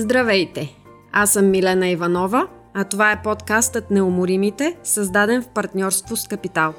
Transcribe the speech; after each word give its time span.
Здравейте! 0.00 0.76
Аз 1.12 1.30
съм 1.30 1.50
Милена 1.50 1.88
Иванова, 1.88 2.46
а 2.74 2.84
това 2.84 3.12
е 3.12 3.22
подкастът 3.22 3.90
Неуморимите, 3.90 4.76
създаден 4.84 5.42
в 5.42 5.48
партньорство 5.48 6.16
с 6.16 6.28
Капитал. 6.28 6.74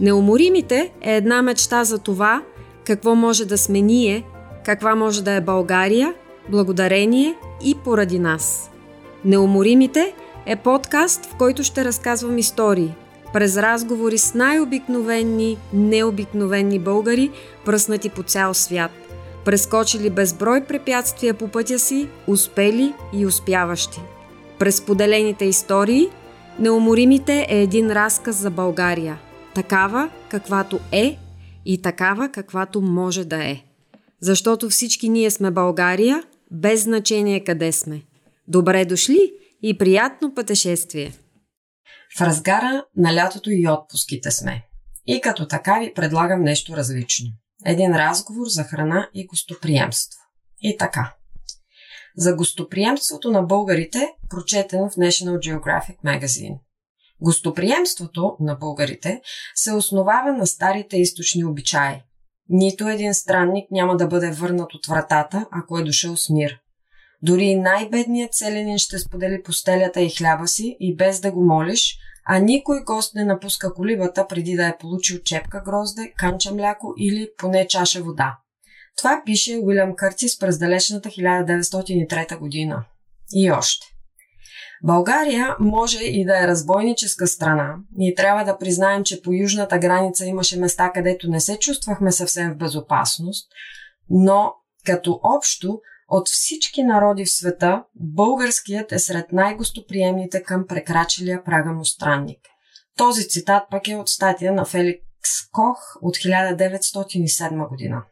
Неуморимите 0.00 0.92
е 1.00 1.16
една 1.16 1.42
мечта 1.42 1.84
за 1.84 1.98
това, 1.98 2.42
какво 2.84 3.14
може 3.14 3.44
да 3.44 3.58
сме 3.58 3.80
ние, 3.80 4.24
каква 4.64 4.94
може 4.94 5.24
да 5.24 5.32
е 5.32 5.40
България, 5.40 6.14
благодарение 6.48 7.34
и 7.64 7.74
поради 7.84 8.18
нас. 8.18 8.70
Неуморимите 9.24 10.14
е 10.46 10.56
подкаст, 10.56 11.26
в 11.26 11.34
който 11.34 11.62
ще 11.62 11.84
разказвам 11.84 12.38
истории, 12.38 12.94
през 13.32 13.56
разговори 13.56 14.18
с 14.18 14.34
най-обикновени, 14.34 15.58
необикновени 15.72 16.78
българи, 16.78 17.30
пръснати 17.64 18.08
по 18.08 18.22
цял 18.22 18.54
свят– 18.54 18.90
прескочили 19.44 20.10
безброй 20.10 20.64
препятствия 20.64 21.34
по 21.34 21.48
пътя 21.48 21.78
си, 21.78 22.08
успели 22.26 22.92
и 23.14 23.26
успяващи. 23.26 24.00
През 24.58 24.80
поделените 24.80 25.44
истории, 25.44 26.10
Неуморимите 26.60 27.46
е 27.48 27.62
един 27.62 27.90
разказ 27.90 28.36
за 28.36 28.50
България, 28.50 29.18
такава 29.54 30.10
каквато 30.30 30.80
е 30.92 31.18
и 31.64 31.82
такава 31.82 32.28
каквато 32.28 32.80
може 32.80 33.24
да 33.24 33.44
е. 33.44 33.62
Защото 34.20 34.70
всички 34.70 35.08
ние 35.08 35.30
сме 35.30 35.50
България, 35.50 36.22
без 36.50 36.82
значение 36.82 37.44
къде 37.44 37.72
сме. 37.72 38.02
Добре 38.48 38.84
дошли 38.84 39.32
и 39.62 39.78
приятно 39.78 40.34
пътешествие! 40.34 41.12
В 42.18 42.20
разгара 42.20 42.84
на 42.96 43.14
лятото 43.14 43.50
и 43.50 43.68
отпуските 43.68 44.30
сме. 44.30 44.66
И 45.06 45.20
като 45.20 45.48
така 45.48 45.78
ви 45.80 45.92
предлагам 45.94 46.42
нещо 46.42 46.76
различно– 46.76 47.26
един 47.66 47.96
разговор 47.96 48.46
за 48.46 48.64
храна 48.64 49.08
и 49.14 49.26
гостоприемство. 49.26 50.20
И 50.60 50.76
така. 50.76 51.14
За 52.16 52.34
гостоприемството 52.34 53.30
на 53.30 53.42
българите, 53.42 54.08
прочетено 54.30 54.90
в 54.90 54.94
National 54.94 55.38
Geographic 55.38 55.96
Magazine. 56.04 56.58
Гостоприемството 57.20 58.36
на 58.40 58.54
българите 58.54 59.20
се 59.54 59.72
основава 59.72 60.32
на 60.32 60.46
старите 60.46 60.96
източни 60.96 61.44
обичаи. 61.44 62.02
Нито 62.48 62.88
един 62.88 63.14
странник 63.14 63.70
няма 63.70 63.96
да 63.96 64.06
бъде 64.06 64.30
върнат 64.30 64.74
от 64.74 64.86
вратата, 64.86 65.46
ако 65.52 65.78
е 65.78 65.84
дошъл 65.84 66.16
с 66.16 66.30
мир. 66.30 66.58
Дори 67.22 67.44
и 67.44 67.56
най-бедният 67.56 68.34
селенин 68.34 68.78
ще 68.78 68.98
сподели 68.98 69.42
постелята 69.42 70.00
и 70.00 70.10
хляба 70.10 70.48
си 70.48 70.76
и 70.80 70.96
без 70.96 71.20
да 71.20 71.32
го 71.32 71.46
молиш, 71.46 71.98
а 72.32 72.38
никой 72.38 72.84
гост 72.84 73.14
не 73.14 73.24
напуска 73.24 73.74
колибата 73.74 74.26
преди 74.26 74.54
да 74.54 74.66
е 74.66 74.78
получил 74.78 75.18
чепка 75.24 75.62
грозде, 75.64 76.12
канча 76.16 76.54
мляко 76.54 76.94
или 76.98 77.28
поне 77.38 77.66
чаша 77.68 78.02
вода. 78.02 78.38
Това 78.96 79.22
пише 79.26 79.58
Уилям 79.62 79.96
Къртис 79.96 80.38
през 80.38 80.58
далечната 80.58 81.08
1903 81.08 82.38
година. 82.38 82.84
И 83.34 83.50
още. 83.50 83.86
България 84.84 85.56
може 85.60 86.04
и 86.04 86.24
да 86.24 86.44
е 86.44 86.46
разбойническа 86.46 87.26
страна 87.26 87.74
и 88.00 88.14
трябва 88.14 88.44
да 88.44 88.58
признаем, 88.58 89.04
че 89.04 89.22
по 89.22 89.32
южната 89.32 89.78
граница 89.78 90.26
имаше 90.26 90.60
места, 90.60 90.92
където 90.94 91.30
не 91.30 91.40
се 91.40 91.58
чувствахме 91.58 92.12
съвсем 92.12 92.52
в 92.52 92.56
безопасност, 92.56 93.48
но 94.10 94.54
като 94.86 95.20
общо 95.22 95.80
от 96.10 96.28
всички 96.28 96.82
народи 96.82 97.24
в 97.24 97.32
света, 97.32 97.84
българският 97.94 98.92
е 98.92 98.98
сред 98.98 99.32
най-гостоприемните 99.32 100.42
към 100.42 100.66
прекрачилия 100.66 101.44
прага 101.44 101.72
му 101.72 101.84
странник. 101.84 102.38
Този 102.96 103.28
цитат 103.28 103.62
пък 103.70 103.88
е 103.88 103.96
от 103.96 104.08
статия 104.08 104.52
на 104.52 104.64
Феликс 104.64 105.50
Кох 105.52 105.78
от 106.02 106.16
1907 106.16 107.68
година. 107.68 108.02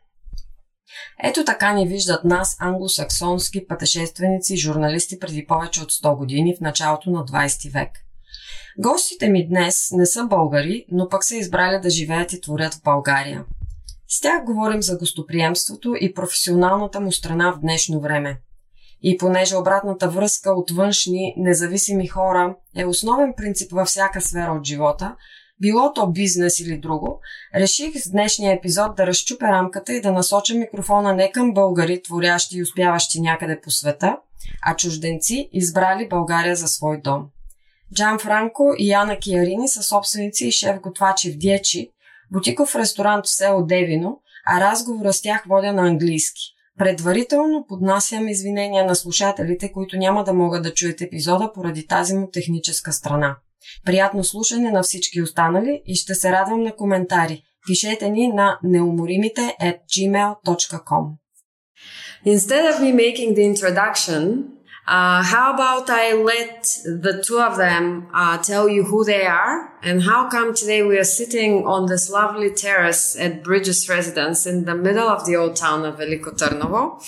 Ето 1.23 1.45
така 1.45 1.73
ни 1.73 1.89
виждат 1.89 2.25
нас 2.25 2.57
англосаксонски 2.61 3.67
пътешественици 3.67 4.55
и 4.55 4.59
журналисти 4.59 5.19
преди 5.19 5.47
повече 5.47 5.83
от 5.83 5.93
100 5.93 6.17
години 6.17 6.57
в 6.57 6.61
началото 6.61 7.11
на 7.11 7.25
20 7.25 7.73
век. 7.73 7.91
Гостите 8.79 9.29
ми 9.29 9.49
днес 9.49 9.89
не 9.93 10.07
са 10.07 10.25
българи, 10.25 10.87
но 10.91 11.09
пък 11.09 11.25
са 11.25 11.37
избрали 11.37 11.81
да 11.81 11.91
живеят 11.91 12.33
и 12.33 12.41
творят 12.41 12.75
в 12.75 12.83
България– 12.83 13.45
с 14.09 14.21
тях 14.21 14.45
говорим 14.45 14.83
за 14.83 14.99
гостоприемството 14.99 15.95
и 16.01 16.15
професионалната 16.15 17.01
му 17.01 17.13
страна 17.13 17.51
в 17.51 17.61
днешно 17.61 18.01
време. 18.01 18.41
И 19.03 19.17
понеже 19.17 19.57
обратната 19.57 20.09
връзка 20.09 20.53
от 20.53 20.71
външни, 20.71 21.35
независими 21.37 22.07
хора 22.07 22.57
е 22.77 22.87
основен 22.87 23.35
принцип 23.37 23.73
във 23.73 23.89
всяка 23.89 24.21
сфера 24.21 24.53
от 24.53 24.67
живота, 24.67 25.17
било 25.61 25.93
то 25.93 26.07
бизнес 26.07 26.61
или 26.61 26.79
друго, 26.79 27.21
реших 27.55 28.03
с 28.03 28.11
днешния 28.11 28.57
епизод 28.57 28.97
да 28.97 29.07
разчупя 29.07 29.47
рамката 29.47 29.93
и 29.93 30.01
да 30.01 30.13
насоча 30.13 30.55
микрофона 30.55 31.15
не 31.15 31.33
към 31.33 31.55
българи, 31.55 32.03
творящи 32.03 32.57
и 32.57 32.63
успяващи 32.63 33.21
някъде 33.21 33.61
по 33.61 33.71
света, 33.71 34.17
а 34.67 34.77
чужденци, 34.77 35.49
избрали 35.53 36.09
България 36.09 36.57
за 36.57 36.69
свой 36.69 37.01
дом. 37.01 37.27
Джан 37.95 38.19
Франко 38.19 38.75
и 38.79 38.89
Яна 38.89 39.19
Киарини 39.19 39.69
са 39.69 39.83
собственици 39.83 40.47
и 40.47 40.53
шеф-готвачи 40.53 41.33
в 41.33 41.37
Диечи, 41.37 41.91
бутиков 42.33 42.77
ресторант 42.77 43.27
в 43.27 43.31
село 43.31 43.67
Девино, 43.67 44.21
а 44.47 44.61
разговора 44.61 45.13
с 45.13 45.23
тях 45.23 45.45
водя 45.49 45.73
на 45.73 45.83
английски. 45.83 46.41
Предварително 46.79 47.65
поднасям 47.69 48.29
извинения 48.29 48.85
на 48.85 48.95
слушателите, 48.95 49.73
които 49.73 49.97
няма 49.97 50.25
да 50.25 50.33
могат 50.33 50.63
да 50.63 50.75
чуят 50.75 51.01
епизода 51.01 51.53
поради 51.53 51.87
тази 51.87 52.15
му 52.15 52.31
техническа 52.33 52.93
страна. 52.93 53.37
Приятно 53.85 54.25
слушане 54.25 54.71
на 54.71 54.83
всички 54.83 55.23
останали 55.23 55.83
и 55.87 55.95
ще 55.95 56.15
се 56.15 56.33
радвам 56.33 56.63
на 56.63 56.77
коментари. 56.77 57.43
Пишете 57.67 58.11
ни 58.11 58.29
на 58.29 58.59
неуморимите 58.63 59.57
at 59.63 59.79
gmail.com 59.89 61.05
Instead 62.27 62.65
of 62.73 62.81
me 62.81 62.93
making 62.93 63.35
the 63.35 63.45
introduction, 63.55 64.45
Uh, 64.89 65.23
how 65.23 65.53
about 65.53 65.91
I 65.91 66.15
let 66.15 66.63
the 66.87 67.23
two 67.23 67.39
of 67.39 67.59
them 67.59 68.09
uh, 68.15 68.39
tell 68.39 68.71
you 68.71 68.85
who 68.85 69.05
they 69.05 69.27
are 69.27 69.71
and 69.83 70.03
how 70.03 70.31
come 70.31 70.55
today 70.55 70.83
we 70.83 70.97
are 70.97 71.05
sitting 71.05 71.67
on 71.67 71.89
this 71.89 72.09
lovely 72.09 72.51
terrace 72.55 73.15
at 73.21 73.45
Bridges 73.45 73.87
Residence 73.87 74.47
in 74.47 74.65
the 74.65 74.75
middle 74.75 75.07
of 75.07 75.27
the 75.27 75.37
old 75.37 75.57
town 75.57 75.85
of 75.85 75.99
Veliko 75.99 76.33
Trnovo 76.35 77.05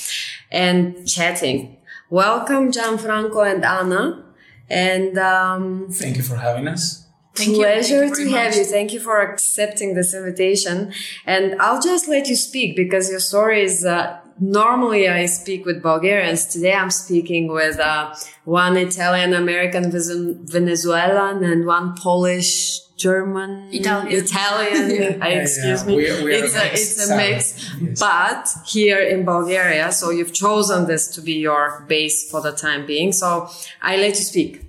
and 0.51 1.09
chatting. 1.09 1.79
Welcome, 2.11 2.71
Gianfranco 2.71 3.51
and 3.51 3.65
Anna. 3.65 4.27
And 4.69 5.17
um, 5.17 5.89
thank 5.91 6.19
you 6.19 6.23
for 6.23 6.37
having 6.37 6.69
us. 6.69 7.07
Thank 7.35 7.57
Pleasure 7.57 8.05
you. 8.05 8.15
Thank 8.15 8.19
you 8.19 8.25
to 8.27 8.37
have 8.37 8.57
you. 8.57 8.65
Thank 8.65 8.93
you 8.93 9.01
for 9.01 9.23
accepting 9.23 9.95
this 9.95 10.13
invitation. 10.13 10.93
And 11.25 11.59
I'll 11.63 11.81
just 11.81 12.09
let 12.09 12.29
you 12.29 12.37
speak 12.37 12.77
because 12.77 13.09
your 13.11 13.21
story 13.21 13.63
is 13.63 13.87
uh, 13.87 14.21
normally 14.41 15.09
I 15.09 15.27
speak 15.27 15.67
with 15.67 15.83
Bulgarians. 15.83 16.47
Today 16.47 16.73
I'm 16.73 16.91
speaking 16.91 17.49
with 17.49 17.79
uh, 17.79 18.15
one 18.45 18.77
Italian 18.77 19.35
American 19.35 19.91
Venezuelan 19.93 21.45
and 21.45 21.67
one 21.67 21.95
Polish 21.95 22.81
German 22.97 23.69
Italian. 23.73 24.25
Italian. 24.25 24.91
yeah. 25.21 25.27
excuse 25.43 25.83
yeah, 25.83 25.87
me. 25.87 25.97
We, 25.97 26.25
we 26.25 26.35
it's, 26.35 26.57
a, 26.57 26.73
it's 26.73 27.11
a 27.11 27.17
mix. 27.17 27.75
Yes. 27.81 28.01
But 28.01 28.49
here 28.67 29.01
in 29.01 29.25
Bulgaria, 29.25 29.93
so 29.93 30.11
you've 30.11 30.35
chosen 30.35 30.87
this 30.87 31.09
to 31.15 31.21
be 31.21 31.35
your 31.35 31.85
base 31.89 32.31
for 32.31 32.41
the 32.41 32.53
time 32.53 32.87
being. 32.87 33.13
So 33.13 33.49
I 33.81 33.97
let 33.97 34.11
you 34.11 34.25
speak. 34.25 34.67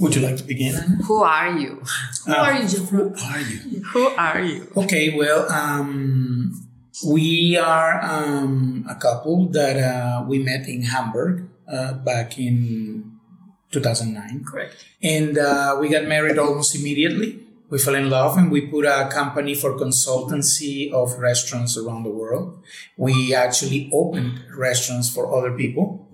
Would 0.00 0.16
you 0.16 0.22
like 0.22 0.36
to 0.38 0.44
begin? 0.44 0.74
Who 1.06 1.22
are 1.22 1.56
you? 1.56 1.80
Who 2.26 2.32
uh, 2.32 2.36
are 2.36 2.54
you, 2.60 2.68
Jeffrey? 2.68 2.98
Who 2.98 3.14
are 3.16 3.40
you? 3.40 3.82
Who 3.92 4.06
are 4.08 4.40
you? 4.42 4.72
Okay, 4.76 5.16
well, 5.16 5.50
um, 5.52 6.63
we 7.02 7.56
are 7.56 8.00
um, 8.02 8.86
a 8.88 8.94
couple 8.94 9.48
that 9.48 9.76
uh, 9.76 10.24
we 10.26 10.38
met 10.38 10.68
in 10.68 10.82
Hamburg 10.82 11.48
uh, 11.66 11.94
back 11.94 12.38
in 12.38 13.18
2009. 13.72 14.44
Correct. 14.44 14.84
And 15.02 15.36
uh, 15.36 15.76
we 15.80 15.88
got 15.88 16.04
married 16.04 16.38
almost 16.38 16.74
immediately. 16.74 17.40
We 17.70 17.78
fell 17.78 17.96
in 17.96 18.10
love 18.10 18.36
and 18.38 18.52
we 18.52 18.66
put 18.66 18.84
a 18.84 19.08
company 19.10 19.54
for 19.54 19.76
consultancy 19.76 20.92
of 20.92 21.18
restaurants 21.18 21.76
around 21.76 22.04
the 22.04 22.10
world. 22.10 22.62
We 22.96 23.34
actually 23.34 23.90
opened 23.92 24.44
restaurants 24.56 25.12
for 25.12 25.34
other 25.34 25.56
people. 25.56 26.06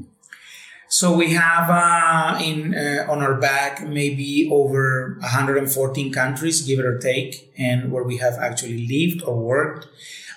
So 0.88 1.12
we 1.12 1.34
have 1.34 1.68
uh, 1.70 2.42
in 2.42 2.74
uh, 2.74 3.06
on 3.08 3.22
our 3.22 3.34
back 3.34 3.86
maybe 3.86 4.48
over 4.50 5.18
114 5.20 6.12
countries, 6.12 6.62
give 6.62 6.80
it 6.80 6.84
or 6.84 6.98
take, 6.98 7.52
and 7.56 7.92
where 7.92 8.02
we 8.02 8.16
have 8.16 8.34
actually 8.34 8.88
lived 8.88 9.22
or 9.22 9.36
worked 9.36 9.86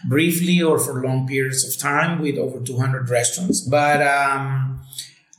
briefly 0.08 0.62
or 0.62 0.80
for 0.80 1.04
long 1.04 1.28
periods 1.28 1.68
of 1.68 1.78
time 1.78 2.22
with 2.22 2.38
over 2.38 2.60
200 2.60 3.10
restaurants. 3.10 3.62
But 3.62 4.02
um, 4.02 4.82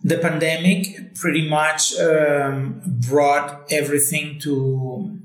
the 0.03 0.19
pandemic 0.19 1.15
pretty 1.15 1.49
much 1.49 1.99
um, 1.99 2.81
brought 2.85 3.71
everything 3.71 4.39
to 4.41 5.19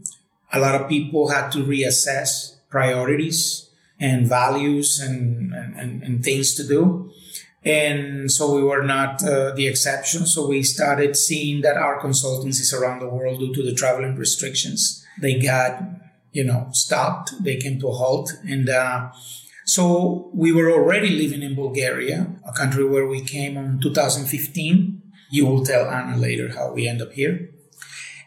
a 0.52 0.60
lot 0.60 0.76
of 0.76 0.90
people 0.90 1.30
had 1.30 1.52
to 1.52 1.60
reassess 1.60 2.56
priorities 2.70 3.70
and 4.00 4.28
values 4.28 5.00
and, 5.00 5.54
and, 5.54 6.02
and 6.04 6.24
things 6.24 6.56
to 6.56 6.68
do. 6.68 7.12
And 7.64 8.32
so 8.32 8.56
we 8.56 8.64
were 8.64 8.84
not 8.84 9.22
uh, 9.24 9.54
the 9.54 9.68
exception. 9.68 10.26
So 10.26 10.48
we 10.48 10.64
started 10.64 11.18
seeing 11.18 11.62
that 11.62 11.76
our 11.76 12.00
consultancies 12.02 12.74
around 12.74 13.00
the 13.00 13.10
world, 13.10 13.40
due 13.40 13.54
to 13.54 13.64
the 13.64 13.74
traveling 13.74 14.16
restrictions, 14.16 15.06
they 15.22 15.38
got 15.40 15.82
you 16.32 16.44
know, 16.44 16.68
stopped. 16.72 17.34
They 17.44 17.58
came 17.58 17.80
to 17.80 17.88
a 17.88 17.94
halt. 17.94 18.34
And 18.48 18.70
uh, 18.70 19.10
So 19.70 20.32
we 20.34 20.52
were 20.52 20.72
already 20.72 21.10
living 21.10 21.44
in 21.44 21.54
Bulgaria, 21.54 22.28
a 22.44 22.52
country 22.54 22.84
where 22.86 23.06
we 23.06 23.22
came 23.22 23.56
in 23.56 23.80
2015. 23.80 25.02
You 25.30 25.46
will 25.46 25.64
tell 25.64 25.88
Anna 25.88 26.18
later 26.18 26.50
how 26.58 26.74
we 26.74 26.88
end 26.88 27.04
up 27.04 27.14
here. 27.14 27.52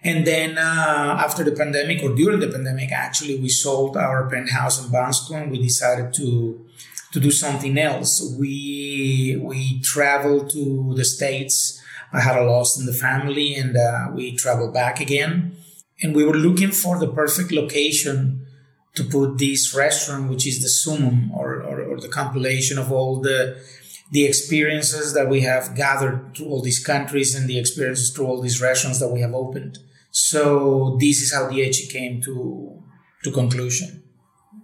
And 0.04 0.24
then 0.24 0.56
uh, 0.56 1.16
after 1.18 1.42
the 1.42 1.52
pandemic 1.52 2.02
or 2.02 2.14
during 2.14 2.38
the 2.38 2.48
pandemic, 2.48 2.92
actually, 2.92 3.40
we 3.40 3.48
sold 3.48 3.96
our 3.96 4.28
penthouse 4.28 4.84
in 4.84 4.90
Bansko 4.90 5.40
and 5.40 5.50
we 5.50 5.60
decided 5.60 6.12
to 6.14 6.64
to 7.12 7.20
do 7.20 7.30
something 7.30 7.76
else. 7.76 8.12
We 8.38 9.38
we 9.42 9.80
traveled 9.80 10.50
to 10.50 10.94
the 10.94 11.04
states. 11.04 11.80
I 12.12 12.20
had 12.20 12.36
a 12.36 12.44
loss 12.44 12.78
in 12.78 12.86
the 12.86 12.92
family, 12.92 13.54
and 13.54 13.76
uh, 13.76 14.10
we 14.14 14.36
traveled 14.36 14.74
back 14.74 15.00
again. 15.00 15.56
And 16.02 16.14
we 16.14 16.24
were 16.24 16.34
looking 16.34 16.72
for 16.72 16.98
the 16.98 17.08
perfect 17.08 17.52
location 17.52 18.46
to 18.94 19.04
put 19.04 19.38
this 19.38 19.74
restaurant, 19.74 20.28
which 20.30 20.46
is 20.46 20.60
the 20.60 20.68
summum 20.68 21.32
or, 21.32 21.62
or, 21.62 21.80
or 21.82 22.00
the 22.00 22.08
compilation 22.08 22.78
of 22.78 22.92
all 22.92 23.20
the 23.20 23.62
the 24.10 24.26
experiences 24.26 25.14
that 25.14 25.30
we 25.30 25.40
have 25.40 25.74
gathered 25.74 26.36
through 26.36 26.46
all 26.46 26.60
these 26.60 26.84
countries 26.84 27.34
and 27.34 27.48
the 27.48 27.58
experiences 27.58 28.10
through 28.10 28.26
all 28.26 28.42
these 28.42 28.60
restaurants 28.60 29.00
that 29.00 29.08
we 29.08 29.22
have 29.22 29.32
opened. 29.32 29.78
So 30.10 30.98
this 31.00 31.22
is 31.22 31.32
how 31.32 31.48
the 31.48 31.54
Dieci 31.54 31.90
came 31.90 32.20
to 32.22 32.82
to 33.24 33.30
conclusion. 33.30 34.02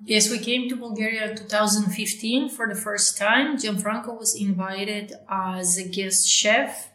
Yes, 0.05 0.31
we 0.31 0.39
came 0.39 0.69
to 0.69 0.77
Bulgaria 0.77 1.31
in 1.31 1.37
2015 1.37 2.51
for 2.51 2.67
the 2.69 2.75
first 2.75 3.17
time. 3.17 3.57
Gianfranco 3.57 4.19
was 4.19 4.35
invited 4.35 5.15
as 5.31 5.79
a 5.79 5.89
guest 5.89 6.29
chef 6.29 6.91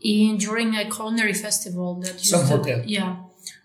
in 0.00 0.36
during 0.38 0.76
a 0.76 0.88
culinary 0.88 1.34
festival 1.34 2.00
that 2.02 2.20
Some 2.20 2.42
to, 2.42 2.56
hotel. 2.58 2.82
yeah 2.86 3.16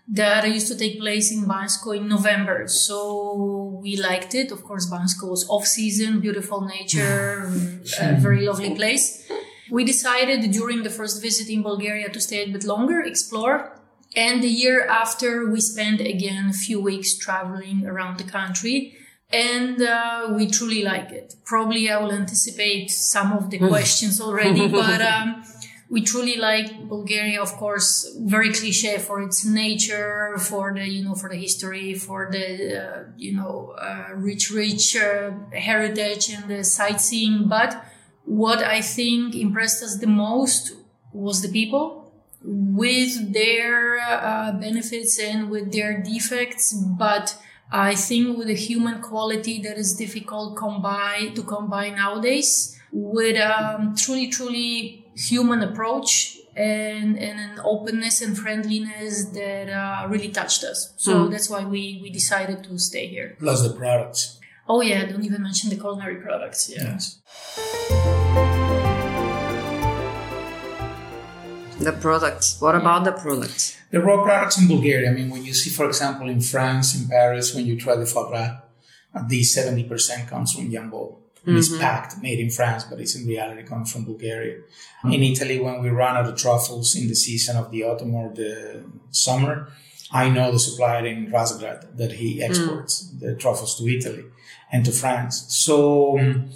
that 0.08 0.46
used 0.46 0.68
to 0.68 0.76
take 0.76 1.00
place 1.00 1.32
in 1.32 1.44
Bansko 1.44 1.96
in 1.96 2.08
November. 2.08 2.68
So 2.68 3.80
we 3.82 3.96
liked 3.96 4.34
it. 4.34 4.52
Of 4.52 4.62
course, 4.64 4.90
Bansko 4.90 5.30
was 5.30 5.48
off 5.48 5.66
season, 5.66 6.20
beautiful 6.20 6.60
nature, 6.60 7.44
a 8.00 8.14
very 8.16 8.46
lovely 8.46 8.74
place. 8.74 9.26
We 9.70 9.84
decided 9.84 10.50
during 10.50 10.82
the 10.82 10.90
first 10.90 11.22
visit 11.22 11.48
in 11.48 11.62
Bulgaria 11.62 12.08
to 12.10 12.20
stay 12.20 12.44
a 12.44 12.48
bit 12.48 12.64
longer, 12.64 13.00
explore, 13.00 13.74
and 14.16 14.42
the 14.42 14.48
year 14.48 14.86
after, 14.86 15.50
we 15.50 15.60
spent 15.60 16.00
again 16.00 16.50
a 16.50 16.52
few 16.52 16.80
weeks 16.80 17.16
traveling 17.18 17.86
around 17.86 18.18
the 18.18 18.24
country. 18.24 18.96
And 19.32 19.82
uh, 19.82 20.32
we 20.36 20.46
truly 20.46 20.84
like 20.84 21.10
it. 21.10 21.34
Probably 21.44 21.90
I 21.90 21.98
will 21.98 22.12
anticipate 22.12 22.90
some 22.90 23.32
of 23.32 23.50
the 23.50 23.58
questions 23.68 24.20
already, 24.20 24.68
but 24.68 25.00
um, 25.02 25.42
we 25.90 26.02
truly 26.02 26.36
like 26.36 26.88
Bulgaria, 26.88 27.40
of 27.40 27.52
course, 27.52 28.16
very 28.18 28.52
cliche 28.52 28.98
for 28.98 29.22
its 29.22 29.44
nature, 29.44 30.36
for 30.38 30.72
the, 30.72 30.88
you 30.88 31.04
know, 31.04 31.14
for 31.14 31.28
the 31.28 31.36
history, 31.36 31.94
for 31.94 32.28
the, 32.30 32.82
uh, 32.82 33.04
you 33.16 33.36
know, 33.36 33.74
uh, 33.78 34.08
rich, 34.14 34.50
rich 34.50 34.96
uh, 34.96 35.32
heritage 35.52 36.30
and 36.30 36.48
the 36.48 36.64
sightseeing. 36.64 37.48
But 37.48 37.84
what 38.24 38.62
I 38.62 38.80
think 38.80 39.34
impressed 39.34 39.82
us 39.82 39.98
the 39.98 40.06
most 40.06 40.72
was 41.12 41.42
the 41.42 41.48
people 41.48 42.12
with 42.42 43.32
their 43.32 43.98
uh, 44.00 44.52
benefits 44.52 45.18
and 45.18 45.50
with 45.50 45.72
their 45.72 46.02
defects, 46.02 46.72
but 46.72 47.36
I 47.70 47.94
think 47.94 48.36
with 48.36 48.48
a 48.48 48.54
human 48.54 49.00
quality 49.00 49.60
that 49.62 49.78
is 49.78 49.94
difficult 49.96 50.56
combine 50.56 51.34
to 51.34 51.42
combine 51.42 51.96
nowadays 51.96 52.78
with 52.92 53.36
a 53.36 53.74
um, 53.76 53.96
truly, 53.96 54.28
truly 54.28 55.03
human 55.16 55.62
approach 55.62 56.36
and, 56.56 57.18
and 57.18 57.40
an 57.40 57.60
openness 57.64 58.20
and 58.22 58.38
friendliness 58.38 59.26
that 59.26 59.68
uh, 59.68 60.06
really 60.08 60.28
touched 60.28 60.64
us. 60.64 60.94
So 60.96 61.26
mm. 61.26 61.30
that's 61.30 61.50
why 61.50 61.64
we, 61.64 62.00
we 62.02 62.10
decided 62.10 62.64
to 62.64 62.78
stay 62.78 63.06
here. 63.06 63.36
Plus 63.38 63.62
the 63.66 63.74
products. 63.74 64.40
Oh 64.68 64.80
yeah, 64.80 65.04
don't 65.04 65.24
even 65.24 65.42
mention 65.42 65.70
the 65.70 65.76
culinary 65.76 66.16
products. 66.16 66.70
Yeah. 66.70 66.84
Yes. 66.84 67.20
The 71.80 71.92
products. 71.92 72.60
What 72.60 72.74
about 72.76 73.04
the 73.04 73.12
products? 73.12 73.76
The 73.90 74.00
raw 74.00 74.22
products 74.22 74.58
in 74.60 74.68
Bulgaria. 74.68 75.10
I 75.10 75.12
mean, 75.12 75.28
when 75.28 75.44
you 75.44 75.52
see, 75.52 75.70
for 75.70 75.86
example, 75.86 76.28
in 76.28 76.40
France, 76.40 76.98
in 76.98 77.08
Paris, 77.08 77.54
when 77.54 77.66
you 77.66 77.78
try 77.78 77.96
the 77.96 78.06
foie 78.06 78.28
gras, 78.28 78.60
at 79.14 79.28
least 79.28 79.56
70% 79.58 80.28
comes 80.28 80.52
from 80.52 80.70
Yambol. 80.70 81.23
Mm-hmm. 81.44 81.58
It's 81.58 81.76
packed, 81.76 82.22
made 82.22 82.40
in 82.40 82.50
France, 82.50 82.84
but 82.84 83.00
it's 83.00 83.14
in 83.14 83.26
reality 83.26 83.62
coming 83.64 83.84
from 83.84 84.04
Bulgaria. 84.04 84.60
Mm-hmm. 84.60 85.12
In 85.12 85.22
Italy, 85.22 85.60
when 85.60 85.82
we 85.82 85.90
run 85.90 86.16
out 86.16 86.26
of 86.26 86.36
truffles 86.36 86.96
in 86.96 87.08
the 87.08 87.14
season 87.14 87.56
of 87.56 87.70
the 87.70 87.84
autumn 87.84 88.14
or 88.14 88.32
the 88.32 88.84
summer, 89.10 89.68
I 90.10 90.30
know 90.30 90.52
the 90.52 90.58
supplier 90.58 91.04
in 91.06 91.26
Razgrad 91.30 91.96
that 91.96 92.12
he 92.12 92.42
exports 92.42 93.02
mm. 93.02 93.20
the 93.20 93.34
truffles 93.34 93.76
to 93.78 93.88
Italy 93.88 94.24
and 94.70 94.84
to 94.84 94.92
France. 94.92 95.44
So 95.48 96.18
um, 96.18 96.50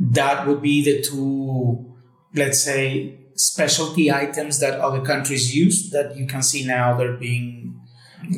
that 0.00 0.46
would 0.46 0.60
be 0.60 0.84
the 0.84 1.02
two, 1.02 1.94
let's 2.34 2.62
say, 2.62 3.18
specialty 3.36 4.10
items 4.10 4.58
that 4.60 4.80
other 4.80 5.02
countries 5.02 5.54
use 5.54 5.90
that 5.90 6.16
you 6.16 6.26
can 6.26 6.42
see 6.42 6.66
now 6.66 6.96
they're 6.96 7.16
being 7.16 7.80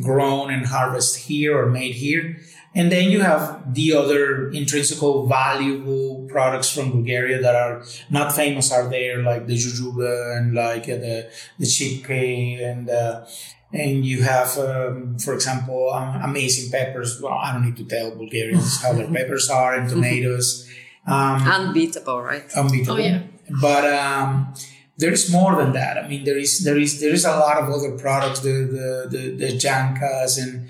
grown 0.02 0.50
and 0.50 0.66
harvested 0.66 1.22
here 1.22 1.56
or 1.56 1.66
made 1.66 1.94
here. 1.94 2.38
And 2.74 2.92
then 2.92 3.10
you 3.10 3.22
have 3.22 3.74
the 3.74 3.94
other 3.94 4.50
intrinsical 4.50 5.26
valuable 5.26 6.26
products 6.28 6.70
from 6.70 6.90
Bulgaria 6.92 7.40
that 7.40 7.56
are 7.56 7.82
not 8.10 8.34
famous 8.34 8.70
are 8.70 8.88
there, 8.88 9.22
like 9.22 9.46
the 9.46 9.54
jujuba 9.54 10.36
and 10.36 10.54
like 10.54 10.84
uh, 10.84 10.96
the 10.96 11.30
the 11.58 11.66
chipke 11.66 12.62
and 12.62 12.90
uh, 12.90 13.24
and 13.72 14.04
you 14.04 14.22
have, 14.22 14.56
um, 14.58 15.18
for 15.18 15.34
example, 15.34 15.90
um, 15.92 16.22
amazing 16.22 16.70
peppers. 16.70 17.20
Well, 17.20 17.34
I 17.34 17.52
don't 17.52 17.64
need 17.64 17.76
to 17.76 17.84
tell 17.84 18.10
Bulgarians 18.14 18.82
how 18.82 18.92
their 18.92 19.08
peppers 19.16 19.50
are 19.50 19.74
and 19.74 19.88
tomatoes. 19.88 20.68
Um, 21.06 21.42
unbeatable, 21.42 22.22
right? 22.22 22.44
Unbeatable. 22.54 22.94
Oh 22.94 22.98
yeah. 22.98 23.22
But 23.60 23.84
um, 23.92 24.54
there 24.96 25.12
is 25.12 25.30
more 25.30 25.56
than 25.56 25.72
that. 25.72 25.96
I 25.96 26.08
mean, 26.08 26.24
there 26.24 26.38
is 26.38 26.64
there 26.64 26.78
is 26.78 27.00
there 27.00 27.12
is 27.12 27.24
a 27.24 27.36
lot 27.36 27.56
of 27.58 27.70
other 27.70 27.92
products, 27.98 28.40
the 28.40 28.54
the 28.76 29.18
the, 29.18 29.36
the 29.36 29.58
jankas 29.58 30.42
and 30.42 30.68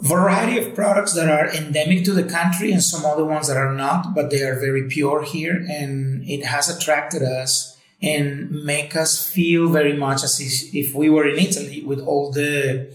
variety 0.00 0.58
of 0.58 0.74
products 0.74 1.14
that 1.14 1.28
are 1.28 1.48
endemic 1.48 2.04
to 2.04 2.12
the 2.12 2.24
country 2.24 2.72
and 2.72 2.82
some 2.82 3.04
other 3.04 3.24
ones 3.24 3.48
that 3.48 3.56
are 3.56 3.72
not, 3.72 4.14
but 4.14 4.30
they 4.30 4.42
are 4.42 4.58
very 4.58 4.88
pure 4.88 5.22
here, 5.22 5.64
and 5.68 6.28
it 6.28 6.44
has 6.44 6.68
attracted 6.68 7.22
us 7.22 7.78
and 8.02 8.50
make 8.50 8.96
us 8.96 9.28
feel 9.28 9.68
very 9.68 9.96
much 9.96 10.22
as 10.24 10.38
if 10.72 10.94
we 10.94 11.08
were 11.08 11.28
in 11.28 11.38
Italy 11.38 11.82
with 11.84 12.00
all 12.00 12.30
the 12.32 12.92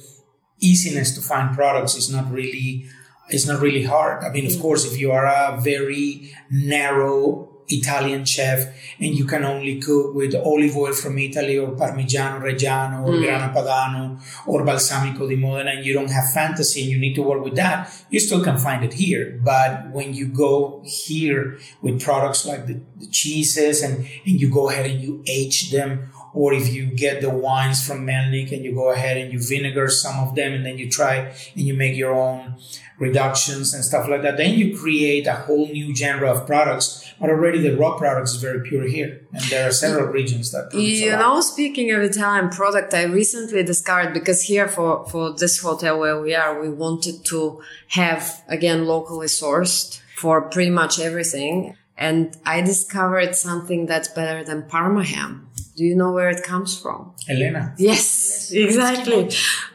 easiness 0.60 1.16
to 1.16 1.22
find 1.22 1.56
products. 1.56 1.96
It's 1.96 2.10
not 2.10 2.32
really 2.32 2.86
it's 3.30 3.48
not 3.48 3.62
really 3.62 3.84
hard. 3.84 4.24
I 4.24 4.32
mean, 4.32 4.46
of 4.46 4.54
mm. 4.54 4.62
course, 4.62 4.86
if 4.86 5.00
you 5.00 5.12
are 5.12 5.26
a 5.26 5.60
very 5.62 6.34
narrow 6.50 7.50
Italian 7.70 8.26
chef 8.26 8.76
and 9.00 9.16
you 9.16 9.26
can 9.26 9.44
only 9.44 9.80
cook 9.80 10.14
with 10.14 10.36
olive 10.36 10.76
oil 10.76 10.94
from 10.94 11.18
Italy 11.18 11.58
or 11.58 11.72
Parmigiano 11.72 12.42
Reggiano 12.42 13.06
or 13.06 13.14
mm. 13.14 13.24
Grana 13.24 13.54
Padano 13.54 14.20
or 14.48 14.64
Balsamico 14.64 15.28
di 15.28 15.36
Modena 15.36 15.72
and 15.72 15.86
you 15.86 15.94
don't 15.94 16.10
have 16.10 16.32
fantasy 16.34 16.82
and 16.82 16.92
you 16.92 17.00
need 17.00 17.14
to 17.16 17.22
work 17.22 17.44
with 17.44 17.56
that, 17.56 17.90
you 18.10 18.20
still 18.20 18.44
can 18.44 18.58
find 18.58 18.84
it 18.84 18.94
here. 18.94 19.40
But 19.44 19.92
when 19.92 20.14
you 20.14 20.28
go 20.28 20.82
here 20.86 21.60
with 21.82 22.02
products 22.02 22.46
like 22.46 22.66
the, 22.66 22.82
the 22.98 23.08
cheeses 23.08 23.82
and, 23.82 23.98
and 24.26 24.42
you 24.42 24.50
go 24.50 24.70
ahead 24.70 24.86
and 24.86 25.02
you 25.02 25.24
age 25.28 25.72
them 25.72 26.10
or 26.34 26.54
if 26.54 26.72
you 26.74 26.86
get 26.86 27.22
the 27.22 27.30
wines 27.30 27.86
from 27.86 28.06
Melnik 28.06 28.52
and 28.52 28.64
you 28.64 28.74
go 28.74 28.92
ahead 28.92 29.18
and 29.18 29.34
you 29.34 29.40
vinegar 29.40 29.90
some 29.90 30.20
of 30.20 30.36
them 30.36 30.54
and 30.54 30.66
then 30.66 30.78
you 30.78 30.90
try 30.90 31.16
and 31.16 31.66
you 31.68 31.74
make 31.74 31.96
your 31.96 32.14
own 32.14 32.56
reductions 33.00 33.74
and 33.74 33.84
stuff 33.84 34.08
like 34.08 34.22
that, 34.22 34.38
then 34.38 34.58
you 34.58 34.78
create 34.78 35.26
a 35.26 35.34
whole 35.34 35.68
new 35.68 35.96
genre 35.96 36.32
of 36.32 36.46
products. 36.46 37.06
But 37.20 37.30
already 37.30 37.60
the 37.60 37.76
raw 37.76 37.98
products 37.98 38.34
is 38.34 38.42
very 38.42 38.62
pure 38.62 38.88
here, 38.88 39.22
and 39.34 39.42
there 39.46 39.68
are 39.68 39.72
several 39.72 40.08
regions 40.08 40.52
that. 40.52 40.70
Produce 40.70 41.02
it. 41.02 41.06
You 41.06 41.12
know, 41.12 41.42
speaking 41.42 41.92
of 41.92 42.02
Italian 42.02 42.50
product, 42.50 42.94
I 42.94 43.04
recently 43.04 43.62
discovered 43.64 44.14
because 44.14 44.44
here 44.44 44.70
for 44.70 45.06
for 45.08 45.34
this 45.34 45.60
hotel 45.60 46.00
where 46.00 46.22
we 46.22 46.34
are, 46.34 46.62
we 46.62 46.70
wanted 46.70 47.26
to 47.26 47.62
have 47.90 48.42
again 48.48 48.86
locally 48.86 49.28
sourced 49.28 50.00
for 50.16 50.42
pretty 50.44 50.70
much 50.70 50.98
everything, 50.98 51.76
and 51.98 52.38
I 52.46 52.62
discovered 52.62 53.36
something 53.36 53.86
that's 53.86 54.08
better 54.08 54.46
than 54.46 54.64
Parma 54.64 55.04
ham. 55.04 55.49
Do 55.80 55.86
you 55.86 55.96
know 55.96 56.12
where 56.12 56.30
it 56.30 56.44
comes 56.44 56.78
from? 56.78 57.14
Elena. 57.30 57.74
Yes, 57.78 58.52
exactly. 58.52 59.32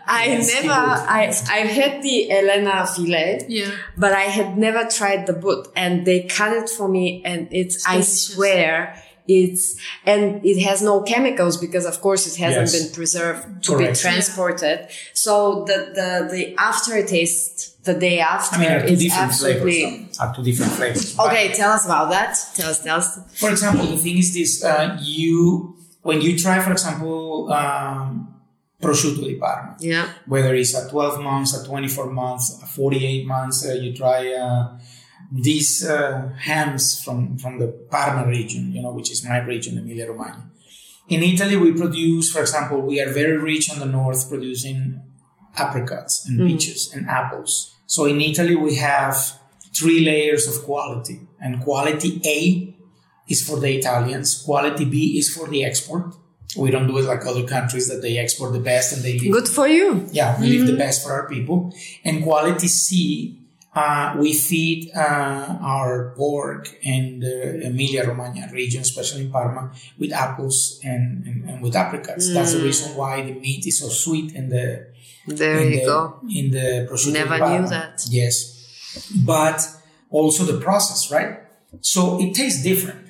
I 0.07 0.27
yes, 0.27 0.53
never, 0.53 0.71
I, 0.71 1.35
I've 1.49 1.71
had 1.71 2.03
the 2.03 2.31
Elena 2.31 2.87
filet, 2.87 3.47
yeah. 3.49 3.71
but 3.97 4.13
I 4.13 4.25
had 4.25 4.59
never 4.59 4.87
tried 4.87 5.27
the 5.27 5.33
but 5.33 5.69
and 5.75 6.07
they 6.07 6.25
cut 6.25 6.53
it 6.53 6.69
for 6.69 6.89
me 6.89 7.23
and 7.25 7.49
it's, 7.51 7.77
it's 7.77 7.87
I 7.87 8.03
swear, 8.03 9.03
it's, 9.27 9.81
and 10.05 10.45
it 10.45 10.63
has 10.63 10.83
no 10.83 11.01
chemicals 11.05 11.57
because 11.57 11.87
of 11.87 12.03
course 12.03 12.27
it 12.27 12.39
hasn't 12.39 12.71
yes. 12.71 12.83
been 12.83 12.95
preserved 12.95 13.65
to 13.65 13.73
Correct. 13.73 13.95
be 13.95 14.01
transported. 14.01 14.81
Yeah. 14.81 14.95
So 15.15 15.65
the, 15.65 15.91
the, 15.95 16.29
the 16.31 16.55
aftertaste 16.59 17.83
the 17.85 17.95
day 17.95 18.19
after 18.21 18.57
I 18.57 18.59
mean, 18.59 18.93
is 18.93 19.11
absolutely 19.11 20.07
are 20.21 20.35
two 20.35 20.43
different 20.43 20.73
flavors. 20.73 21.19
Okay, 21.19 21.53
tell 21.55 21.71
us 21.73 21.87
about 21.87 22.11
that. 22.11 22.37
Tell 22.55 22.69
us, 22.69 22.83
tell 22.83 22.99
us. 22.99 23.19
For 23.41 23.49
example, 23.49 23.87
the 23.87 23.97
thing 23.97 24.19
is 24.19 24.35
this, 24.35 24.63
uh, 24.63 24.99
you, 25.01 25.79
when 26.05 26.21
you 26.21 26.39
try, 26.39 26.61
for 26.61 26.73
example, 26.73 27.51
um, 27.51 28.29
prosciutto 28.79 29.23
di 29.23 29.37
Parma, 29.37 29.75
yeah. 29.81 30.07
whether 30.27 30.55
it's 30.55 30.75
a 30.75 30.87
12 30.89 31.21
months, 31.21 31.55
a 31.55 31.65
24 31.65 32.11
months, 32.11 32.61
a 32.63 32.67
48 32.67 33.27
months, 33.27 33.67
uh, 33.67 33.73
you 33.73 33.95
try 33.95 34.33
uh, 34.35 34.79
these 35.33 35.83
uh, 35.85 36.31
hams 36.39 37.03
from, 37.03 37.39
from 37.39 37.59
the 37.59 37.69
Parma 37.91 38.29
region, 38.29 38.71
you 38.73 38.83
know, 38.83 38.93
which 38.93 39.11
is 39.11 39.25
my 39.25 39.39
region, 39.39 39.79
Emilia 39.79 40.07
Romagna. 40.07 40.51
In 41.09 41.23
Italy, 41.23 41.57
we 41.57 41.73
produce, 41.73 42.31
for 42.31 42.41
example, 42.41 42.83
we 42.83 43.01
are 43.01 43.11
very 43.11 43.39
rich 43.39 43.71
on 43.71 43.79
the 43.79 43.87
north 43.87 44.29
producing 44.29 45.01
apricots 45.57 46.29
and 46.29 46.39
peaches 46.47 46.93
and 46.93 47.09
apples. 47.09 47.75
So 47.87 48.05
in 48.05 48.21
Italy, 48.21 48.57
we 48.57 48.75
have 48.77 49.17
three 49.75 50.05
layers 50.05 50.47
of 50.47 50.65
quality, 50.65 51.21
and 51.41 51.63
quality 51.63 52.21
A 52.27 52.74
is 53.29 53.47
for 53.47 53.59
the 53.61 53.73
Italians, 53.79 54.43
quality 54.43 54.85
B 54.85 55.19
is 55.19 55.35
for 55.35 55.49
the 55.49 55.65
export. 55.65 56.15
We 56.57 56.71
don't 56.71 56.87
do 56.87 56.99
it 56.99 57.05
like 57.05 57.27
other 57.27 57.45
countries 57.45 57.89
that 57.89 58.01
they 58.01 58.17
export 58.19 58.53
the 58.53 58.61
best 58.61 58.93
and 58.93 59.03
they 59.03 59.19
leave 59.19 59.33
Good 59.33 59.49
for 59.49 59.67
you. 59.67 60.07
yeah, 60.13 60.41
we 60.41 60.47
leave 60.49 60.67
the 60.67 60.77
best 60.77 61.03
for 61.05 61.13
our 61.13 61.29
people. 61.29 61.75
And 62.05 62.23
quality 62.23 62.69
C, 62.69 63.41
uh, 63.75 64.15
we 64.21 64.33
feed 64.33 64.91
uh, 64.95 65.59
our 65.61 66.15
pork 66.17 66.73
in 66.83 67.19
the 67.19 67.67
Emilia 67.67 68.07
Romagna 68.07 68.49
region, 68.53 68.83
especially 68.83 69.23
in 69.25 69.33
Parma, 69.33 69.73
with 69.99 70.13
apples 70.13 70.79
and, 70.85 71.27
and, 71.27 71.51
and 71.51 71.63
with 71.63 71.75
apricots. 71.75 72.33
That's 72.33 72.53
the 72.53 72.63
reason 72.63 72.95
why 72.95 73.23
the 73.23 73.33
meat 73.35 73.67
is 73.67 73.81
so 73.81 73.89
sweet 73.89 74.33
in 74.33 74.49
the 74.49 74.87
There 75.27 75.59
in 75.59 75.73
you 75.73 75.81
the, 75.81 75.87
go. 75.87 76.21
in 76.39 76.51
the 76.53 76.87
prosciutto 76.89 77.13
Never 77.15 77.39
knew 77.51 77.67
that. 77.69 78.05
Yes, 78.11 78.37
but 79.25 79.59
also 80.11 80.45
the 80.45 80.61
process, 80.61 81.11
right? 81.11 81.41
So 81.81 82.21
it 82.21 82.35
tastes 82.35 82.63
different, 82.63 83.04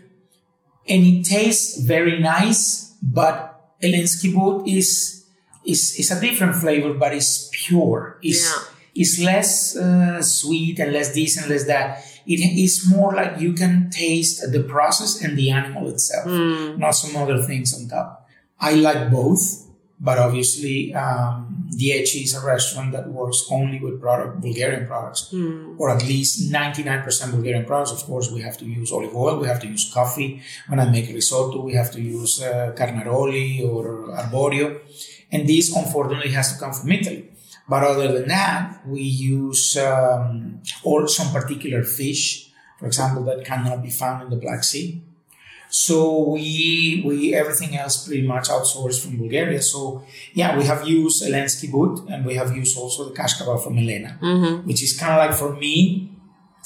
and 0.89 1.05
it 1.05 1.25
tastes 1.25 1.79
very 1.81 2.21
nice. 2.21 2.95
But 3.03 3.51
Elensky 3.83 4.33
boot 4.35 4.67
is 4.69 5.25
is 5.65 5.95
is 5.99 6.11
a 6.11 6.21
different 6.21 6.57
flavor, 6.57 6.95
but 6.95 7.13
it's 7.15 7.49
pure. 7.53 8.19
It's 8.23 8.45
Yeah. 8.45 9.03
it's 9.03 9.19
less 9.21 9.77
uh, 9.77 10.23
sweet 10.23 10.79
and 10.79 10.93
less 10.93 11.13
this 11.15 11.37
and 11.37 11.49
less 11.51 11.65
that. 11.67 12.05
It 12.27 12.41
is 12.41 12.87
more 12.89 13.13
like 13.15 13.39
you 13.41 13.53
can 13.53 13.91
taste 13.91 14.51
the 14.51 14.61
process 14.63 15.21
and 15.23 15.37
the 15.37 15.51
animal 15.51 15.91
itself, 15.91 16.27
not 16.79 16.93
some 16.93 17.15
other 17.17 17.43
things 17.43 17.75
on 17.75 17.89
top. 17.89 18.27
I 18.59 18.75
like 18.77 19.11
both, 19.11 19.64
but 20.05 20.19
obviously, 20.19 20.93
um, 20.95 21.67
Dieci 21.79 22.21
is 22.29 22.35
a 22.35 22.45
restaurant 22.45 22.93
that 22.93 23.09
works 23.09 23.41
only 23.51 23.79
with 23.85 24.01
product 24.01 24.41
Bulgarian 24.47 24.87
products, 24.87 25.23
or 25.79 25.87
at 25.91 26.03
least 26.13 26.53
99% 26.53 27.31
Bulgarian 27.37 27.65
products. 27.65 27.93
Of 27.97 28.03
course, 28.05 28.31
we 28.31 28.41
have 28.43 28.57
to 28.59 28.67
use 28.67 28.93
olive 28.93 29.17
oil, 29.17 29.35
we 29.41 29.49
have 29.53 29.61
to 29.65 29.67
use 29.67 29.85
coffee. 29.99 30.31
When 30.69 30.79
I 30.79 30.87
make 30.97 31.09
risotto, 31.09 31.63
we 31.69 31.73
have 31.81 31.91
to 31.97 32.01
use 32.01 32.43
uh, 32.43 32.73
carnaroli 32.77 33.63
or 33.63 33.85
arborio, 34.21 34.67
and 35.33 35.49
this 35.49 35.75
unfortunately 35.75 36.33
has 36.39 36.53
to 36.53 36.61
come 36.63 36.75
from 36.79 36.93
Italy. 36.93 37.23
But 37.67 37.83
other 37.83 38.09
than 38.17 38.29
that, 38.29 38.87
we 38.87 39.01
use 39.01 39.79
um, 39.79 40.61
or 40.83 41.09
some 41.09 41.33
particular 41.33 41.83
fish, 41.83 42.51
for 42.79 42.87
example, 42.87 43.23
that 43.25 43.39
cannot 43.51 43.83
be 43.83 43.91
found 43.91 44.25
in 44.25 44.29
the 44.29 44.37
Black 44.37 44.63
Sea. 44.65 45.03
So 45.69 46.31
we 46.31 47.03
we 47.05 47.35
everything 47.35 47.77
else 47.77 48.07
pretty 48.07 48.27
much 48.27 48.49
outsourced 48.49 49.03
from 49.03 49.19
Bulgaria. 49.19 49.61
So 49.61 50.05
yeah, 50.33 50.57
we 50.57 50.65
have 50.65 50.87
used 50.87 51.23
Elensky 51.25 51.71
Boot 51.71 52.09
and 52.09 52.25
we 52.25 52.35
have 52.35 52.57
used 52.57 52.79
also 52.79 53.09
the 53.09 53.15
Kashkaval 53.15 53.63
from 53.63 53.79
Elena, 53.79 54.19
mm-hmm. 54.23 54.67
which 54.69 54.83
is 54.83 54.97
kind 54.97 55.13
of 55.13 55.19
like 55.25 55.37
for 55.37 55.55
me. 55.57 56.11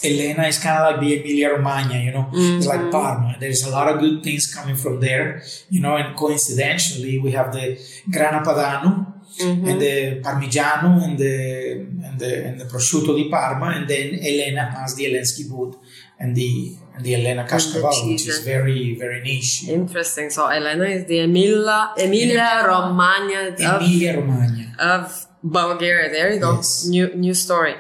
Elena 0.05 0.45
is 0.47 0.61
kind 0.61 0.79
of 0.79 0.93
like 0.93 1.01
the 1.01 1.21
Emilia 1.21 1.49
Romagna, 1.55 1.99
you 1.99 2.13
know, 2.13 2.31
it's 2.33 2.69
like 2.69 2.79
mm-hmm. 2.79 2.93
Parma. 2.93 3.35
There's 3.41 3.65
a 3.65 3.71
lot 3.71 3.89
of 3.89 3.99
good 3.99 4.23
things 4.23 4.47
coming 4.55 4.77
from 4.77 5.01
there, 5.01 5.43
you 5.71 5.81
know, 5.81 5.97
and 5.97 6.17
coincidentally, 6.17 7.19
we 7.19 7.33
have 7.33 7.53
the 7.53 7.77
Grana 8.09 8.41
Padano 8.47 9.19
mm-hmm. 9.41 9.69
and 9.69 9.81
the 9.81 10.21
Parmigiano 10.23 11.03
and 11.03 11.19
the 11.19 11.87
and 12.07 12.19
the 12.19 12.45
and 12.47 12.61
the 12.61 12.65
prosciutto 12.65 13.17
di 13.17 13.29
Parma, 13.29 13.73
and 13.77 13.89
then 13.89 14.15
Elena 14.15 14.65
has 14.71 14.95
the 14.95 15.05
Elensky 15.07 15.49
Boot 15.51 15.77
and 16.19 16.37
the 16.37 16.77
and 16.95 17.05
the 17.05 17.15
Elena 17.15 17.45
Kashkaval, 17.45 18.09
which 18.09 18.27
is 18.29 18.41
very 18.45 18.95
very 18.99 19.21
niche. 19.23 19.69
Interesting. 19.69 20.31
So 20.31 20.47
Elena 20.47 20.85
is 20.85 21.07
the 21.07 21.21
Emilia, 21.21 21.93
Emilia 21.97 22.65
Romagna 22.67 23.49
of, 23.49 23.83
Emilia 23.83 24.17
Romagna. 24.17 24.75
of 24.79 25.27
Bulgaria. 25.43 26.11
There 26.11 26.33
you 26.35 26.41
go. 26.41 26.57
Yes. 26.57 26.87
New 26.87 27.15
new 27.15 27.35
story. 27.35 27.77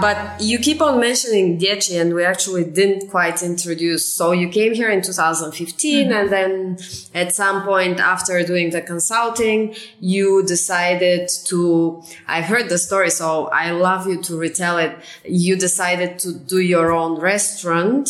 But 0.00 0.40
you 0.40 0.58
keep 0.58 0.80
on 0.80 1.00
mentioning 1.00 1.58
Dieci, 1.58 1.96
and 1.96 2.14
we 2.14 2.24
actually 2.24 2.64
didn't 2.64 3.10
quite 3.10 3.42
introduce. 3.42 4.06
So 4.06 4.32
you 4.32 4.48
came 4.48 4.74
here 4.74 4.90
in 4.90 5.02
2015, 5.02 6.08
mm-hmm. 6.08 6.12
and 6.12 6.32
then 6.32 6.78
at 7.14 7.32
some 7.32 7.62
point 7.62 8.00
after 8.00 8.42
doing 8.42 8.70
the 8.70 8.80
consulting, 8.80 9.74
you 10.00 10.44
decided 10.44 11.28
to. 11.46 12.02
I've 12.26 12.44
heard 12.44 12.68
the 12.68 12.78
story, 12.78 13.10
so 13.10 13.46
I 13.48 13.72
love 13.72 14.06
you 14.06 14.22
to 14.22 14.36
retell 14.36 14.78
it. 14.78 14.96
You 15.24 15.56
decided 15.56 16.18
to 16.20 16.32
do 16.32 16.60
your 16.60 16.92
own 16.92 17.20
restaurant 17.20 18.08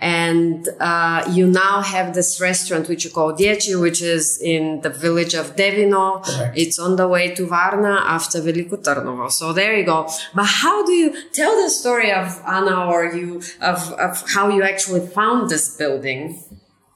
and 0.00 0.66
uh, 0.80 1.22
you 1.30 1.46
now 1.46 1.82
have 1.82 2.14
this 2.14 2.40
restaurant 2.40 2.88
which 2.88 3.04
you 3.04 3.10
call 3.10 3.34
Dieci, 3.34 3.74
which 3.74 4.00
is 4.00 4.40
in 4.40 4.80
the 4.80 4.88
village 4.88 5.34
of 5.34 5.56
Devino. 5.56 6.24
Correct. 6.24 6.56
It's 6.56 6.78
on 6.78 6.96
the 6.96 7.06
way 7.06 7.34
to 7.34 7.46
Varna 7.46 8.02
after 8.06 8.40
Veliko 8.40 8.82
Trnovo. 8.82 9.30
So 9.30 9.52
there 9.52 9.76
you 9.76 9.84
go. 9.84 10.08
But 10.34 10.46
how 10.46 10.86
do 10.86 10.92
you 10.92 11.30
tell 11.32 11.54
the 11.62 11.68
story 11.68 12.10
of 12.12 12.42
Anna 12.46 12.86
or 12.86 13.14
you 13.14 13.42
of, 13.60 13.92
of 13.92 14.24
how 14.34 14.48
you 14.48 14.62
actually 14.62 15.06
found 15.06 15.50
this 15.50 15.76
building 15.76 16.42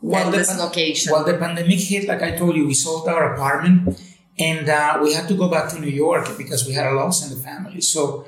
and 0.03 0.33
this 0.33 0.49
pan- 0.49 0.61
location? 0.61 1.13
Well, 1.13 1.25
the 1.25 1.37
pandemic 1.37 1.81
hit, 1.81 2.09
like 2.09 2.23
I 2.23 2.31
told 2.39 2.57
you, 2.57 2.67
we 2.67 2.75
sold 2.75 3.07
our 3.07 3.35
apartment 3.35 4.01
and 4.39 4.67
uh, 4.67 4.99
we 5.03 5.13
had 5.13 5.29
to 5.29 5.35
go 5.35 5.51
back 5.51 5.69
to 5.73 5.79
New 5.79 5.91
York 5.93 6.39
because 6.39 6.67
we 6.67 6.73
had 6.73 6.87
a 6.87 6.93
loss 6.93 7.23
in 7.23 7.37
the 7.37 7.43
family. 7.45 7.83
So 7.83 8.27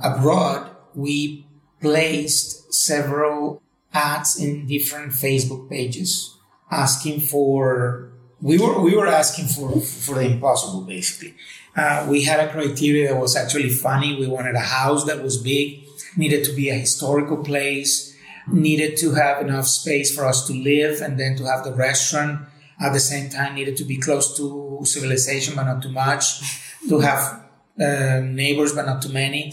abroad, 0.00 0.70
we 0.94 1.48
placed 1.80 2.72
several 2.72 3.60
ads 3.94 4.38
in 4.38 4.66
different 4.66 5.12
Facebook 5.12 5.70
pages 5.70 6.36
asking 6.70 7.20
for. 7.20 8.10
We 8.42 8.58
were 8.58 8.80
we 8.80 8.94
were 8.94 9.06
asking 9.06 9.46
for 9.46 9.80
for 9.80 10.16
the 10.16 10.26
impossible 10.32 10.82
basically. 10.82 11.34
Uh, 11.76 12.06
we 12.08 12.22
had 12.22 12.40
a 12.40 12.52
criteria 12.52 13.08
that 13.08 13.20
was 13.20 13.34
actually 13.36 13.70
funny. 13.70 14.18
We 14.18 14.26
wanted 14.26 14.54
a 14.54 14.60
house 14.60 15.04
that 15.06 15.22
was 15.22 15.38
big, 15.38 15.84
needed 16.16 16.44
to 16.44 16.52
be 16.52 16.68
a 16.68 16.74
historical 16.74 17.38
place, 17.38 18.14
needed 18.46 18.96
to 18.98 19.14
have 19.14 19.40
enough 19.40 19.66
space 19.66 20.14
for 20.14 20.24
us 20.24 20.46
to 20.46 20.52
live, 20.52 21.00
and 21.00 21.18
then 21.18 21.36
to 21.36 21.44
have 21.46 21.64
the 21.64 21.72
restaurant 21.72 22.46
at 22.80 22.92
the 22.92 23.00
same 23.00 23.30
time 23.30 23.54
needed 23.54 23.76
to 23.78 23.84
be 23.84 23.96
close 23.98 24.36
to 24.36 24.80
civilization, 24.84 25.54
but 25.56 25.64
not 25.64 25.82
too 25.82 25.92
much, 25.92 26.40
to 26.88 26.98
have 27.00 27.44
uh, 27.80 28.20
neighbors, 28.20 28.72
but 28.72 28.86
not 28.86 29.02
too 29.02 29.12
many, 29.12 29.52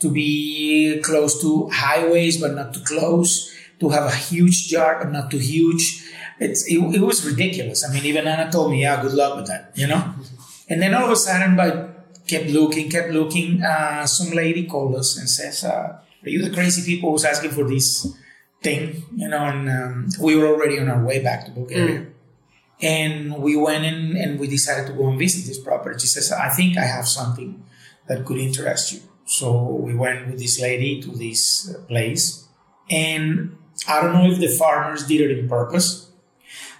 to 0.00 0.10
be 0.10 1.00
close 1.02 1.40
to 1.40 1.68
highways, 1.70 2.40
but 2.40 2.54
not 2.54 2.74
too 2.74 2.84
close, 2.84 3.54
to 3.80 3.88
have 3.90 4.04
a 4.04 4.14
huge 4.14 4.68
jar, 4.68 4.98
but 5.00 5.12
not 5.12 5.30
too 5.30 5.38
huge. 5.38 6.04
It's, 6.40 6.66
it, 6.66 6.78
it 6.78 7.00
was 7.00 7.24
ridiculous. 7.24 7.88
I 7.88 7.92
mean, 7.92 8.04
even 8.04 8.26
Anna 8.26 8.50
told 8.50 8.70
me, 8.70 8.82
yeah, 8.82 9.00
good 9.02 9.14
luck 9.14 9.36
with 9.36 9.46
that, 9.46 9.72
you 9.74 9.86
know? 9.86 10.14
And 10.70 10.82
then 10.82 10.92
all 10.92 11.04
of 11.04 11.10
a 11.10 11.16
sudden, 11.16 11.56
by 11.56 11.88
kept 12.26 12.50
looking, 12.50 12.90
kept 12.90 13.10
looking, 13.10 13.62
uh, 13.62 14.04
some 14.04 14.36
lady 14.36 14.66
called 14.66 14.94
us 14.96 15.16
and 15.18 15.28
says, 15.28 15.64
uh, 15.64 15.98
are 16.22 16.28
you 16.28 16.42
the 16.42 16.54
crazy 16.54 16.82
people 16.84 17.10
who's 17.10 17.24
asking 17.24 17.52
for 17.52 17.64
this 17.64 18.14
thing? 18.62 19.02
You 19.16 19.28
know, 19.28 19.44
and 19.44 19.68
um, 19.70 20.08
we 20.20 20.36
were 20.36 20.46
already 20.46 20.78
on 20.78 20.88
our 20.88 21.02
way 21.02 21.22
back 21.22 21.46
to 21.46 21.52
Bulgaria. 21.52 22.06
And 22.80 23.38
we 23.38 23.56
went 23.56 23.84
in 23.84 24.16
and 24.16 24.38
we 24.38 24.46
decided 24.46 24.86
to 24.88 24.92
go 24.92 25.08
and 25.08 25.18
visit 25.18 25.48
this 25.48 25.58
property. 25.58 25.98
She 25.98 26.06
says, 26.06 26.30
I 26.30 26.48
think 26.50 26.76
I 26.76 26.84
have 26.84 27.08
something 27.08 27.64
that 28.08 28.24
could 28.24 28.38
interest 28.38 28.92
you. 28.92 29.00
So 29.24 29.62
we 29.62 29.94
went 29.94 30.26
with 30.26 30.38
this 30.38 30.60
lady 30.60 31.02
to 31.02 31.10
this 31.10 31.74
place. 31.88 32.46
And 32.90 33.56
I 33.86 34.00
don't 34.00 34.12
know 34.12 34.30
if 34.30 34.38
the 34.38 34.48
farmers 34.48 35.06
did 35.06 35.20
it 35.20 35.38
in 35.38 35.48
purpose, 35.48 36.10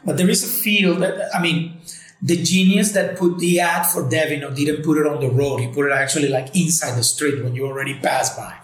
but 0.05 0.17
there 0.17 0.29
is 0.29 0.43
a 0.45 0.63
field 0.63 1.03
that, 1.03 1.35
I 1.35 1.41
mean, 1.41 1.81
the 2.21 2.43
genius 2.43 2.93
that 2.93 3.17
put 3.17 3.39
the 3.39 3.61
ad 3.61 3.87
for 3.87 4.03
Devino 4.03 4.55
didn't 4.55 4.83
put 4.83 4.99
it 4.99 5.07
on 5.07 5.21
the 5.21 5.31
road. 5.31 5.61
He 5.61 5.69
put 5.69 5.87
it 5.87 5.93
actually 5.93 6.29
like 6.29 6.55
inside 6.57 6.97
the 6.97 7.05
street 7.05 7.45
when 7.45 7.55
you 7.55 7.67
already 7.67 7.99
pass 8.01 8.37
by. 8.37 8.55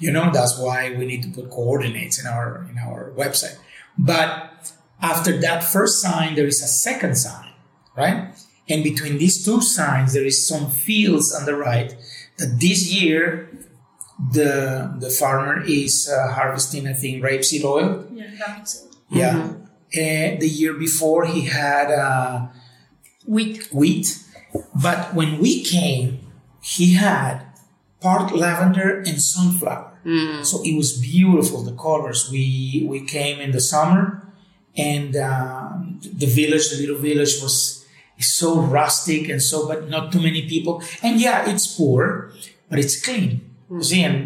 You 0.00 0.10
know, 0.10 0.30
that's 0.32 0.58
why 0.58 0.94
we 0.96 1.06
need 1.06 1.22
to 1.22 1.28
put 1.28 1.50
coordinates 1.50 2.20
in 2.20 2.26
our 2.26 2.66
in 2.68 2.78
our 2.78 3.12
website. 3.16 3.56
But 3.96 4.72
after 5.00 5.38
that 5.38 5.62
first 5.62 6.02
sign, 6.02 6.34
there 6.34 6.46
is 6.46 6.60
a 6.62 6.66
second 6.66 7.14
sign, 7.14 7.52
right? 7.96 8.34
And 8.68 8.82
between 8.82 9.18
these 9.18 9.44
two 9.44 9.60
signs, 9.60 10.12
there 10.12 10.24
is 10.24 10.46
some 10.46 10.70
fields 10.70 11.32
on 11.32 11.44
the 11.44 11.54
right 11.54 11.94
that 12.38 12.58
this 12.58 12.92
year 12.92 13.48
the 14.32 14.94
the 14.98 15.10
farmer 15.10 15.62
is 15.66 16.08
uh, 16.10 16.32
harvesting, 16.32 16.86
I 16.86 16.92
think, 16.92 17.22
rapeseed 17.22 17.64
oil. 17.64 18.06
Yeah, 18.12 18.26
that 18.38 18.58
makes 18.58 18.70
sense. 18.78 18.96
Yeah. 19.10 19.52
And 19.96 20.40
the 20.40 20.48
year 20.48 20.74
before, 20.74 21.24
he 21.26 21.42
had 21.42 21.90
uh, 21.90 22.46
Wheat. 23.26 23.68
wheat. 23.72 24.18
But 24.74 25.14
when 25.14 25.38
we 25.38 25.62
came, 25.62 26.18
he 26.60 26.94
had 26.94 27.40
part 28.00 28.32
lavender 28.34 28.98
and 28.98 29.20
sunflower. 29.20 29.90
So 30.42 30.60
it 30.62 30.76
was 30.76 30.98
beautiful, 31.00 31.62
the 31.62 31.72
colors. 31.72 32.28
We 32.30 32.84
we 32.86 33.00
came 33.06 33.40
in 33.40 33.52
the 33.52 33.60
summer, 33.60 34.28
and 34.76 35.16
um, 35.16 35.98
the 36.02 36.26
village, 36.26 36.68
the 36.70 36.76
little 36.76 36.98
village, 37.00 37.40
was 37.40 37.86
so 38.20 38.60
rustic 38.60 39.28
and 39.30 39.40
so, 39.42 39.66
but 39.66 39.88
not 39.88 40.12
too 40.12 40.20
many 40.20 40.42
people. 40.46 40.82
And 41.02 41.18
yeah, 41.20 41.48
it's 41.50 41.66
poor, 41.74 42.32
but 42.68 42.78
it's 42.78 43.00
clean. 43.02 43.40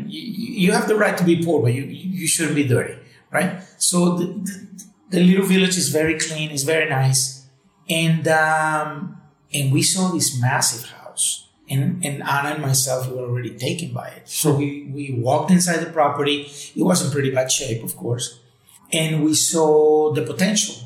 You, 0.09 0.21
you 0.67 0.73
have 0.73 0.89
the 0.89 0.97
right 0.97 1.17
to 1.17 1.25
be 1.25 1.43
poor, 1.45 1.63
but 1.63 1.75
you, 1.75 1.85
you 1.85 2.27
shouldn't 2.27 2.57
be 2.57 2.65
dirty, 2.65 2.99
right? 3.31 3.63
So 3.79 4.17
the, 4.17 4.27
the, 4.27 4.85
the 5.11 5.21
little 5.21 5.47
village 5.47 5.77
is 5.77 5.89
very 5.89 6.19
clean, 6.19 6.51
it's 6.51 6.65
very 6.65 6.89
nice. 6.89 7.47
And, 7.89 8.27
um, 8.29 9.21
and 9.53 9.73
we 9.73 9.83
saw 9.83 10.13
this 10.13 10.39
massive 10.41 10.91
house 10.91 11.49
and, 11.71 12.05
and 12.05 12.23
Anna 12.23 12.51
and 12.55 12.63
myself 12.63 13.11
were 13.11 13.21
already 13.21 13.57
taken 13.57 13.93
by 13.93 14.09
it. 14.09 14.29
So 14.29 14.55
we, 14.55 14.91
we 14.93 15.19
walked 15.19 15.51
inside 15.51 15.79
the 15.79 15.91
property. 15.91 16.51
It 16.75 16.83
was 16.83 17.05
in 17.05 17.11
pretty 17.11 17.31
bad 17.31 17.51
shape, 17.53 17.85
of 17.85 17.97
course. 17.97 18.41
And 18.93 19.23
we 19.23 19.35
saw 19.35 20.13
the 20.15 20.23
potential 20.23 20.77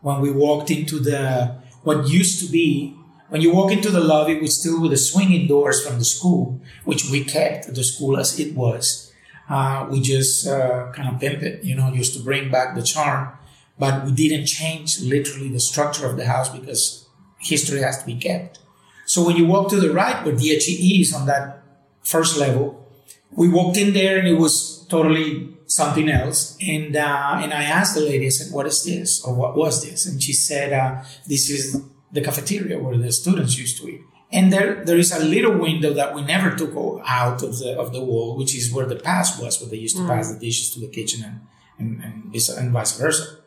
when 0.00 0.20
we 0.20 0.32
walked 0.32 0.70
into 0.70 0.98
the, 0.98 1.56
what 1.84 2.08
used 2.08 2.44
to 2.44 2.50
be, 2.50 2.96
when 3.32 3.40
you 3.40 3.50
walk 3.50 3.72
into 3.72 3.88
the 3.88 4.04
lobby, 4.04 4.38
we 4.38 4.46
still 4.46 4.78
with 4.78 4.90
the 4.90 4.98
swinging 4.98 5.46
doors 5.46 5.82
from 5.82 5.98
the 5.98 6.04
school, 6.04 6.60
which 6.84 7.08
we 7.10 7.24
kept 7.24 7.74
the 7.74 7.82
school 7.82 8.18
as 8.18 8.38
it 8.38 8.54
was. 8.54 9.10
Uh, 9.48 9.88
we 9.90 10.02
just 10.02 10.46
uh, 10.46 10.92
kind 10.92 11.08
of 11.08 11.18
pimp 11.18 11.42
it, 11.42 11.64
you 11.64 11.74
know, 11.74 11.90
used 11.90 12.12
to 12.12 12.22
bring 12.22 12.50
back 12.50 12.74
the 12.74 12.82
charm, 12.82 13.32
but 13.78 14.04
we 14.04 14.12
didn't 14.12 14.44
change 14.44 15.00
literally 15.00 15.48
the 15.48 15.60
structure 15.60 16.04
of 16.04 16.18
the 16.18 16.26
house 16.26 16.50
because 16.50 17.08
history 17.38 17.80
has 17.80 17.98
to 18.00 18.04
be 18.04 18.16
kept. 18.16 18.58
So 19.06 19.24
when 19.26 19.38
you 19.38 19.46
walk 19.46 19.70
to 19.70 19.80
the 19.80 19.94
right, 19.94 20.22
where 20.26 20.34
Dieci 20.34 21.00
is 21.00 21.14
on 21.14 21.24
that 21.24 21.62
first 22.02 22.36
level, 22.36 22.86
we 23.30 23.48
walked 23.48 23.78
in 23.78 23.94
there 23.94 24.18
and 24.18 24.28
it 24.28 24.36
was 24.36 24.84
totally 24.90 25.56
something 25.64 26.10
else. 26.10 26.58
And 26.60 26.94
uh, 26.96 27.40
and 27.42 27.54
I 27.54 27.62
asked 27.62 27.94
the 27.94 28.02
lady, 28.02 28.26
I 28.26 28.28
said, 28.28 28.52
"What 28.52 28.66
is 28.66 28.84
this? 28.84 29.24
Or 29.24 29.34
what 29.34 29.56
was 29.56 29.82
this?" 29.82 30.04
And 30.04 30.22
she 30.22 30.34
said, 30.34 30.74
uh, 30.74 31.02
"This 31.26 31.48
is 31.48 31.80
the 32.12 32.20
cafeteria 32.20 32.78
where 32.78 32.96
the 32.96 33.12
students 33.12 33.58
used 33.58 33.78
to 33.80 33.88
eat." 33.88 34.02
And 34.32 34.50
there, 34.50 34.82
there 34.84 34.96
is 34.96 35.12
a 35.12 35.22
little 35.22 35.58
window 35.58 35.92
that 35.92 36.14
we 36.14 36.22
never 36.22 36.56
took 36.56 36.74
out 37.04 37.42
of 37.42 37.58
the 37.58 37.78
of 37.78 37.92
the 37.92 38.02
wall, 38.02 38.36
which 38.38 38.54
is 38.54 38.72
where 38.72 38.86
the 38.86 38.96
pass 38.96 39.38
was, 39.38 39.60
where 39.60 39.68
they 39.68 39.76
used 39.76 39.96
to 39.96 40.02
mm. 40.02 40.08
pass 40.08 40.32
the 40.32 40.38
dishes 40.38 40.70
to 40.70 40.80
the 40.80 40.88
kitchen 40.88 41.22
and, 41.22 41.40
and, 41.78 42.02
and, 42.02 42.48
and 42.58 42.72
vice 42.72 42.98
versa. 42.98 43.38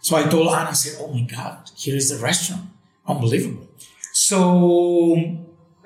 So 0.00 0.16
I 0.16 0.24
told 0.24 0.48
Anna, 0.48 0.70
I 0.70 0.72
said, 0.72 1.00
"Oh 1.00 1.12
my 1.12 1.22
God, 1.22 1.68
here 1.76 1.96
is 1.96 2.10
the 2.10 2.22
restaurant! 2.22 2.66
Unbelievable!" 3.06 3.66
So 4.12 5.14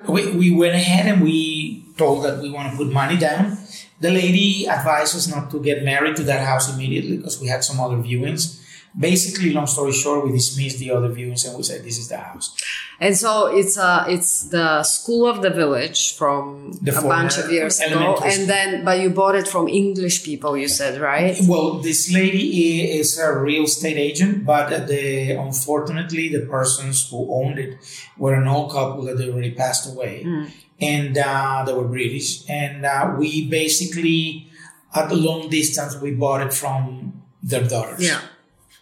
we, 0.06 0.32
we 0.32 0.50
went 0.50 0.74
ahead 0.74 1.06
and 1.06 1.22
we 1.22 1.84
told 1.96 2.24
that 2.24 2.42
we 2.42 2.50
want 2.50 2.70
to 2.70 2.76
put 2.76 2.92
money 2.92 3.16
down. 3.16 3.56
The 4.00 4.10
lady 4.10 4.66
advised 4.66 5.16
us 5.16 5.26
not 5.26 5.50
to 5.52 5.60
get 5.60 5.82
married 5.82 6.16
to 6.16 6.22
that 6.24 6.46
house 6.46 6.72
immediately 6.72 7.16
because 7.16 7.40
we 7.40 7.48
had 7.48 7.64
some 7.64 7.80
other 7.80 7.96
viewings 7.96 8.62
basically, 8.98 9.52
long 9.52 9.66
story 9.66 9.92
short, 9.92 10.24
we 10.24 10.32
dismissed 10.32 10.78
the 10.78 10.90
other 10.90 11.08
views 11.08 11.44
and 11.44 11.56
we 11.56 11.62
said 11.62 11.84
this 11.84 11.98
is 11.98 12.08
the 12.08 12.16
house. 12.16 12.56
And 13.00 13.16
so 13.16 13.46
it's 13.46 13.78
uh 13.78 14.04
it's 14.08 14.48
the 14.48 14.82
school 14.82 15.26
of 15.28 15.40
the 15.40 15.50
village 15.50 16.16
from 16.16 16.72
the 16.82 16.98
a 16.98 17.02
bunch 17.02 17.38
of 17.38 17.50
years 17.50 17.78
ago, 17.78 18.18
and 18.24 18.48
then 18.48 18.84
but 18.84 18.98
you 18.98 19.10
bought 19.10 19.36
it 19.36 19.46
from 19.46 19.68
English 19.68 20.24
people, 20.24 20.56
you 20.56 20.68
said, 20.68 21.00
right? 21.00 21.38
Well, 21.46 21.78
this 21.78 22.12
lady 22.12 22.98
is 22.98 23.18
a 23.18 23.38
real 23.38 23.64
estate 23.64 23.96
agent, 23.96 24.44
but 24.44 24.88
the 24.88 25.32
unfortunately 25.32 26.28
the 26.28 26.46
persons 26.46 27.08
who 27.08 27.32
owned 27.32 27.58
it 27.58 27.78
were 28.16 28.34
an 28.34 28.48
old 28.48 28.72
couple 28.72 29.04
that 29.04 29.16
they 29.16 29.30
already 29.30 29.52
passed 29.52 29.92
away, 29.92 30.24
mm. 30.26 30.50
and 30.80 31.16
uh, 31.16 31.62
they 31.64 31.72
were 31.72 31.86
British, 31.86 32.48
and 32.50 32.84
uh, 32.84 33.14
we 33.16 33.48
basically 33.48 34.50
at 34.92 35.12
a 35.12 35.14
long 35.14 35.48
distance 35.48 36.00
we 36.00 36.10
bought 36.12 36.40
it 36.40 36.52
from 36.52 37.22
their 37.42 37.62
daughters. 37.62 38.04
Yeah. 38.04 38.20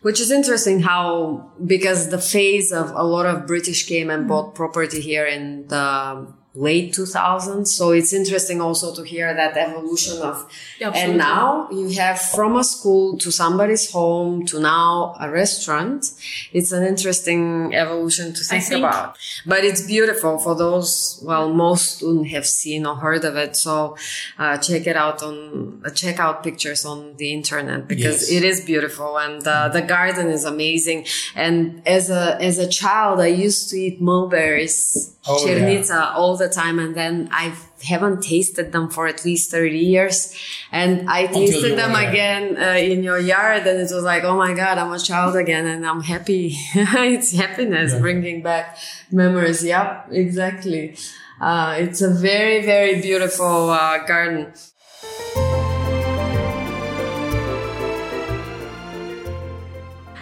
Which 0.02 0.20
is 0.20 0.30
interesting 0.30 0.80
how, 0.80 1.50
because 1.64 2.10
the 2.10 2.18
phase 2.18 2.70
of 2.70 2.90
a 2.90 3.02
lot 3.02 3.26
of 3.26 3.46
British 3.46 3.86
came 3.86 4.10
and 4.10 4.28
bought 4.28 4.54
property 4.54 5.00
here 5.00 5.26
in 5.26 5.66
the 5.68 6.32
late 6.56 6.94
2000s. 6.94 7.68
So 7.68 7.90
it's 7.90 8.12
interesting 8.12 8.60
also 8.60 8.94
to 8.94 9.02
hear 9.02 9.34
that 9.34 9.56
evolution 9.56 10.22
of, 10.22 10.50
yeah, 10.80 10.90
and 10.90 11.18
now 11.18 11.68
you 11.70 11.90
have 11.90 12.20
from 12.20 12.56
a 12.56 12.64
school 12.64 13.18
to 13.18 13.30
somebody's 13.30 13.90
home 13.90 14.46
to 14.46 14.58
now 14.58 15.14
a 15.20 15.30
restaurant. 15.30 16.12
It's 16.52 16.72
an 16.72 16.82
interesting 16.84 17.74
evolution 17.74 18.32
to 18.32 18.42
think, 18.42 18.64
think, 18.64 18.84
about, 18.84 19.18
but 19.44 19.64
it's 19.64 19.86
beautiful 19.86 20.38
for 20.38 20.54
those, 20.54 21.20
well, 21.22 21.52
most 21.52 22.02
wouldn't 22.02 22.28
have 22.28 22.46
seen 22.46 22.86
or 22.86 22.96
heard 22.96 23.24
of 23.24 23.36
it. 23.36 23.56
So, 23.56 23.96
uh, 24.38 24.56
check 24.58 24.86
it 24.86 24.96
out 24.96 25.22
on, 25.22 25.82
uh, 25.84 25.90
check 25.90 26.18
out 26.18 26.42
pictures 26.42 26.84
on 26.86 27.16
the 27.16 27.32
internet 27.32 27.86
because 27.86 28.30
yes. 28.30 28.42
it 28.42 28.46
is 28.46 28.64
beautiful 28.64 29.18
and, 29.18 29.46
uh, 29.46 29.68
the 29.68 29.82
garden 29.82 30.28
is 30.28 30.44
amazing. 30.44 31.06
And 31.34 31.82
as 31.86 32.08
a, 32.08 32.40
as 32.40 32.58
a 32.58 32.68
child, 32.68 33.20
I 33.20 33.26
used 33.26 33.68
to 33.70 33.76
eat 33.76 34.00
mulberries 34.00 35.15
oh, 35.28 35.44
Chernitsa 35.44 35.88
yeah. 35.88 36.12
all 36.14 36.36
the 36.36 36.48
time. 36.48 36.78
And 36.78 36.94
then 36.94 37.28
I 37.30 37.54
haven't 37.84 38.22
tasted 38.22 38.72
them 38.72 38.88
for 38.88 39.06
at 39.06 39.24
least 39.24 39.50
30 39.50 39.78
years. 39.78 40.34
And 40.72 41.08
I 41.08 41.26
tasted 41.26 41.76
them 41.76 41.94
again 41.94 42.56
uh, 42.56 42.78
in 42.78 43.02
your 43.02 43.18
yard 43.18 43.66
and 43.66 43.78
it 43.78 43.90
was 43.92 44.04
like, 44.04 44.24
oh 44.24 44.36
my 44.36 44.54
God, 44.54 44.78
I'm 44.78 44.92
a 44.92 44.98
child 44.98 45.36
again 45.36 45.66
and 45.66 45.86
I'm 45.86 46.02
happy. 46.02 46.54
it's 46.74 47.32
happiness 47.32 47.92
yeah. 47.92 48.00
bringing 48.00 48.42
back 48.42 48.78
memories. 49.10 49.62
Yep, 49.64 50.08
exactly. 50.10 50.96
Uh, 51.40 51.76
it's 51.78 52.00
a 52.00 52.10
very, 52.10 52.64
very 52.64 53.00
beautiful 53.00 53.70
uh, 53.70 54.04
garden. 54.06 54.52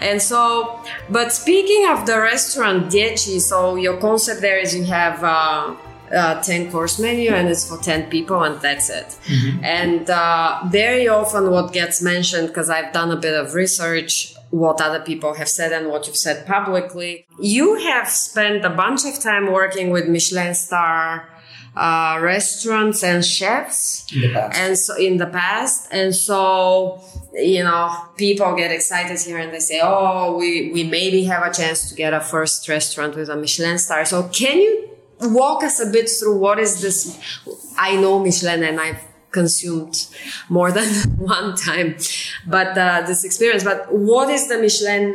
And 0.04 0.20
so, 0.20 0.80
but 1.08 1.32
speaking 1.32 1.88
of 1.88 2.04
the 2.04 2.20
restaurant 2.20 2.90
Dieci, 2.90 3.38
so 3.40 3.76
your 3.76 3.96
concept 3.96 4.42
there 4.42 4.58
is 4.58 4.76
you 4.76 4.84
have 4.84 5.24
uh, 5.24 5.74
a 6.10 6.42
10 6.44 6.70
course 6.70 6.98
menu 6.98 7.30
and 7.30 7.48
it's 7.48 7.68
for 7.68 7.78
10 7.78 8.10
people 8.10 8.42
and 8.42 8.60
that's 8.60 8.90
it. 8.90 9.06
Mm-hmm. 9.06 9.64
And 9.64 10.10
uh, 10.10 10.60
very 10.70 11.08
often 11.08 11.50
what 11.50 11.72
gets 11.72 12.02
mentioned, 12.02 12.48
because 12.48 12.68
I've 12.68 12.92
done 12.92 13.10
a 13.10 13.16
bit 13.16 13.34
of 13.34 13.54
research, 13.54 14.34
what 14.50 14.80
other 14.80 15.00
people 15.00 15.34
have 15.34 15.48
said 15.48 15.72
and 15.72 15.88
what 15.88 16.06
you've 16.06 16.16
said 16.16 16.46
publicly. 16.46 17.26
You 17.40 17.76
have 17.76 18.08
spent 18.08 18.64
a 18.64 18.70
bunch 18.70 19.04
of 19.04 19.18
time 19.20 19.50
working 19.50 19.90
with 19.90 20.06
Michelin 20.06 20.54
star 20.54 21.28
uh, 21.76 22.18
restaurants 22.20 23.02
and 23.02 23.24
chefs 23.24 24.06
and 24.54 24.78
so 24.78 24.96
in 24.96 25.16
the 25.16 25.26
past. 25.26 25.88
And 25.90 26.14
so 26.14 27.00
you 27.34 27.64
know 27.64 27.90
people 28.16 28.54
get 28.54 28.70
excited 28.70 29.18
here 29.20 29.38
and 29.38 29.52
they 29.52 29.58
say 29.58 29.80
oh 29.82 30.36
we 30.36 30.70
we 30.72 30.84
maybe 30.84 31.24
have 31.24 31.42
a 31.42 31.52
chance 31.52 31.88
to 31.88 31.94
get 31.94 32.14
a 32.14 32.20
first 32.20 32.68
restaurant 32.68 33.16
with 33.16 33.28
a 33.28 33.36
michelin 33.36 33.78
star. 33.78 34.04
So 34.04 34.28
can 34.28 34.58
you 34.58 34.90
walk 35.20 35.64
us 35.64 35.80
a 35.80 35.86
bit 35.90 36.08
through 36.08 36.38
what 36.38 36.58
is 36.58 36.80
this? 36.80 37.18
I 37.76 37.96
know 37.96 38.18
michelin 38.18 38.62
and 38.62 38.80
i've 38.80 39.02
consumed 39.38 39.96
more 40.48 40.70
than 40.78 40.88
one 41.34 41.48
time 41.68 41.88
but 42.56 42.70
uh, 42.78 43.02
this 43.08 43.20
experience 43.28 43.62
but 43.70 43.80
what 44.10 44.28
is 44.36 44.42
the 44.50 44.58
michelin 44.64 45.08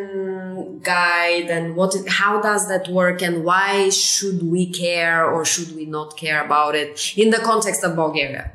guide 0.84 1.50
and 1.50 1.76
what 1.76 1.96
how 2.08 2.42
does 2.42 2.68
that 2.68 2.88
work 2.88 3.22
and 3.22 3.44
why 3.44 3.90
should 3.90 4.44
we 4.44 4.66
care 4.66 5.26
or 5.26 5.46
should 5.46 5.76
we 5.76 5.86
not 5.86 6.18
care 6.18 6.44
about 6.44 6.76
it 6.76 7.14
in 7.18 7.30
the 7.30 7.38
context 7.38 7.84
of 7.84 7.96
Bulgaria? 7.96 8.52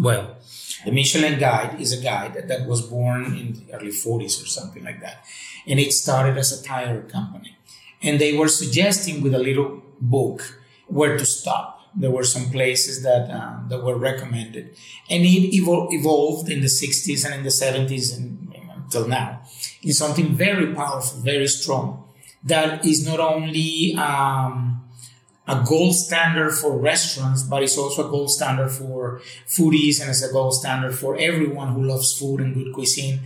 Well, 0.00 0.36
the 0.84 0.92
Michelin 0.92 1.38
guide 1.38 1.80
is 1.80 1.92
a 1.92 2.00
guide 2.02 2.48
that 2.48 2.66
was 2.66 2.82
born 2.82 3.24
in 3.40 3.54
the 3.54 3.74
early 3.74 3.90
40s 3.90 4.42
or 4.42 4.46
something 4.46 4.84
like 4.84 5.00
that. 5.00 5.24
And 5.66 5.80
it 5.80 5.92
started 5.92 6.38
as 6.38 6.52
a 6.52 6.62
tire 6.62 7.02
company. 7.02 7.56
And 8.00 8.20
they 8.20 8.36
were 8.36 8.48
suggesting 8.48 9.22
with 9.22 9.34
a 9.34 9.38
little 9.38 9.82
book 10.00 10.60
where 10.86 11.18
to 11.18 11.24
stop. 11.24 11.77
There 11.94 12.10
were 12.10 12.24
some 12.24 12.50
places 12.50 13.02
that 13.02 13.30
uh, 13.30 13.68
that 13.68 13.82
were 13.82 13.96
recommended, 13.96 14.76
and 15.10 15.24
it 15.24 15.52
evol- 15.52 15.92
evolved 15.92 16.50
in 16.50 16.60
the 16.60 16.68
60s 16.68 17.24
and 17.24 17.34
in 17.34 17.42
the 17.42 17.50
70s 17.50 18.16
and 18.16 18.48
until 18.88 19.06
now 19.06 19.42
is 19.82 19.98
something 19.98 20.34
very 20.34 20.74
powerful, 20.74 21.20
very 21.20 21.46
strong. 21.46 22.04
That 22.42 22.84
is 22.84 23.06
not 23.06 23.20
only 23.20 23.94
um, 23.96 24.88
a 25.46 25.62
gold 25.66 25.94
standard 25.94 26.52
for 26.52 26.78
restaurants, 26.78 27.42
but 27.42 27.62
it's 27.62 27.76
also 27.76 28.08
a 28.08 28.10
gold 28.10 28.30
standard 28.30 28.70
for 28.70 29.20
foodies 29.46 30.00
and 30.00 30.08
it's 30.10 30.22
a 30.22 30.32
gold 30.32 30.54
standard 30.54 30.94
for 30.94 31.16
everyone 31.18 31.74
who 31.74 31.82
loves 31.84 32.18
food 32.18 32.40
and 32.40 32.54
good 32.54 32.72
cuisine. 32.72 33.20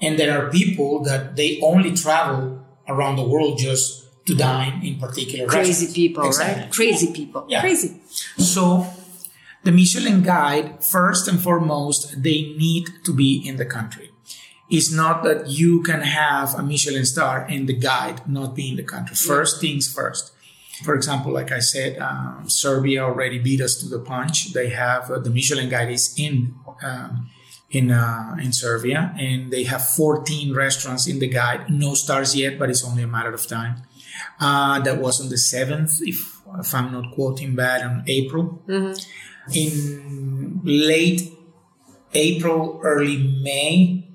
And 0.00 0.18
there 0.18 0.38
are 0.38 0.50
people 0.50 1.02
that 1.04 1.34
they 1.34 1.58
only 1.62 1.94
travel 1.94 2.64
around 2.86 3.16
the 3.16 3.28
world 3.28 3.58
just 3.58 4.07
to 4.28 4.34
dine 4.34 4.80
in 4.84 4.94
particular 4.98 5.46
crazy 5.46 5.88
people 5.92 6.26
exactly. 6.26 6.62
right 6.62 6.72
crazy 6.72 7.08
people 7.12 7.44
yeah. 7.48 7.60
crazy 7.60 7.90
so 8.38 8.86
the 9.64 9.72
michelin 9.72 10.22
guide 10.22 10.66
first 10.84 11.26
and 11.30 11.38
foremost 11.40 12.22
they 12.22 12.40
need 12.64 12.86
to 13.06 13.12
be 13.12 13.32
in 13.48 13.56
the 13.56 13.68
country 13.76 14.08
it's 14.70 14.92
not 14.92 15.22
that 15.24 15.48
you 15.48 15.82
can 15.82 16.02
have 16.02 16.54
a 16.54 16.62
Michelin 16.62 17.06
star 17.06 17.46
and 17.48 17.66
the 17.66 17.72
guide 17.72 18.28
not 18.28 18.54
be 18.54 18.68
in 18.68 18.76
the 18.76 18.82
country. 18.82 19.16
First 19.16 19.60
things 19.60 19.92
first. 19.92 20.32
For 20.84 20.94
example, 20.94 21.32
like 21.32 21.50
I 21.50 21.58
said, 21.58 21.98
um, 21.98 22.44
Serbia 22.48 23.02
already 23.02 23.38
beat 23.38 23.60
us 23.60 23.76
to 23.76 23.88
the 23.88 23.98
punch. 23.98 24.52
They 24.52 24.68
have 24.68 25.10
uh, 25.10 25.18
the 25.18 25.30
Michelin 25.30 25.68
guide 25.68 25.90
is 25.90 26.14
in 26.16 26.54
um, 26.82 27.30
in 27.70 27.90
uh, 27.90 28.36
in 28.40 28.52
Serbia, 28.52 29.12
and 29.18 29.50
they 29.50 29.64
have 29.64 29.84
14 29.84 30.54
restaurants 30.54 31.08
in 31.08 31.18
the 31.18 31.26
guide. 31.26 31.68
No 31.68 31.94
stars 31.94 32.36
yet, 32.36 32.58
but 32.58 32.70
it's 32.70 32.84
only 32.84 33.02
a 33.02 33.08
matter 33.08 33.32
of 33.32 33.44
time. 33.46 33.82
Uh, 34.40 34.80
that 34.80 34.98
was 34.98 35.20
on 35.20 35.28
the 35.28 35.36
7th, 35.36 36.00
if, 36.02 36.38
if 36.60 36.74
I'm 36.74 36.92
not 36.92 37.12
quoting 37.14 37.54
bad, 37.54 37.82
on 37.82 38.04
April. 38.06 38.62
In 39.54 40.60
late 40.64 41.32
April, 42.14 42.80
early 42.82 43.16
May, 43.42 44.08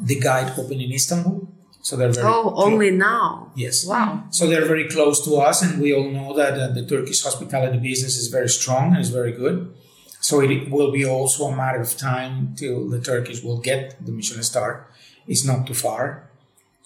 the 0.00 0.18
guide 0.20 0.52
opened 0.58 0.80
in 0.80 0.92
Istanbul. 0.92 1.48
So 1.82 1.96
they're 1.96 2.12
very 2.12 2.26
Oh, 2.26 2.50
clo- 2.52 2.64
only 2.66 2.90
now. 2.92 3.52
Yes. 3.56 3.84
Wow. 3.84 4.24
So 4.30 4.46
they're 4.46 4.64
very 4.66 4.88
close 4.88 5.24
to 5.24 5.36
us, 5.36 5.62
and 5.62 5.80
we 5.82 5.92
all 5.92 6.08
know 6.08 6.32
that 6.34 6.54
uh, 6.58 6.68
the 6.72 6.86
Turkish 6.86 7.22
hospitality 7.22 7.78
business 7.78 8.16
is 8.16 8.28
very 8.28 8.48
strong 8.48 8.92
and 8.92 9.00
is 9.00 9.10
very 9.10 9.32
good. 9.32 9.74
So 10.20 10.40
it 10.40 10.70
will 10.70 10.92
be 10.92 11.04
also 11.04 11.46
a 11.46 11.56
matter 11.56 11.80
of 11.80 11.96
time 11.96 12.54
till 12.56 12.88
the 12.88 13.00
Turkish 13.00 13.42
will 13.42 13.58
get 13.58 13.96
the 14.04 14.12
Michelin 14.12 14.44
star. 14.44 14.86
It's 15.26 15.44
not 15.44 15.66
too 15.66 15.74
far. 15.74 16.30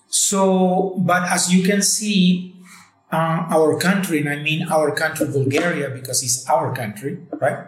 So, 0.08 0.94
but 0.98 1.24
as 1.24 1.52
you 1.52 1.62
can 1.64 1.82
see, 1.82 2.54
uh, 3.12 3.46
our 3.50 3.78
country, 3.78 4.20
and 4.20 4.28
I 4.28 4.36
mean 4.36 4.68
our 4.68 4.90
country, 4.94 5.26
Bulgaria, 5.26 5.90
because 5.90 6.22
it's 6.22 6.48
our 6.48 6.74
country, 6.74 7.18
right, 7.40 7.66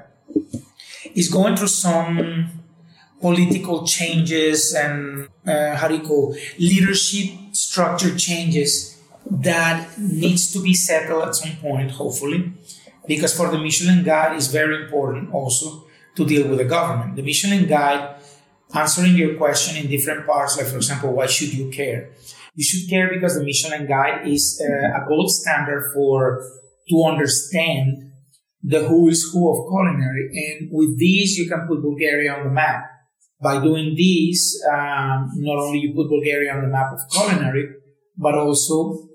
is 1.14 1.28
going 1.28 1.56
through 1.56 1.68
some 1.68 2.50
political 3.20 3.86
changes 3.86 4.74
and 4.74 5.28
uh, 5.46 5.74
how 5.76 5.88
do 5.88 5.96
you 5.96 6.02
call 6.02 6.36
leadership 6.58 7.30
structure 7.52 8.16
changes 8.16 9.00
that 9.30 9.98
needs 9.98 10.52
to 10.52 10.62
be 10.62 10.74
settled 10.74 11.22
at 11.24 11.34
some 11.34 11.56
point, 11.56 11.90
hopefully, 11.92 12.52
because 13.06 13.36
for 13.36 13.50
the 13.50 13.58
Michelin 13.58 14.04
Guide 14.04 14.36
is 14.36 14.48
very 14.48 14.82
important 14.82 15.32
also 15.32 15.84
to 16.16 16.24
deal 16.24 16.48
with 16.48 16.58
the 16.58 16.64
government. 16.64 17.16
The 17.16 17.22
Michelin 17.22 17.66
Guide, 17.66 18.16
answering 18.74 19.16
your 19.16 19.34
question 19.36 19.76
in 19.76 19.88
different 19.90 20.26
parts, 20.26 20.56
like 20.56 20.66
for 20.66 20.76
example, 20.76 21.12
why 21.12 21.26
should 21.26 21.52
you 21.52 21.70
care? 21.70 22.10
You 22.58 22.64
should 22.64 22.90
care 22.90 23.08
because 23.14 23.34
the 23.36 23.44
Michelin 23.44 23.86
Guide 23.86 24.26
is 24.26 24.44
uh, 24.60 24.98
a 24.98 25.06
gold 25.06 25.30
standard 25.30 25.92
for 25.94 26.42
to 26.90 27.04
understand 27.04 28.10
the 28.62 28.80
who 28.88 29.08
is 29.08 29.30
who 29.32 29.42
of 29.52 29.58
culinary, 29.70 30.24
and 30.44 30.68
with 30.72 30.98
these 30.98 31.38
you 31.38 31.48
can 31.48 31.68
put 31.68 31.80
Bulgaria 31.80 32.32
on 32.32 32.42
the 32.48 32.50
map 32.50 32.82
by 33.40 33.62
doing 33.62 33.94
this, 33.94 34.60
um, 34.72 35.30
not 35.36 35.58
only 35.64 35.78
you 35.78 35.94
put 35.94 36.08
Bulgaria 36.08 36.52
on 36.52 36.62
the 36.62 36.68
map 36.68 36.92
of 36.92 36.98
culinary, 37.12 37.64
but 38.16 38.34
also 38.34 39.06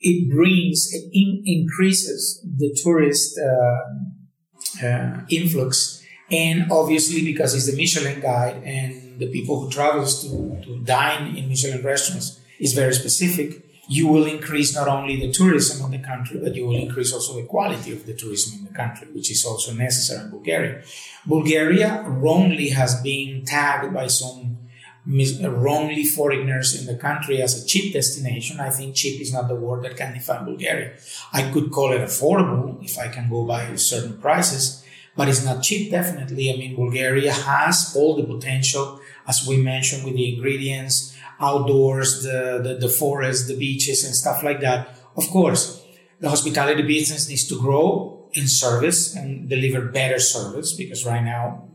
it 0.00 0.28
brings, 0.34 0.88
it 0.92 1.04
in, 1.12 1.42
increases 1.46 2.44
the 2.58 2.76
tourist 2.82 3.38
uh, 3.38 4.84
uh, 4.84 5.20
influx. 5.30 6.02
And 6.32 6.72
obviously, 6.72 7.24
because 7.24 7.54
it's 7.54 7.70
the 7.70 7.76
Michelin 7.76 8.20
guide 8.20 8.62
and 8.64 9.20
the 9.20 9.28
people 9.28 9.60
who 9.60 9.70
travels 9.70 10.22
to, 10.22 10.60
to 10.64 10.80
dine 10.82 11.36
in 11.36 11.48
Michelin 11.48 11.84
restaurants 11.84 12.39
is 12.60 12.72
very 12.74 12.94
specific, 12.94 13.48
you 13.88 14.06
will 14.06 14.26
increase 14.26 14.72
not 14.72 14.86
only 14.86 15.16
the 15.16 15.32
tourism 15.32 15.84
in 15.86 15.90
the 16.00 16.06
country, 16.06 16.38
but 16.38 16.54
you 16.54 16.64
will 16.64 16.76
increase 16.76 17.12
also 17.12 17.34
the 17.34 17.46
quality 17.54 17.90
of 17.92 18.06
the 18.06 18.14
tourism 18.14 18.60
in 18.60 18.64
the 18.66 18.76
country, 18.82 19.08
which 19.12 19.30
is 19.32 19.44
also 19.44 19.72
necessary 19.72 20.22
in 20.24 20.30
Bulgaria. 20.30 20.82
Bulgaria 21.26 22.04
wrongly 22.06 22.68
has 22.68 23.02
been 23.02 23.44
tagged 23.44 23.92
by 23.92 24.06
some 24.06 24.58
mis- 25.04 25.40
wrongly 25.42 26.04
foreigners 26.04 26.78
in 26.78 26.86
the 26.86 26.96
country 27.00 27.42
as 27.42 27.60
a 27.60 27.66
cheap 27.66 27.92
destination. 27.92 28.60
I 28.60 28.70
think 28.70 28.94
cheap 28.94 29.20
is 29.20 29.32
not 29.32 29.48
the 29.48 29.56
word 29.56 29.82
that 29.84 29.96
can 29.96 30.14
define 30.14 30.44
Bulgaria. 30.44 30.92
I 31.32 31.50
could 31.50 31.72
call 31.72 31.92
it 31.92 32.00
affordable 32.00 32.82
if 32.84 32.98
I 32.98 33.08
can 33.08 33.28
go 33.28 33.44
by 33.44 33.74
certain 33.74 34.18
prices, 34.18 34.84
but 35.16 35.28
it's 35.28 35.44
not 35.44 35.62
cheap, 35.62 35.90
definitely. 35.90 36.52
I 36.52 36.56
mean, 36.56 36.76
Bulgaria 36.76 37.32
has 37.32 37.94
all 37.96 38.14
the 38.16 38.24
potential, 38.24 39.00
as 39.26 39.46
we 39.48 39.56
mentioned, 39.56 40.04
with 40.04 40.14
the 40.14 40.34
ingredients, 40.34 41.09
outdoors, 41.40 42.22
the, 42.22 42.60
the, 42.62 42.74
the 42.74 42.88
forest, 42.88 43.48
the 43.48 43.56
beaches, 43.56 44.04
and 44.04 44.14
stuff 44.14 44.42
like 44.42 44.60
that. 44.60 44.94
Of 45.16 45.28
course, 45.28 45.82
the 46.20 46.28
hospitality 46.28 46.82
business 46.82 47.28
needs 47.28 47.46
to 47.48 47.58
grow 47.58 48.28
in 48.32 48.46
service 48.46 49.16
and 49.16 49.48
deliver 49.48 49.80
better 49.86 50.18
service 50.18 50.74
because 50.74 51.04
right 51.04 51.24
now, 51.24 51.66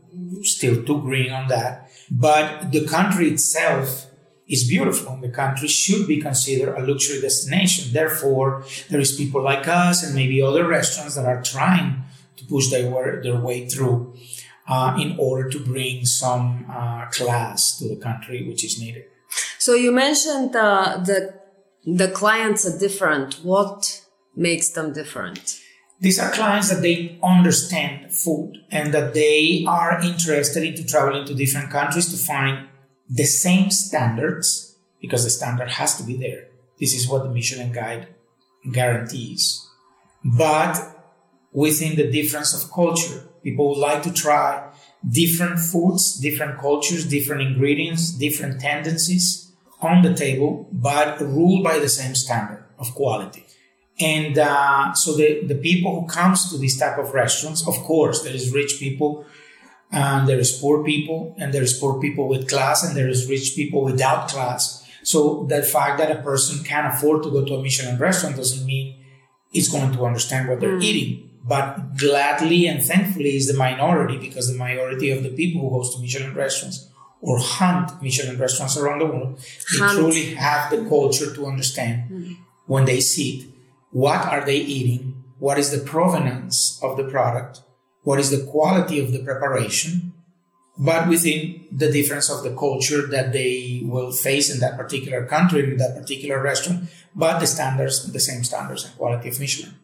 still 0.42 0.82
too 0.84 1.00
green 1.02 1.32
on 1.32 1.48
that. 1.48 1.90
But 2.10 2.72
the 2.72 2.86
country 2.86 3.28
itself 3.30 4.06
is 4.48 4.68
beautiful 4.68 5.14
and 5.14 5.22
the 5.22 5.28
country 5.28 5.68
should 5.68 6.06
be 6.06 6.20
considered 6.20 6.76
a 6.76 6.86
luxury 6.86 7.20
destination. 7.20 7.92
Therefore, 7.92 8.64
there 8.88 9.00
is 9.00 9.16
people 9.16 9.42
like 9.42 9.66
us 9.66 10.04
and 10.04 10.14
maybe 10.14 10.40
other 10.40 10.66
restaurants 10.66 11.16
that 11.16 11.26
are 11.26 11.42
trying 11.42 12.04
to 12.36 12.44
push 12.44 12.70
their, 12.70 13.22
their 13.22 13.40
way 13.40 13.68
through 13.68 14.14
uh, 14.68 14.96
in 15.00 15.16
order 15.18 15.48
to 15.50 15.58
bring 15.60 16.04
some 16.04 16.66
uh, 16.70 17.06
class 17.06 17.78
to 17.78 17.88
the 17.88 17.96
country, 17.96 18.46
which 18.46 18.64
is 18.64 18.80
needed. 18.80 19.04
So 19.66 19.74
you 19.74 19.90
mentioned 19.90 20.54
uh, 20.54 21.02
the 21.04 21.34
the 21.84 22.06
clients 22.20 22.64
are 22.68 22.78
different. 22.78 23.40
What 23.42 24.00
makes 24.36 24.68
them 24.68 24.92
different? 24.92 25.58
These 25.98 26.20
are 26.20 26.30
clients 26.30 26.68
that 26.70 26.82
they 26.82 27.18
understand 27.20 28.12
food 28.12 28.58
and 28.70 28.94
that 28.94 29.12
they 29.14 29.64
are 29.66 30.00
interested 30.00 30.62
into 30.62 30.84
traveling 30.84 31.26
to 31.26 31.34
different 31.34 31.70
countries 31.70 32.08
to 32.12 32.16
find 32.16 32.68
the 33.10 33.24
same 33.24 33.72
standards 33.72 34.76
because 35.00 35.24
the 35.24 35.30
standard 35.30 35.70
has 35.80 35.96
to 35.98 36.04
be 36.04 36.16
there. 36.16 36.44
This 36.78 36.94
is 36.94 37.08
what 37.08 37.24
the 37.24 37.32
Michelin 37.34 37.72
Guide 37.72 38.06
guarantees. 38.70 39.66
But 40.24 40.74
within 41.52 41.96
the 41.96 42.08
difference 42.08 42.54
of 42.54 42.70
culture, 42.70 43.18
people 43.42 43.70
would 43.70 43.80
like 43.88 44.04
to 44.04 44.12
try 44.12 44.70
different 45.22 45.58
foods, 45.58 46.20
different 46.20 46.60
cultures, 46.60 47.04
different 47.04 47.42
ingredients, 47.42 48.12
different 48.12 48.60
tendencies 48.60 49.45
on 49.80 50.02
the 50.02 50.14
table, 50.14 50.68
but 50.72 51.20
ruled 51.20 51.62
by 51.62 51.78
the 51.78 51.88
same 51.88 52.14
standard 52.14 52.64
of 52.78 52.94
quality. 52.94 53.46
And 53.98 54.38
uh, 54.38 54.92
so 54.94 55.16
the, 55.16 55.44
the 55.44 55.54
people 55.54 56.00
who 56.00 56.06
comes 56.06 56.50
to 56.50 56.58
these 56.58 56.78
type 56.78 56.98
of 56.98 57.14
restaurants, 57.14 57.66
of 57.66 57.74
course, 57.84 58.22
there 58.22 58.34
is 58.34 58.52
rich 58.52 58.78
people, 58.78 59.24
and 59.90 60.28
there 60.28 60.38
is 60.38 60.52
poor 60.52 60.84
people, 60.84 61.34
and 61.38 61.52
there 61.54 61.62
is 61.62 61.74
poor 61.74 62.00
people 62.00 62.28
with 62.28 62.48
class, 62.48 62.84
and 62.84 62.96
there 62.96 63.08
is 63.08 63.28
rich 63.28 63.54
people 63.54 63.84
without 63.84 64.28
class. 64.28 64.86
So 65.02 65.46
the 65.48 65.62
fact 65.62 65.98
that 65.98 66.10
a 66.10 66.22
person 66.22 66.64
can 66.64 66.86
afford 66.86 67.22
to 67.22 67.30
go 67.30 67.44
to 67.44 67.54
a 67.54 67.62
Michelin 67.62 67.98
restaurant 67.98 68.36
doesn't 68.36 68.66
mean 68.66 69.02
it's 69.52 69.68
going 69.68 69.92
to 69.92 70.04
understand 70.04 70.48
what 70.48 70.60
they're 70.60 70.78
eating. 70.78 71.30
But 71.44 71.96
gladly 71.96 72.66
and 72.66 72.84
thankfully 72.84 73.36
is 73.36 73.46
the 73.46 73.56
minority 73.56 74.18
because 74.18 74.50
the 74.50 74.58
majority 74.58 75.10
of 75.12 75.22
the 75.22 75.30
people 75.30 75.60
who 75.60 75.76
goes 75.76 75.94
to 75.94 76.02
Michelin 76.02 76.34
restaurants 76.34 76.90
or 77.26 77.40
hunt 77.40 78.00
Michelin 78.00 78.38
restaurants 78.38 78.76
around 78.76 79.00
the 79.00 79.06
world, 79.06 79.38
they 79.72 79.78
Hunt. 79.78 79.98
truly 79.98 80.34
have 80.34 80.70
the 80.70 80.88
culture 80.88 81.34
to 81.34 81.46
understand 81.46 82.08
mm-hmm. 82.08 82.32
when 82.66 82.84
they 82.84 83.00
see 83.00 83.30
it 83.38 83.48
what 83.90 84.26
are 84.26 84.44
they 84.44 84.58
eating 84.58 85.24
what 85.38 85.58
is 85.58 85.70
the 85.70 85.82
provenance 85.84 86.78
of 86.82 86.96
the 86.96 87.04
product 87.04 87.62
what 88.02 88.20
is 88.20 88.30
the 88.30 88.44
quality 88.50 89.00
of 89.00 89.10
the 89.10 89.22
preparation 89.24 90.12
but 90.78 91.08
within 91.08 91.64
the 91.72 91.90
difference 91.90 92.28
of 92.30 92.44
the 92.44 92.54
culture 92.54 93.06
that 93.06 93.32
they 93.32 93.80
will 93.84 94.12
face 94.12 94.52
in 94.52 94.60
that 94.60 94.76
particular 94.76 95.24
country 95.24 95.72
in 95.72 95.76
that 95.78 95.96
particular 95.96 96.42
restaurant 96.42 96.88
but 97.14 97.38
the 97.38 97.46
standards 97.46 98.12
the 98.12 98.20
same 98.20 98.44
standards 98.44 98.84
and 98.84 98.94
quality 98.96 99.28
of 99.30 99.40
michelin 99.40 99.74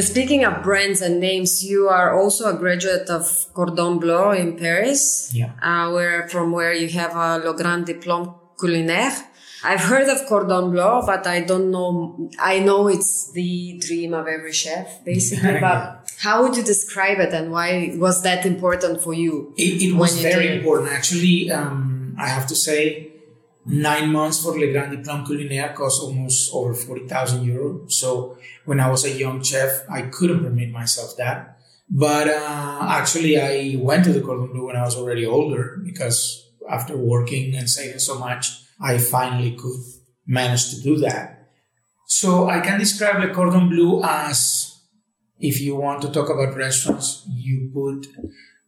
Speaking 0.00 0.44
of 0.44 0.62
brands 0.62 1.02
and 1.02 1.20
names, 1.20 1.62
you 1.62 1.88
are 1.88 2.18
also 2.18 2.48
a 2.48 2.58
graduate 2.58 3.10
of 3.10 3.28
Cordon 3.52 3.98
Bleu 3.98 4.30
in 4.32 4.56
Paris. 4.56 5.30
Yeah. 5.34 5.52
Uh, 5.60 5.92
where 5.92 6.28
from 6.28 6.50
where 6.52 6.72
you 6.72 6.88
have 6.88 7.14
a 7.14 7.38
Le 7.38 7.54
Grand 7.54 7.84
Diplôme 7.86 8.34
Culinaire. 8.56 9.12
I've 9.64 9.80
heard 9.80 10.08
of 10.08 10.26
Cordon 10.26 10.70
Bleu, 10.70 11.02
but 11.06 11.26
I 11.26 11.40
don't 11.40 11.70
know. 11.70 12.30
I 12.40 12.58
know 12.60 12.88
it's 12.88 13.30
the 13.32 13.78
dream 13.78 14.14
of 14.14 14.26
every 14.26 14.52
chef, 14.52 15.04
basically. 15.04 15.60
But 15.60 16.10
how 16.18 16.42
would 16.42 16.56
you 16.56 16.62
describe 16.62 17.18
it, 17.20 17.32
and 17.32 17.52
why 17.52 17.94
was 17.96 18.22
that 18.22 18.46
important 18.46 19.02
for 19.02 19.12
you? 19.14 19.54
It, 19.56 19.82
it 19.82 19.94
was 19.94 20.16
you 20.16 20.22
very 20.22 20.48
did 20.48 20.58
important. 20.58 20.90
Actually, 20.90 21.50
um, 21.50 22.16
I 22.18 22.28
have 22.28 22.46
to 22.48 22.56
say, 22.56 23.11
nine 23.66 24.10
months 24.10 24.42
for 24.42 24.58
Le 24.58 24.72
Grand 24.72 24.90
Diplôme 24.90 25.24
Culinaire 25.24 25.74
cost 25.74 26.02
almost 26.02 26.52
over 26.52 26.74
40,000 26.74 27.44
euro. 27.44 27.86
So 27.88 28.38
when 28.64 28.80
I 28.80 28.90
was 28.90 29.04
a 29.04 29.10
young 29.10 29.42
chef, 29.42 29.84
I 29.90 30.02
couldn't 30.02 30.42
permit 30.42 30.70
myself 30.70 31.16
that. 31.18 31.58
But 31.88 32.28
uh, 32.28 32.86
actually, 32.88 33.38
I 33.38 33.76
went 33.78 34.04
to 34.04 34.12
the 34.12 34.22
Cordon 34.22 34.48
Bleu 34.52 34.66
when 34.66 34.76
I 34.76 34.82
was 34.82 34.96
already 34.96 35.26
older 35.26 35.78
because 35.84 36.50
after 36.68 36.96
working 36.96 37.54
and 37.54 37.68
saving 37.68 37.98
so 37.98 38.18
much, 38.18 38.62
I 38.80 38.98
finally 38.98 39.52
could 39.52 39.80
manage 40.26 40.70
to 40.70 40.80
do 40.80 40.96
that. 40.98 41.50
So 42.06 42.48
I 42.48 42.60
can 42.60 42.78
describe 42.78 43.20
Le 43.20 43.34
Cordon 43.34 43.68
Bleu 43.68 44.02
as 44.02 44.80
if 45.38 45.60
you 45.60 45.76
want 45.76 46.02
to 46.02 46.10
talk 46.10 46.30
about 46.30 46.56
restaurants, 46.56 47.26
you 47.28 47.70
put 47.74 48.06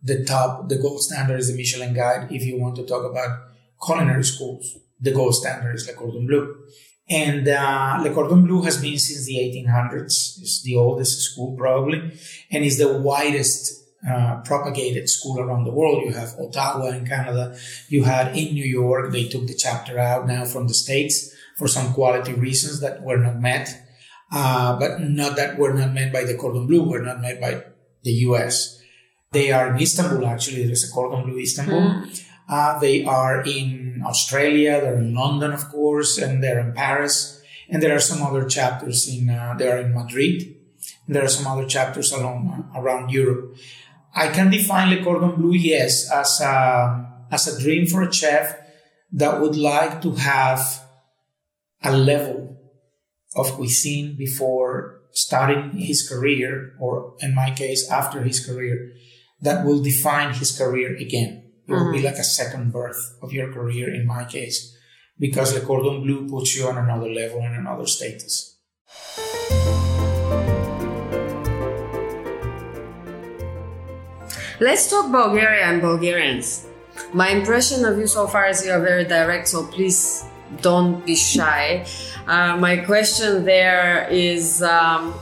the 0.03 0.25
top, 0.25 0.69
the 0.69 0.77
gold 0.77 1.01
standard 1.01 1.39
is 1.39 1.51
the 1.51 1.57
Michelin 1.57 1.95
Guide. 1.95 2.31
If 2.31 2.43
you 2.43 2.59
want 2.59 2.77
to 2.77 2.85
talk 2.85 3.11
about 3.11 3.49
culinary 3.85 4.25
schools, 4.25 4.77
the 5.05 5.13
gold 5.13 5.35
standard 5.35 5.75
is 5.75 5.87
Le 5.87 5.95
Cordon 5.95 6.27
Bleu. 6.27 6.57
And 7.09 7.47
uh, 7.47 8.01
Le 8.03 8.13
Cordon 8.15 8.47
Bleu 8.47 8.63
has 8.63 8.81
been 8.81 8.99
since 8.99 9.27
the 9.27 9.37
1800s. 9.37 10.41
It's 10.41 10.63
the 10.63 10.77
oldest 10.77 11.21
school 11.21 11.55
probably, 11.57 11.99
and 12.51 12.65
is 12.65 12.79
the 12.79 12.99
widest 12.99 13.85
uh, 14.09 14.41
propagated 14.45 15.09
school 15.09 15.39
around 15.39 15.65
the 15.65 15.73
world. 15.73 16.03
You 16.05 16.13
have 16.13 16.35
Ottawa 16.39 16.89
in 16.89 17.07
Canada. 17.07 17.57
You 17.89 18.05
had 18.05 18.37
in 18.37 18.55
New 18.55 18.65
York. 18.65 19.13
They 19.13 19.29
took 19.29 19.47
the 19.47 19.55
chapter 19.55 19.99
out 19.99 20.27
now 20.27 20.45
from 20.45 20.67
the 20.67 20.75
states 20.75 21.35
for 21.57 21.69
some 21.69 21.93
quality 21.93 22.33
reasons 22.33 22.81
that 22.81 23.03
were 23.03 23.19
not 23.19 23.39
met, 23.39 23.69
uh, 24.33 24.79
but 24.79 25.01
not 25.01 25.37
that 25.37 25.59
were 25.59 25.75
not 25.75 25.93
met 25.93 26.13
by 26.13 26.25
the 26.25 26.37
Cordon 26.37 26.67
Bleu. 26.67 26.89
Were 26.89 27.03
not 27.03 27.21
met 27.21 27.41
by 27.41 27.65
the 28.03 28.13
U.S. 28.29 28.81
They 29.33 29.53
are 29.53 29.75
in 29.75 29.81
Istanbul. 29.81 30.27
Actually, 30.27 30.67
there's 30.67 30.89
a 30.89 30.93
Cordon 30.93 31.25
Bleu 31.25 31.39
Istanbul. 31.39 31.81
Mm. 31.81 32.25
Uh, 32.49 32.79
they 32.79 33.05
are 33.05 33.43
in 33.43 34.03
Australia. 34.05 34.81
They're 34.81 34.99
in 34.99 35.15
London, 35.15 35.53
of 35.53 35.69
course, 35.71 36.19
and 36.19 36.43
they're 36.43 36.61
in 36.61 36.73
Paris. 36.73 37.41
And 37.69 37.83
there 37.83 37.95
are 37.95 38.01
some 38.01 38.23
other 38.23 38.47
chapters 38.47 39.09
in. 39.09 39.31
Uh, 39.31 39.55
they 39.59 39.71
are 39.71 39.79
in 39.79 39.95
Madrid. 39.95 40.55
There 41.09 41.25
are 41.25 41.29
some 41.29 41.47
other 41.47 41.67
chapters 41.67 42.13
along 42.13 42.69
uh, 42.75 42.81
around 42.81 43.11
Europe. 43.11 43.57
I 44.15 44.29
can 44.29 44.51
define 44.51 44.91
Le 44.91 45.03
Cordon 45.03 45.35
Bleu, 45.35 45.55
yes, 45.55 46.11
as 46.11 46.41
a, 46.41 47.27
as 47.33 47.49
a 47.49 47.61
dream 47.61 47.87
for 47.87 48.03
a 48.03 48.13
chef 48.13 48.57
that 49.13 49.41
would 49.41 49.57
like 49.57 50.03
to 50.03 50.13
have 50.13 50.83
a 51.83 51.97
level 51.97 52.57
of 53.35 53.53
cuisine 53.53 54.17
before 54.17 55.01
starting 55.13 55.71
his 55.73 56.09
career, 56.09 56.75
or 56.79 57.15
in 57.21 57.35
my 57.35 57.51
case, 57.51 57.91
after 57.91 58.23
his 58.23 58.45
career, 58.45 58.93
that 59.41 59.65
will 59.65 59.83
define 59.83 60.35
his 60.35 60.57
career 60.57 60.97
again. 60.97 61.44
It 61.67 61.73
will 61.73 61.81
mm-hmm. 61.81 61.93
be 61.93 62.03
like 62.03 62.17
a 62.17 62.25
second 62.25 62.73
birth 62.73 63.17
of 63.23 63.33
your 63.33 63.51
career 63.51 63.89
in 63.95 64.07
my 64.07 64.25
case, 64.25 64.77
because 65.19 65.55
Le 65.55 65.61
Cordon 65.61 66.03
Bleu 66.03 66.29
puts 66.29 66.55
you 66.57 66.67
on 66.69 66.77
another 66.77 67.09
level 67.09 67.41
and 67.41 67.57
another 67.57 67.87
status. 67.87 68.59
Let's 74.61 74.91
talk 74.91 75.11
Bulgaria 75.11 75.65
and 75.65 75.81
Bulgarians. 75.81 76.67
My 77.13 77.31
impression 77.31 77.85
of 77.85 77.99
you 77.99 78.07
so 78.07 78.27
far 78.27 78.47
is 78.49 78.65
you 78.65 78.73
are 78.73 78.81
very 78.81 79.05
direct, 79.05 79.49
so 79.49 79.67
please 79.67 80.25
don't 80.61 81.05
be 81.07 81.17
shy. 81.17 81.87
Uh, 82.27 82.57
my 82.57 82.77
question 82.77 83.45
there 83.45 84.07
is 84.11 84.63
um, 84.63 85.15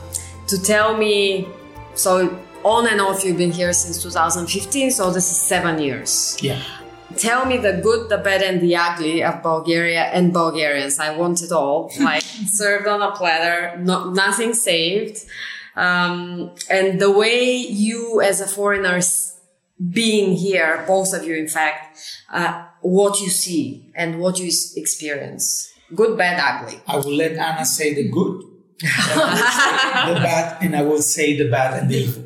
to 0.47 0.61
tell 0.61 0.97
me 0.97 1.47
so 1.95 2.29
on 2.63 2.87
and 2.87 3.01
off 3.01 3.23
you've 3.23 3.37
been 3.37 3.51
here 3.51 3.73
since 3.73 4.01
2015, 4.01 4.91
so 4.91 5.11
this 5.11 5.29
is 5.29 5.37
seven 5.37 5.79
years. 5.79 6.37
Yeah. 6.41 6.61
Tell 7.17 7.45
me 7.45 7.57
the 7.57 7.73
good, 7.73 8.09
the 8.09 8.17
bad, 8.17 8.41
and 8.41 8.59
the 8.61 8.75
ugly 8.75 9.23
of 9.23 9.43
Bulgaria 9.43 10.05
and 10.05 10.33
Bulgarians. 10.33 10.99
I 10.99 11.15
want 11.15 11.41
it 11.41 11.51
all, 11.51 11.91
like 11.99 12.23
served 12.23 12.87
on 12.87 13.01
a 13.01 13.11
platter, 13.11 13.77
no, 13.77 14.09
nothing 14.11 14.53
saved. 14.53 15.19
Um, 15.75 16.51
and 16.69 16.99
the 16.99 17.11
way 17.11 17.55
you 17.55 18.21
as 18.21 18.41
a 18.41 18.47
foreigner 18.47 18.99
being 19.89 20.35
here, 20.35 20.83
both 20.87 21.13
of 21.13 21.25
you, 21.25 21.35
in 21.35 21.47
fact, 21.47 21.99
uh, 22.31 22.65
what 22.81 23.19
you 23.19 23.29
see 23.29 23.91
and 23.95 24.19
what 24.19 24.39
you 24.39 24.51
experience. 24.75 25.73
Good, 25.95 26.17
bad, 26.17 26.39
ugly. 26.39 26.79
I 26.87 26.97
will 26.97 27.15
let 27.15 27.33
Anna 27.33 27.65
say 27.65 27.93
the 27.93 28.07
good, 28.09 28.43
the 28.83 30.19
bad, 30.21 30.61
and 30.61 30.75
I 30.75 30.81
will 30.83 31.01
say 31.01 31.37
the 31.37 31.49
bad 31.49 31.79
and 31.79 31.89
the 31.89 31.97
evil. 31.97 32.23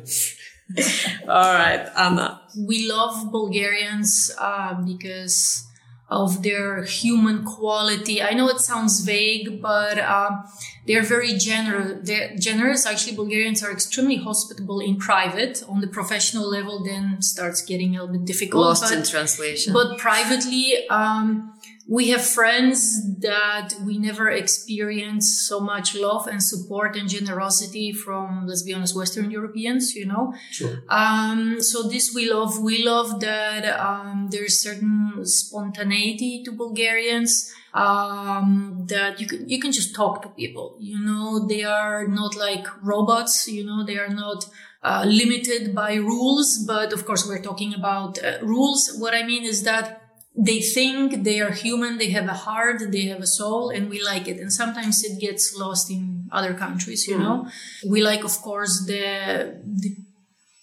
All 1.28 1.54
right, 1.54 1.88
Anna. 1.96 2.42
We 2.56 2.88
love 2.88 3.30
Bulgarians 3.30 4.30
uh, 4.38 4.74
because 4.82 5.66
of 6.10 6.42
their 6.42 6.84
human 6.84 7.44
quality. 7.44 8.22
I 8.22 8.32
know 8.32 8.48
it 8.48 8.60
sounds 8.60 9.00
vague, 9.00 9.60
but 9.60 9.98
um, 9.98 10.44
they're 10.86 11.02
very 11.02 11.34
generous. 11.34 12.06
They're 12.08 12.34
generous. 12.36 12.86
Actually, 12.86 13.16
Bulgarians 13.16 13.62
are 13.62 13.70
extremely 13.70 14.16
hospitable 14.16 14.80
in 14.80 14.96
private. 14.96 15.62
On 15.68 15.80
the 15.80 15.86
professional 15.86 16.48
level, 16.48 16.82
then 16.82 17.20
starts 17.20 17.62
getting 17.62 17.94
a 17.94 18.00
little 18.00 18.16
bit 18.16 18.24
difficult. 18.24 18.64
Lost 18.64 18.84
but, 18.84 18.92
in 18.92 19.04
translation. 19.04 19.72
But 19.72 19.98
privately, 19.98 20.88
um, 20.88 21.52
we 21.88 22.10
have 22.10 22.24
friends 22.24 23.18
that 23.20 23.70
we 23.82 23.96
never 23.96 24.28
experience 24.28 25.46
so 25.48 25.58
much 25.58 25.94
love 25.94 26.26
and 26.26 26.42
support 26.42 26.94
and 26.96 27.08
generosity 27.08 27.92
from, 27.92 28.46
let's 28.46 28.62
be 28.62 28.74
honest, 28.74 28.94
Western 28.94 29.30
Europeans, 29.30 29.94
you 29.94 30.04
know? 30.04 30.34
Sure. 30.50 30.82
Um, 30.90 31.62
so 31.62 31.88
this 31.88 32.12
we 32.14 32.30
love. 32.30 32.60
We 32.60 32.84
love 32.84 33.20
that, 33.20 33.64
um, 33.80 34.28
there's 34.30 34.60
certain 34.60 35.24
spontaneity 35.24 36.42
to 36.44 36.52
Bulgarians, 36.52 37.54
um, 37.72 38.84
that 38.88 39.18
you 39.18 39.26
can, 39.26 39.48
you 39.48 39.58
can 39.58 39.72
just 39.72 39.94
talk 39.94 40.20
to 40.22 40.28
people, 40.28 40.76
you 40.78 40.98
know? 40.98 41.46
They 41.46 41.64
are 41.64 42.06
not 42.06 42.36
like 42.36 42.66
robots, 42.82 43.48
you 43.48 43.64
know? 43.64 43.82
They 43.82 43.98
are 43.98 44.10
not, 44.10 44.44
uh, 44.82 45.04
limited 45.06 45.74
by 45.74 45.94
rules, 45.94 46.64
but 46.66 46.92
of 46.92 47.06
course 47.06 47.26
we're 47.26 47.42
talking 47.42 47.72
about 47.74 48.22
uh, 48.22 48.38
rules. 48.42 48.94
What 48.98 49.14
I 49.14 49.22
mean 49.22 49.44
is 49.44 49.62
that 49.62 50.07
they 50.38 50.60
think 50.60 51.24
they 51.24 51.40
are 51.40 51.50
human, 51.50 51.98
they 51.98 52.10
have 52.10 52.28
a 52.28 52.34
heart, 52.46 52.80
they 52.92 53.06
have 53.06 53.20
a 53.20 53.26
soul, 53.26 53.70
and 53.70 53.90
we 53.90 54.00
like 54.00 54.28
it. 54.28 54.38
And 54.38 54.52
sometimes 54.52 55.02
it 55.02 55.20
gets 55.20 55.56
lost 55.56 55.90
in 55.90 56.28
other 56.30 56.54
countries, 56.54 57.08
you 57.08 57.16
mm. 57.16 57.20
know. 57.20 57.48
We 57.84 58.02
like, 58.02 58.22
of 58.22 58.40
course, 58.40 58.84
the, 58.86 59.60
the 59.64 59.96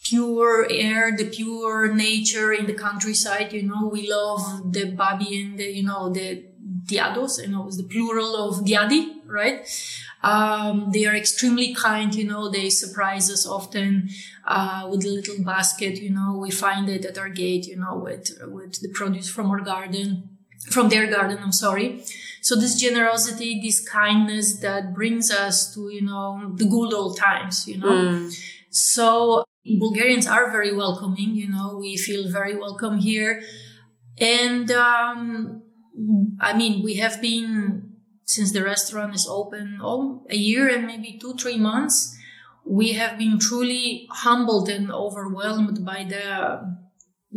pure 0.06 0.66
air, 0.72 1.18
the 1.18 1.26
pure 1.26 1.94
nature 1.94 2.54
in 2.54 2.68
the 2.68 2.74
countryside, 2.74 3.52
you 3.52 3.64
know. 3.64 3.90
We 3.92 4.10
love 4.10 4.72
the 4.72 4.92
babi 4.92 5.42
and 5.42 5.60
the, 5.60 5.66
you 5.66 5.84
know, 5.84 6.10
the 6.10 6.46
diados, 6.86 7.42
you 7.42 7.50
know, 7.50 7.68
it's 7.68 7.76
the 7.76 7.84
plural 7.84 8.50
of 8.50 8.64
diadi, 8.64 9.16
right? 9.26 9.68
Um, 10.26 10.90
they 10.92 11.06
are 11.06 11.16
extremely 11.16 11.76
kind, 11.76 12.10
you 12.16 12.28
know, 12.32 12.50
they 12.50 12.70
surprise 12.72 13.30
us 13.30 13.46
often, 13.46 14.10
uh, 14.56 14.88
with 14.90 15.06
a 15.06 15.10
little 15.10 15.44
basket, 15.44 16.02
you 16.06 16.10
know, 16.10 16.30
we 16.42 16.50
find 16.50 16.90
it 16.90 17.06
at 17.06 17.20
our 17.20 17.30
gate, 17.30 17.68
you 17.68 17.78
know, 17.78 17.96
with, 18.06 18.32
with 18.48 18.82
the 18.82 18.90
produce 18.90 19.30
from 19.30 19.52
our 19.52 19.62
garden, 19.62 20.08
from 20.72 20.90
their 20.90 21.06
garden, 21.16 21.38
I'm 21.44 21.52
sorry. 21.52 22.04
So 22.42 22.56
this 22.56 22.76
generosity, 22.80 23.62
this 23.62 23.88
kindness 23.88 24.60
that 24.62 24.96
brings 24.96 25.30
us 25.30 25.74
to, 25.76 25.90
you 25.90 26.02
know, 26.02 26.54
the 26.56 26.66
good 26.66 26.92
old 26.92 27.18
times, 27.18 27.68
you 27.68 27.78
know. 27.78 27.92
Mm. 27.92 28.34
So 28.72 29.44
Bulgarians 29.80 30.28
are 30.28 30.50
very 30.50 30.76
welcoming, 30.76 31.36
you 31.36 31.50
know, 31.50 31.78
we 31.80 31.98
feel 31.98 32.32
very 32.32 32.56
welcome 32.58 32.98
here. 32.98 33.44
And, 34.18 34.72
um, 34.72 35.62
I 36.40 36.58
mean, 36.58 36.84
we 36.84 36.96
have 36.96 37.22
been 37.22 37.95
since 38.26 38.52
the 38.52 38.64
restaurant 38.64 39.16
is 39.16 39.28
open 39.30 39.80
all 39.82 40.26
a 40.30 40.36
year 40.36 40.68
and 40.68 40.86
maybe 40.86 41.18
two, 41.20 41.36
three 41.36 41.58
months. 41.58 42.18
We 42.66 42.94
have 42.94 43.18
been 43.18 43.38
truly 43.40 44.08
humbled 44.10 44.70
and 44.70 44.92
overwhelmed 44.92 45.86
by 45.86 46.06
the 46.10 46.76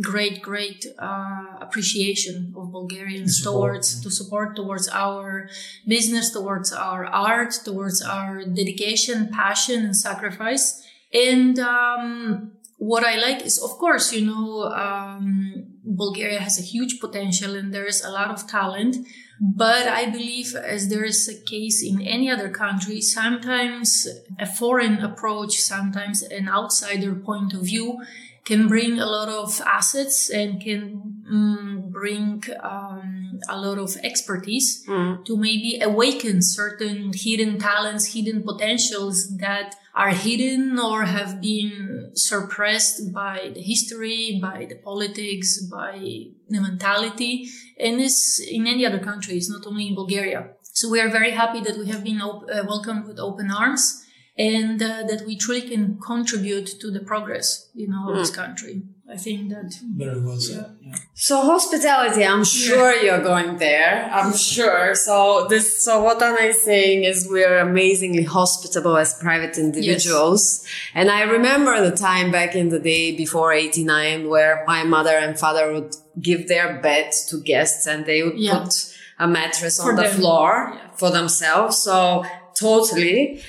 great, 0.01 0.41
great 0.41 0.85
uh, 0.97 1.57
appreciation 1.59 2.53
of 2.57 2.71
Bulgarians 2.71 3.41
towards 3.43 4.01
to 4.01 4.09
support 4.09 4.55
towards 4.55 4.87
our 4.89 5.49
business, 5.87 6.31
towards 6.31 6.71
our 6.71 7.05
art, 7.05 7.53
towards 7.63 8.01
our 8.01 8.43
dedication, 8.43 9.29
passion, 9.29 9.85
and 9.85 9.95
sacrifice. 9.95 10.81
And 11.13 11.59
um, 11.59 12.53
what 12.79 13.03
I 13.03 13.17
like 13.17 13.45
is, 13.45 13.61
of 13.61 13.71
course, 13.71 14.13
you 14.13 14.25
know, 14.25 14.63
um, 14.63 15.65
Bulgaria 15.83 16.39
has 16.39 16.57
a 16.57 16.63
huge 16.63 16.99
potential 16.99 17.55
and 17.55 17.73
there 17.73 17.85
is 17.85 18.03
a 18.03 18.09
lot 18.09 18.31
of 18.31 18.47
talent. 18.47 18.95
But 19.41 19.87
I 19.87 20.09
believe, 20.09 20.55
as 20.55 20.89
there 20.89 21.03
is 21.03 21.27
a 21.27 21.41
case 21.43 21.83
in 21.83 22.01
any 22.01 22.29
other 22.29 22.49
country, 22.49 23.01
sometimes 23.01 24.07
a 24.39 24.45
foreign 24.45 24.99
approach, 24.99 25.57
sometimes 25.57 26.21
an 26.23 26.47
outsider 26.49 27.15
point 27.15 27.53
of 27.53 27.61
view 27.61 27.99
can 28.45 28.67
bring 28.67 28.99
a 28.99 29.05
lot 29.05 29.29
of 29.29 29.61
assets 29.61 30.29
and 30.29 30.61
can 30.61 31.21
mm, 31.31 31.91
bring 31.91 32.43
um, 32.63 33.39
a 33.49 33.59
lot 33.59 33.77
of 33.77 33.95
expertise 34.03 34.85
mm. 34.87 35.23
to 35.25 35.37
maybe 35.37 35.79
awaken 35.81 36.41
certain 36.41 37.11
hidden 37.13 37.59
talents, 37.59 38.13
hidden 38.13 38.41
potentials 38.41 39.37
that 39.37 39.75
are 39.95 40.09
hidden 40.09 40.79
or 40.79 41.05
have 41.05 41.41
been 41.41 42.11
suppressed 42.13 43.11
by 43.13 43.51
the 43.53 43.61
history, 43.61 44.39
by 44.41 44.65
the 44.69 44.75
politics, 44.75 45.61
by 45.63 45.99
the 46.47 46.61
mentality. 46.61 47.47
And 47.79 47.99
this 47.99 48.39
in 48.39 48.67
any 48.67 48.85
other 48.85 48.99
countries, 48.99 49.49
not 49.49 49.65
only 49.65 49.87
in 49.87 49.95
Bulgaria. 49.95 50.51
So 50.63 50.89
we 50.89 51.01
are 51.01 51.09
very 51.09 51.31
happy 51.31 51.59
that 51.61 51.77
we 51.77 51.87
have 51.87 52.03
been 52.03 52.21
op- 52.21 52.49
uh, 52.49 52.63
welcomed 52.67 53.05
with 53.07 53.19
open 53.19 53.51
arms 53.51 54.05
and 54.37 54.81
uh, 54.81 55.03
that 55.03 55.23
we 55.27 55.35
truly 55.35 55.61
can 55.61 55.99
contribute 55.99 56.79
to 56.79 56.91
the 56.91 57.01
progress, 57.01 57.69
you 57.73 57.87
know, 57.89 58.09
of 58.09 58.15
mm. 58.15 58.19
this 58.19 58.31
country. 58.31 58.83
I 59.11 59.17
think 59.17 59.49
that 59.49 59.73
very 59.95 60.21
well 60.21 60.39
said. 60.39 60.77
Yeah. 60.81 60.95
So 61.15 61.41
hospitality, 61.41 62.23
I'm 62.23 62.43
sure 62.43 62.93
yeah. 62.93 63.01
you're 63.03 63.23
going 63.23 63.57
there. 63.57 64.07
I'm 64.11 64.35
sure. 64.35 64.93
So 64.93 65.47
this, 65.49 65.83
so 65.83 66.03
what 66.03 66.21
Anna 66.21 66.41
is 66.41 66.63
saying 66.63 67.05
is 67.05 67.27
we're 67.27 67.57
amazingly 67.57 68.23
hospitable 68.23 68.97
as 68.97 69.15
private 69.15 69.57
individuals. 69.57 70.61
Yes. 70.61 70.73
And 70.93 71.09
I 71.09 71.23
remember 71.23 71.89
the 71.89 71.95
time 71.97 72.31
back 72.31 72.55
in 72.55 72.69
the 72.69 72.79
day 72.79 73.15
before 73.15 73.51
89 73.51 74.29
where 74.29 74.63
my 74.67 74.83
mother 74.83 75.17
and 75.17 75.39
father 75.39 75.73
would 75.73 75.95
give 76.21 76.47
their 76.47 76.79
bed 76.79 77.11
to 77.29 77.41
guests 77.41 77.87
and 77.87 78.05
they 78.05 78.21
would 78.21 78.37
yeah. 78.37 78.59
put 78.59 78.95
a 79.17 79.27
mattress 79.27 79.81
for 79.81 79.89
on 79.89 79.95
the 79.95 80.03
them. 80.03 80.15
floor 80.19 80.79
for 80.97 81.09
themselves. 81.09 81.79
So 81.79 82.25
totally 82.53 83.41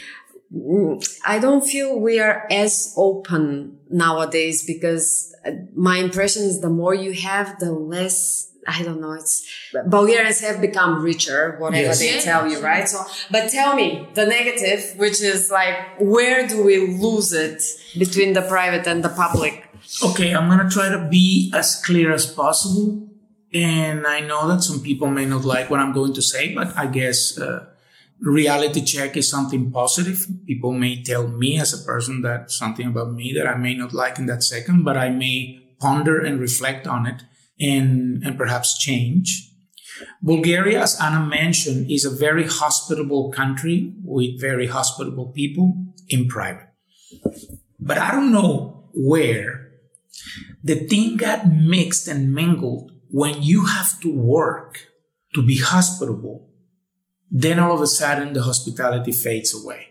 I 1.25 1.39
don't 1.39 1.63
feel 1.63 1.99
we 1.99 2.19
are 2.19 2.47
as 2.51 2.93
open 2.97 3.79
nowadays 3.89 4.65
because 4.67 5.35
uh, 5.47 5.53
my 5.75 5.99
impression 5.99 6.43
is 6.43 6.61
the 6.61 6.71
more 6.71 6.95
you 6.95 7.13
have, 7.13 7.59
the 7.61 7.73
less 7.73 8.51
I 8.67 8.83
don't 8.83 9.01
know. 9.01 9.13
It's 9.13 9.47
Bulgarians 9.87 10.41
have 10.41 10.61
become 10.61 11.03
richer, 11.03 11.57
whatever 11.59 11.83
yes. 11.83 11.99
they 11.99 12.21
tell 12.21 12.47
you, 12.47 12.61
right? 12.61 12.87
So, 12.87 13.05
but 13.31 13.51
tell 13.51 13.75
me 13.75 14.07
the 14.15 14.27
negative, 14.27 14.99
which 14.99 15.23
is 15.23 15.51
like, 15.51 15.99
where 15.99 16.47
do 16.47 16.63
we 16.63 16.87
lose 16.87 17.33
it 17.33 17.63
between 17.99 18.35
the 18.35 18.43
private 18.43 18.87
and 18.87 19.03
the 19.03 19.09
public? 19.09 19.65
Okay, 20.05 20.33
I'm 20.33 20.49
gonna 20.49 20.69
try 20.69 20.91
to 20.91 21.09
be 21.09 21.51
as 21.55 21.83
clear 21.85 22.13
as 22.13 22.27
possible, 22.27 23.09
and 23.53 24.07
I 24.07 24.21
know 24.21 24.47
that 24.49 24.63
some 24.63 24.81
people 24.81 25.09
may 25.09 25.25
not 25.25 25.45
like 25.45 25.71
what 25.71 25.81
I'm 25.81 25.93
going 25.93 26.13
to 26.15 26.23
say, 26.23 26.55
but 26.55 26.77
I 26.77 26.87
guess 26.87 27.39
uh, 27.39 27.65
reality 28.21 28.85
check 28.85 29.17
is 29.17 29.31
something 29.31 29.71
positive. 29.71 30.27
People 30.47 30.73
may 30.73 31.03
tell 31.03 31.29
me 31.29 31.59
as 31.59 31.73
a 31.73 31.85
person 31.85 32.23
that 32.23 32.51
something 32.51 32.87
about 32.87 33.13
me 33.13 33.33
that 33.37 33.47
I 33.47 33.57
may 33.57 33.75
not 33.75 33.93
like 33.93 34.19
in 34.19 34.27
that 34.27 34.43
second, 34.43 34.85
but 34.85 34.97
I 34.97 35.11
may 35.11 35.59
ponder 35.81 36.21
and 36.21 36.41
reflect 36.41 36.87
on 36.87 37.07
it 37.07 37.23
and, 37.59 38.23
and 38.23 38.37
perhaps 38.37 38.79
change. 38.79 39.51
Bulgaria, 40.23 40.83
as 40.83 40.99
Anna 41.01 41.25
mentioned, 41.25 41.91
is 41.91 42.05
a 42.05 42.11
very 42.11 42.47
hospitable 42.47 43.33
country 43.33 43.95
with 44.03 44.41
very 44.41 44.67
hospitable 44.67 45.33
people 45.33 45.93
in 46.09 46.29
private. 46.29 46.69
But 47.79 47.99
I 47.99 48.11
don't 48.11 48.33
know 48.33 48.89
where 48.95 49.73
the 50.63 50.75
thing 50.75 51.17
got 51.17 51.51
mixed 51.51 52.09
and 52.09 52.35
mingled 52.35 52.93
when 53.11 53.43
you 53.43 53.67
have 53.67 54.01
to 54.01 54.15
work 54.15 54.87
to 55.35 55.43
be 55.43 55.59
hospitable. 55.59 56.50
Then 57.31 57.59
all 57.59 57.75
of 57.75 57.81
a 57.81 57.87
sudden 57.87 58.33
the 58.33 58.43
hospitality 58.43 59.13
fades 59.13 59.55
away 59.55 59.91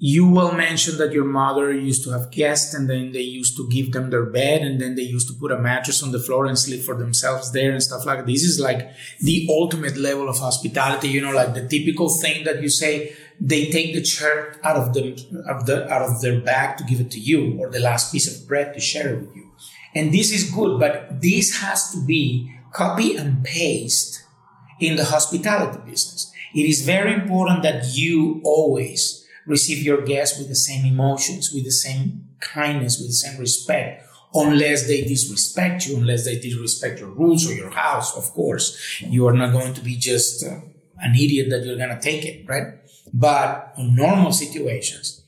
you 0.00 0.28
will 0.28 0.52
mention 0.52 0.96
that 0.98 1.12
your 1.12 1.24
mother 1.24 1.72
used 1.72 2.04
to 2.04 2.10
have 2.10 2.30
guests 2.30 2.72
and 2.72 2.88
then 2.88 3.10
they 3.10 3.20
used 3.20 3.56
to 3.56 3.68
give 3.68 3.90
them 3.90 4.10
their 4.10 4.26
bed 4.26 4.62
and 4.62 4.80
then 4.80 4.94
they 4.94 5.02
used 5.02 5.26
to 5.26 5.34
put 5.34 5.50
a 5.50 5.58
mattress 5.58 6.04
on 6.04 6.12
the 6.12 6.20
floor 6.20 6.46
and 6.46 6.56
sleep 6.56 6.82
for 6.82 6.94
themselves 6.94 7.50
there 7.50 7.72
and 7.72 7.82
stuff 7.82 8.06
like 8.06 8.18
that. 8.18 8.26
This 8.26 8.44
is 8.44 8.60
like 8.60 8.90
the 9.20 9.48
ultimate 9.50 9.96
level 9.96 10.28
of 10.28 10.38
hospitality, 10.38 11.08
you 11.08 11.20
know, 11.20 11.32
like 11.32 11.52
the 11.52 11.66
typical 11.66 12.08
thing 12.08 12.44
that 12.44 12.62
you 12.62 12.68
say 12.68 13.12
they 13.40 13.70
take 13.70 13.92
the 13.92 14.04
shirt 14.04 14.60
out 14.62 14.76
of 14.76 14.94
the, 14.94 15.14
of 15.48 15.66
the 15.66 15.92
out 15.92 16.02
of 16.02 16.20
their 16.20 16.40
bag 16.40 16.76
to 16.76 16.84
give 16.84 17.00
it 17.00 17.10
to 17.10 17.18
you 17.18 17.58
or 17.58 17.68
the 17.68 17.80
last 17.80 18.12
piece 18.12 18.28
of 18.32 18.46
bread 18.46 18.74
to 18.74 18.80
share 18.80 19.14
it 19.14 19.20
with 19.20 19.34
you. 19.34 19.50
And 19.96 20.14
this 20.14 20.30
is 20.30 20.52
good, 20.52 20.78
but 20.78 21.20
this 21.20 21.60
has 21.60 21.90
to 21.90 22.04
be 22.06 22.54
copy 22.72 23.16
and 23.16 23.42
paste 23.42 24.22
in 24.78 24.94
the 24.94 25.06
hospitality 25.06 25.80
business. 25.84 26.32
It 26.54 26.66
is 26.66 26.84
very 26.84 27.14
important 27.14 27.62
that 27.62 27.96
you 27.96 28.40
always 28.44 29.26
receive 29.46 29.82
your 29.82 30.02
guests 30.02 30.38
with 30.38 30.48
the 30.48 30.54
same 30.54 30.84
emotions, 30.84 31.52
with 31.52 31.64
the 31.64 31.72
same 31.72 32.28
kindness, 32.40 32.98
with 32.98 33.08
the 33.08 33.14
same 33.14 33.38
respect, 33.38 34.04
unless 34.34 34.86
they 34.86 35.02
disrespect 35.02 35.86
you, 35.86 35.96
unless 35.96 36.24
they 36.24 36.38
disrespect 36.38 37.00
your 37.00 37.08
rules 37.10 37.48
or 37.48 37.54
your 37.54 37.70
house, 37.70 38.16
of 38.16 38.30
course. 38.32 39.00
You 39.00 39.26
are 39.26 39.32
not 39.32 39.52
going 39.52 39.74
to 39.74 39.80
be 39.80 39.96
just 39.96 40.44
uh, 40.44 40.60
an 40.98 41.14
idiot 41.14 41.48
that 41.50 41.64
you're 41.64 41.76
going 41.76 41.96
to 41.96 42.00
take 42.00 42.24
it, 42.24 42.46
right? 42.48 42.74
But 43.12 43.74
in 43.78 43.94
normal 43.94 44.32
situations, 44.32 45.24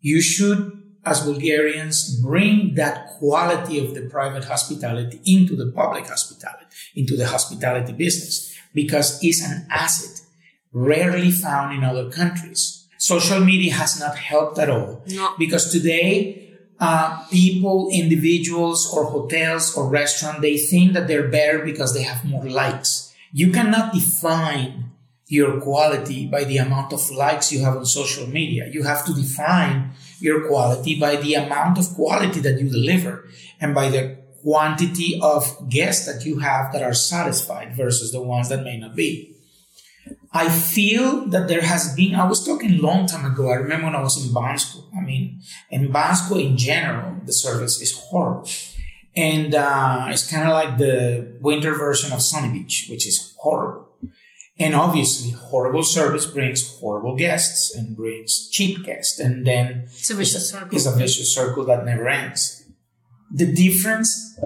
you 0.00 0.20
should, 0.20 0.82
as 1.04 1.20
Bulgarians, 1.20 2.20
bring 2.20 2.74
that 2.74 3.06
quality 3.18 3.78
of 3.78 3.94
the 3.94 4.02
private 4.02 4.44
hospitality 4.44 5.20
into 5.24 5.54
the 5.54 5.70
public 5.70 6.06
hospitality, 6.06 6.66
into 6.96 7.16
the 7.16 7.28
hospitality 7.28 7.92
business, 7.92 8.52
because 8.74 9.22
it's 9.22 9.44
an 9.44 9.66
asset 9.70 10.21
rarely 10.72 11.30
found 11.30 11.76
in 11.76 11.84
other 11.84 12.10
countries. 12.10 12.86
Social 12.98 13.40
media 13.40 13.72
has 13.74 13.98
not 13.98 14.16
helped 14.16 14.58
at 14.58 14.70
all. 14.70 15.02
No. 15.08 15.34
because 15.38 15.70
today 15.70 16.50
uh, 16.80 17.24
people 17.30 17.88
individuals 17.92 18.92
or 18.92 19.04
hotels 19.04 19.76
or 19.76 19.88
restaurant 19.88 20.40
they 20.40 20.56
think 20.56 20.94
that 20.94 21.06
they're 21.06 21.28
better 21.28 21.64
because 21.64 21.94
they 21.94 22.02
have 22.02 22.24
more 22.24 22.44
likes. 22.44 23.14
You 23.32 23.50
cannot 23.50 23.92
define 23.92 24.90
your 25.26 25.60
quality 25.60 26.26
by 26.26 26.44
the 26.44 26.58
amount 26.58 26.92
of 26.92 27.10
likes 27.10 27.52
you 27.52 27.64
have 27.64 27.76
on 27.76 27.86
social 27.86 28.26
media. 28.26 28.68
You 28.70 28.82
have 28.82 29.04
to 29.06 29.14
define 29.14 29.92
your 30.20 30.46
quality 30.46 30.98
by 30.98 31.16
the 31.16 31.34
amount 31.34 31.78
of 31.78 31.88
quality 31.94 32.40
that 32.40 32.60
you 32.60 32.68
deliver 32.68 33.28
and 33.60 33.74
by 33.74 33.88
the 33.88 34.18
quantity 34.42 35.18
of 35.22 35.68
guests 35.70 36.06
that 36.06 36.26
you 36.26 36.40
have 36.40 36.72
that 36.72 36.82
are 36.82 36.92
satisfied 36.94 37.76
versus 37.76 38.12
the 38.12 38.20
ones 38.20 38.48
that 38.48 38.62
may 38.64 38.76
not 38.76 38.94
be 38.96 39.31
I 40.34 40.48
feel 40.48 41.26
that 41.26 41.48
there 41.48 41.60
has 41.60 41.94
been, 41.94 42.14
I 42.14 42.26
was 42.26 42.44
talking 42.44 42.78
long 42.78 43.06
time 43.06 43.26
ago. 43.30 43.50
I 43.50 43.56
remember 43.56 43.86
when 43.86 43.96
I 43.96 44.02
was 44.02 44.24
in 44.24 44.32
Bansko. 44.32 44.84
I 44.96 45.00
mean, 45.00 45.42
in 45.70 45.92
Bansko 45.92 46.42
in 46.42 46.56
general, 46.56 47.16
the 47.24 47.32
service 47.32 47.80
is 47.82 47.92
horrible. 47.96 48.48
And, 49.14 49.54
uh, 49.54 50.06
it's 50.08 50.30
kind 50.30 50.48
of 50.48 50.54
like 50.54 50.78
the 50.78 51.36
winter 51.40 51.74
version 51.74 52.12
of 52.12 52.22
Sunny 52.22 52.50
Beach, 52.50 52.86
which 52.88 53.06
is 53.06 53.34
horrible. 53.40 53.88
And 54.58 54.74
obviously, 54.74 55.32
horrible 55.32 55.82
service 55.82 56.24
brings 56.24 56.78
horrible 56.78 57.16
guests 57.16 57.74
and 57.74 57.96
brings 57.96 58.48
cheap 58.50 58.84
guests. 58.84 59.18
And 59.18 59.46
then 59.46 59.84
it's 59.86 60.10
a 60.10 60.14
vicious 60.14 60.50
circle. 60.50 60.74
It's 60.76 60.86
a 60.86 60.92
vicious 60.92 61.34
circle 61.34 61.64
that 61.66 61.84
never 61.84 62.08
ends. 62.08 62.64
The 63.30 63.52
difference 63.52 64.38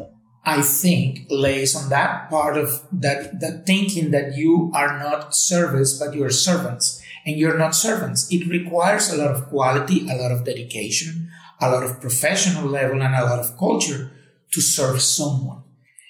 I 0.49 0.63
think 0.63 1.27
lays 1.29 1.75
on 1.75 1.89
that 1.89 2.31
part 2.31 2.57
of 2.57 2.83
that, 2.93 3.41
that 3.41 3.67
thinking 3.67 4.13
that 4.13 4.37
you 4.37 4.71
are 4.73 4.97
not 4.97 5.35
service, 5.35 5.99
but 5.99 6.15
you 6.15 6.23
are 6.23 6.31
servants 6.31 7.03
and 7.27 7.37
you're 7.37 7.59
not 7.59 7.75
servants. 7.75 8.29
It 8.31 8.47
requires 8.49 9.13
a 9.13 9.17
lot 9.17 9.35
of 9.35 9.49
quality, 9.49 10.09
a 10.09 10.15
lot 10.15 10.31
of 10.31 10.45
dedication, 10.45 11.29
a 11.61 11.69
lot 11.69 11.83
of 11.83 12.01
professional 12.01 12.69
level 12.69 13.03
and 13.03 13.13
a 13.13 13.25
lot 13.25 13.41
of 13.41 13.59
culture 13.59 14.13
to 14.53 14.61
serve 14.61 15.03
someone. 15.03 15.65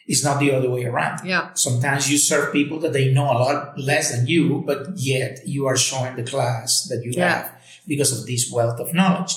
It's 0.07 0.23
not 0.23 0.39
the 0.39 0.53
other 0.53 0.69
way 0.69 0.85
around. 0.85 1.25
Yeah. 1.25 1.55
Sometimes 1.55 2.11
you 2.11 2.19
serve 2.19 2.53
people 2.53 2.79
that 2.81 2.93
they 2.93 3.13
know 3.13 3.25
a 3.25 3.41
lot 3.41 3.79
less 3.79 4.15
than 4.15 4.27
you, 4.27 4.63
but 4.67 4.87
yet 4.97 5.41
you 5.47 5.67
are 5.67 5.79
showing 5.79 6.15
the 6.15 6.23
class 6.23 6.87
that 6.91 7.03
you 7.03 7.13
yeah. 7.15 7.29
have 7.29 7.53
because 7.89 8.13
of 8.13 8.27
this 8.27 8.53
wealth 8.53 8.79
of 8.81 8.93
knowledge. 8.93 9.35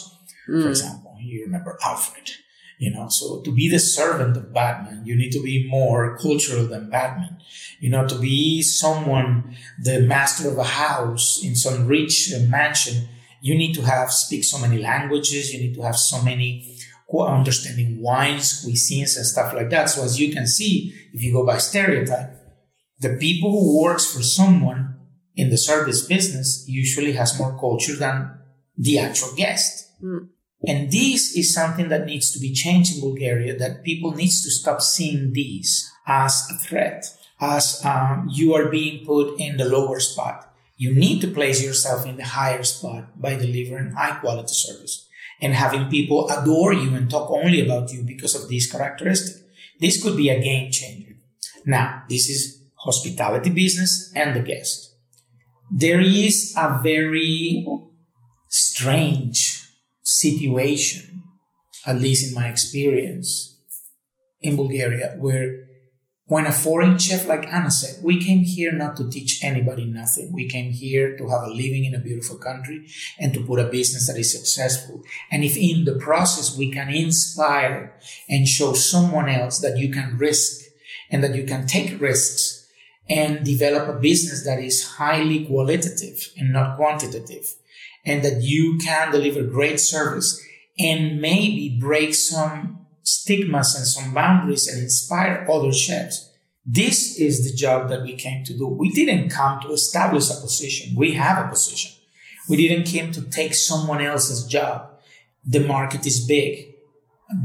Mm. 0.47 0.61
For 0.61 0.69
example, 0.69 1.15
you 1.21 1.45
remember 1.45 1.77
Alfred 1.85 2.31
you 2.79 2.91
know, 2.91 3.09
so 3.09 3.41
to 3.41 3.51
be 3.51 3.69
the 3.69 3.77
servant 3.77 4.37
of 4.37 4.53
Batman, 4.53 5.05
you 5.05 5.13
need 5.13 5.33
to 5.33 5.43
be 5.43 5.67
more 5.69 6.17
cultural 6.17 6.65
than 6.65 6.89
Batman. 6.89 7.37
You 7.81 7.89
know, 7.89 8.07
to 8.07 8.17
be 8.17 8.61
someone, 8.61 9.57
the 9.83 9.99
master 9.99 10.49
of 10.49 10.57
a 10.57 10.63
house 10.63 11.41
in 11.43 11.55
some 11.55 11.87
rich 11.87 12.33
mansion, 12.47 13.09
you 13.41 13.57
need 13.57 13.73
to 13.75 13.81
have 13.81 14.13
speak 14.13 14.45
so 14.45 14.57
many 14.57 14.81
languages. 14.81 15.53
You 15.53 15.59
need 15.59 15.75
to 15.75 15.81
have 15.81 15.97
so 15.97 16.21
many 16.21 16.77
understanding 17.13 18.01
wines, 18.01 18.65
cuisines, 18.65 19.17
and 19.17 19.25
stuff 19.25 19.53
like 19.53 19.69
that. 19.71 19.89
So 19.89 20.05
as 20.05 20.17
you 20.17 20.31
can 20.31 20.47
see, 20.47 20.95
if 21.13 21.21
you 21.21 21.33
go 21.33 21.45
by 21.45 21.57
stereotype, 21.57 22.33
the 22.99 23.17
people 23.17 23.51
who 23.51 23.83
works 23.83 24.09
for 24.09 24.23
someone 24.23 24.95
in 25.35 25.49
the 25.49 25.57
service 25.57 26.05
business 26.05 26.63
usually 26.65 27.11
has 27.13 27.37
more 27.37 27.59
culture 27.59 27.95
than 27.97 28.39
the 28.77 28.99
actual 28.99 29.35
guest. 29.35 30.01
Mm. 30.01 30.29
And 30.67 30.91
this 30.91 31.35
is 31.35 31.53
something 31.53 31.87
that 31.89 32.05
needs 32.05 32.31
to 32.31 32.39
be 32.39 32.53
changed 32.53 32.95
in 32.95 33.01
Bulgaria, 33.01 33.57
that 33.57 33.83
people 33.83 34.11
needs 34.11 34.43
to 34.43 34.51
stop 34.51 34.81
seeing 34.81 35.31
this 35.33 35.89
as 36.05 36.47
a 36.51 36.57
threat, 36.57 37.05
as 37.39 37.83
um, 37.85 38.27
you 38.31 38.53
are 38.53 38.69
being 38.69 39.05
put 39.05 39.39
in 39.39 39.57
the 39.57 39.65
lower 39.65 39.99
spot. 39.99 40.53
You 40.75 40.93
need 40.93 41.21
to 41.21 41.27
place 41.27 41.63
yourself 41.63 42.05
in 42.05 42.17
the 42.17 42.25
higher 42.25 42.63
spot 42.63 43.21
by 43.21 43.35
delivering 43.35 43.91
high 43.91 44.19
quality 44.19 44.53
service 44.53 45.07
and 45.41 45.53
having 45.53 45.89
people 45.89 46.29
adore 46.29 46.73
you 46.73 46.93
and 46.93 47.09
talk 47.09 47.29
only 47.31 47.61
about 47.61 47.91
you 47.93 48.03
because 48.03 48.35
of 48.35 48.49
this 48.49 48.69
characteristic. 48.69 49.43
This 49.79 50.01
could 50.01 50.17
be 50.17 50.29
a 50.29 50.41
game 50.41 50.71
changer. 50.71 51.15
Now, 51.65 52.03
this 52.09 52.29
is 52.29 52.63
hospitality 52.75 53.49
business 53.49 54.11
and 54.15 54.35
the 54.35 54.41
guest. 54.41 54.95
There 55.71 56.01
is 56.01 56.53
a 56.57 56.79
very 56.83 57.65
strange 58.49 59.48
situation, 60.19 61.23
at 61.85 62.01
least 62.05 62.27
in 62.27 62.33
my 62.33 62.47
experience 62.49 63.29
in 64.41 64.55
Bulgaria, 64.55 65.15
where 65.17 65.69
when 66.29 66.45
a 66.45 66.51
foreign 66.51 66.95
chef 66.99 67.27
like 67.27 67.51
Anna 67.51 67.71
said, 67.71 68.03
we 68.03 68.23
came 68.23 68.41
here 68.41 68.71
not 68.71 68.95
to 68.97 69.09
teach 69.09 69.43
anybody 69.43 69.85
nothing. 69.85 70.31
We 70.31 70.47
came 70.47 70.71
here 70.71 71.17
to 71.17 71.27
have 71.27 71.43
a 71.43 71.55
living 71.63 71.85
in 71.85 71.95
a 71.95 72.05
beautiful 72.07 72.37
country 72.37 72.85
and 73.19 73.33
to 73.33 73.43
put 73.43 73.59
a 73.59 73.71
business 73.77 74.05
that 74.07 74.19
is 74.19 74.31
successful. 74.31 75.01
And 75.31 75.43
if 75.43 75.57
in 75.57 75.85
the 75.85 75.97
process 75.97 76.55
we 76.55 76.71
can 76.71 76.89
inspire 76.89 77.95
and 78.29 78.47
show 78.47 78.73
someone 78.73 79.27
else 79.27 79.57
that 79.61 79.79
you 79.79 79.89
can 79.91 80.19
risk 80.19 80.61
and 81.09 81.23
that 81.23 81.33
you 81.33 81.45
can 81.45 81.65
take 81.65 81.99
risks 81.99 82.67
and 83.09 83.43
develop 83.43 83.89
a 83.89 83.99
business 83.99 84.45
that 84.45 84.59
is 84.59 84.87
highly 84.99 85.45
qualitative 85.45 86.19
and 86.37 86.53
not 86.53 86.77
quantitative, 86.77 87.55
and 88.05 88.23
that 88.23 88.41
you 88.41 88.77
can 88.77 89.11
deliver 89.11 89.43
great 89.43 89.79
service 89.79 90.41
and 90.77 91.21
maybe 91.21 91.77
break 91.79 92.13
some 92.13 92.85
stigmas 93.03 93.75
and 93.75 93.85
some 93.85 94.13
boundaries 94.13 94.67
and 94.67 94.81
inspire 94.81 95.45
other 95.49 95.73
chefs. 95.73 96.29
This 96.65 97.19
is 97.19 97.43
the 97.43 97.55
job 97.55 97.89
that 97.89 98.03
we 98.03 98.13
came 98.13 98.43
to 98.45 98.57
do. 98.57 98.67
We 98.67 98.91
didn't 98.91 99.29
come 99.29 99.59
to 99.61 99.71
establish 99.71 100.29
a 100.29 100.39
position. 100.39 100.95
We 100.95 101.13
have 101.13 101.45
a 101.45 101.49
position. 101.49 101.91
We 102.47 102.57
didn't 102.57 102.85
came 102.85 103.11
to 103.11 103.21
take 103.21 103.53
someone 103.53 104.01
else's 104.01 104.45
job. 104.45 104.89
The 105.45 105.61
market 105.61 106.05
is 106.05 106.25
big. 106.25 106.75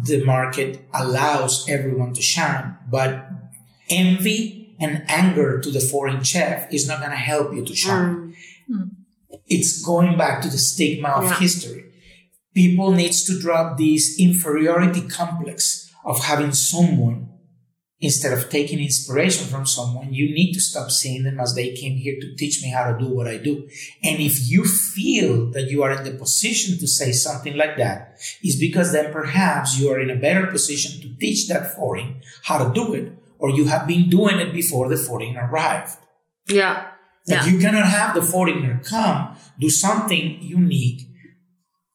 The 0.04 0.24
market 0.24 0.86
allows 0.92 1.68
everyone 1.68 2.14
to 2.14 2.22
shine, 2.22 2.76
but 2.90 3.28
envy 3.90 4.74
and 4.80 5.04
anger 5.08 5.60
to 5.60 5.70
the 5.70 5.80
foreign 5.80 6.22
chef 6.22 6.72
is 6.72 6.88
not 6.88 7.00
going 7.00 7.10
to 7.10 7.16
help 7.16 7.54
you 7.54 7.64
to 7.64 7.74
shine. 7.74 8.34
Mm. 8.70 8.90
It's 9.46 9.82
going 9.82 10.16
back 10.16 10.42
to 10.42 10.48
the 10.48 10.58
stigma 10.58 11.08
of 11.08 11.24
Yeah. 11.24 11.38
history. 11.38 11.84
People 12.54 12.92
needs 12.92 13.24
to 13.24 13.38
drop 13.40 13.78
this 13.78 14.18
inferiority 14.18 15.02
complex 15.02 15.90
of 16.04 16.24
having 16.24 16.52
someone 16.52 17.28
instead 18.04 18.34
of 18.34 18.50
taking 18.50 18.80
inspiration 18.80 19.46
from 19.46 19.64
someone, 19.64 20.12
you 20.12 20.26
need 20.34 20.52
to 20.52 20.60
stop 20.60 20.90
seeing 20.90 21.22
them 21.22 21.40
as 21.40 21.54
they 21.54 21.72
came 21.72 21.96
here 21.96 22.16
to 22.20 22.34
teach 22.36 22.62
me 22.62 22.68
how 22.68 22.92
to 22.92 22.98
do 22.98 23.08
what 23.08 23.26
I 23.26 23.38
do. 23.38 23.66
And 24.02 24.20
if 24.20 24.50
you 24.50 24.64
feel 24.64 25.50
that 25.52 25.70
you 25.70 25.82
are 25.82 25.92
in 25.92 26.04
the 26.04 26.10
position 26.10 26.78
to 26.78 26.86
say 26.86 27.12
something 27.12 27.56
like 27.56 27.78
that, 27.78 28.18
it's 28.42 28.56
because 28.58 28.92
then 28.92 29.10
perhaps 29.10 29.78
you 29.78 29.90
are 29.90 29.98
in 29.98 30.10
a 30.10 30.16
better 30.16 30.46
position 30.48 31.00
to 31.00 31.14
teach 31.18 31.48
that 31.48 31.74
foreign 31.74 32.20
how 32.42 32.62
to 32.62 32.74
do 32.74 32.92
it, 32.92 33.10
or 33.38 33.50
you 33.50 33.66
have 33.66 33.86
been 33.86 34.10
doing 34.10 34.38
it 34.38 34.52
before 34.52 34.88
the 34.90 34.98
foreign 34.98 35.38
arrived. 35.38 35.96
Yeah. 36.46 36.88
Yeah. 37.26 37.46
you 37.46 37.58
cannot 37.58 37.86
have 37.86 38.14
the 38.14 38.22
foreigner 38.22 38.80
come, 38.84 39.36
do 39.58 39.70
something 39.70 40.42
unique, 40.42 41.08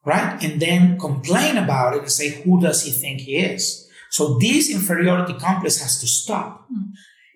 right? 0.06 0.44
And 0.44 0.60
then 0.60 1.00
complain 1.00 1.58
about 1.58 1.96
it 1.96 2.02
and 2.02 2.12
say, 2.12 2.42
who 2.42 2.60
does 2.60 2.84
he 2.84 2.92
think 2.92 3.22
he 3.22 3.38
is? 3.38 3.88
So 4.10 4.40
this 4.40 4.72
inferiority 4.72 5.34
complex 5.34 5.80
has 5.82 6.00
to 6.00 6.08
stop. 6.08 6.66
Hmm. 6.68 6.92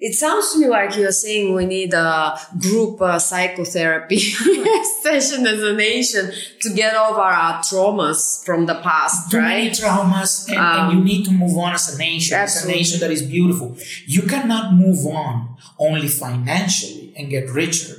It 0.06 0.16
sounds 0.16 0.52
to 0.52 0.60
me 0.60 0.68
like 0.68 0.98
you're 0.98 1.14
saying 1.14 1.54
we 1.56 1.66
need 1.66 1.94
a 1.94 2.38
group 2.60 3.02
uh, 3.02 3.18
psychotherapy 3.20 4.20
session 5.02 5.48
as 5.48 5.64
a 5.64 5.74
nation 5.74 6.30
to 6.62 6.74
get 6.74 6.94
over 6.94 7.22
our 7.22 7.54
traumas 7.68 8.44
from 8.46 8.66
the 8.66 8.76
past, 8.88 9.32
Too 9.32 9.40
many 9.42 9.70
traumas, 9.70 10.50
and, 10.50 10.58
and 10.58 10.82
Um, 10.82 10.98
you 10.98 11.04
need 11.12 11.24
to 11.30 11.32
move 11.32 11.56
on 11.58 11.72
as 11.80 11.86
a 11.96 11.98
nation. 11.98 12.36
As 12.38 12.66
a 12.66 12.68
nation 12.68 13.00
that 13.00 13.12
is 13.12 13.22
beautiful. 13.22 13.78
You 14.06 14.24
cannot 14.24 14.74
move 14.74 15.06
on 15.08 15.56
only 15.80 16.10
financially 16.10 17.14
and 17.18 17.30
get 17.30 17.50
richer, 17.50 17.96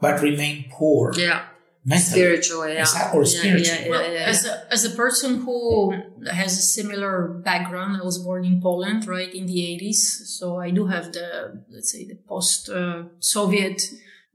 but 0.00 0.20
remain 0.20 0.56
poor 0.76 1.12
Yeah. 1.14 1.42
Mentally. 1.92 2.20
Spiritually, 2.20 2.72
yeah. 2.74 2.86
Exact- 2.86 3.14
or 3.16 3.22
Yeah, 3.22 3.38
spiritually. 3.38 3.84
Yeah, 3.84 3.90
Well, 3.92 4.04
yeah, 4.12 4.18
yeah. 4.20 4.32
as 4.32 4.38
a, 4.52 4.54
as 4.76 4.82
a 4.90 4.92
person 5.02 5.30
who 5.44 5.58
has 6.40 6.52
a 6.64 6.66
similar 6.76 7.12
background, 7.50 7.90
I 8.00 8.04
was 8.10 8.18
born 8.28 8.42
in 8.50 8.56
Poland, 8.68 9.00
right, 9.16 9.32
in 9.40 9.44
the 9.52 9.58
80s. 9.74 10.00
So 10.38 10.44
I 10.66 10.68
do 10.78 10.82
have 10.94 11.06
the, 11.16 11.28
let's 11.74 11.90
say, 11.94 12.02
the 12.12 12.18
post 12.32 12.60
uh, 12.68 13.04
Soviet 13.36 13.78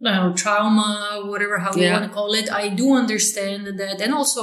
uh, 0.05 0.33
trauma, 0.41 1.21
whatever, 1.31 1.55
how 1.65 1.71
you 1.75 1.89
want 1.95 2.05
to 2.09 2.13
call 2.19 2.31
it. 2.41 2.47
I 2.63 2.65
do 2.81 2.87
understand 3.03 3.61
that. 3.81 3.97
And 4.03 4.11
also, 4.19 4.41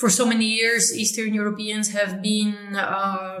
for 0.00 0.08
so 0.18 0.24
many 0.32 0.46
years, 0.60 0.84
Eastern 1.02 1.30
Europeans 1.34 1.86
have 1.98 2.12
been, 2.30 2.54
uh, 2.76 3.40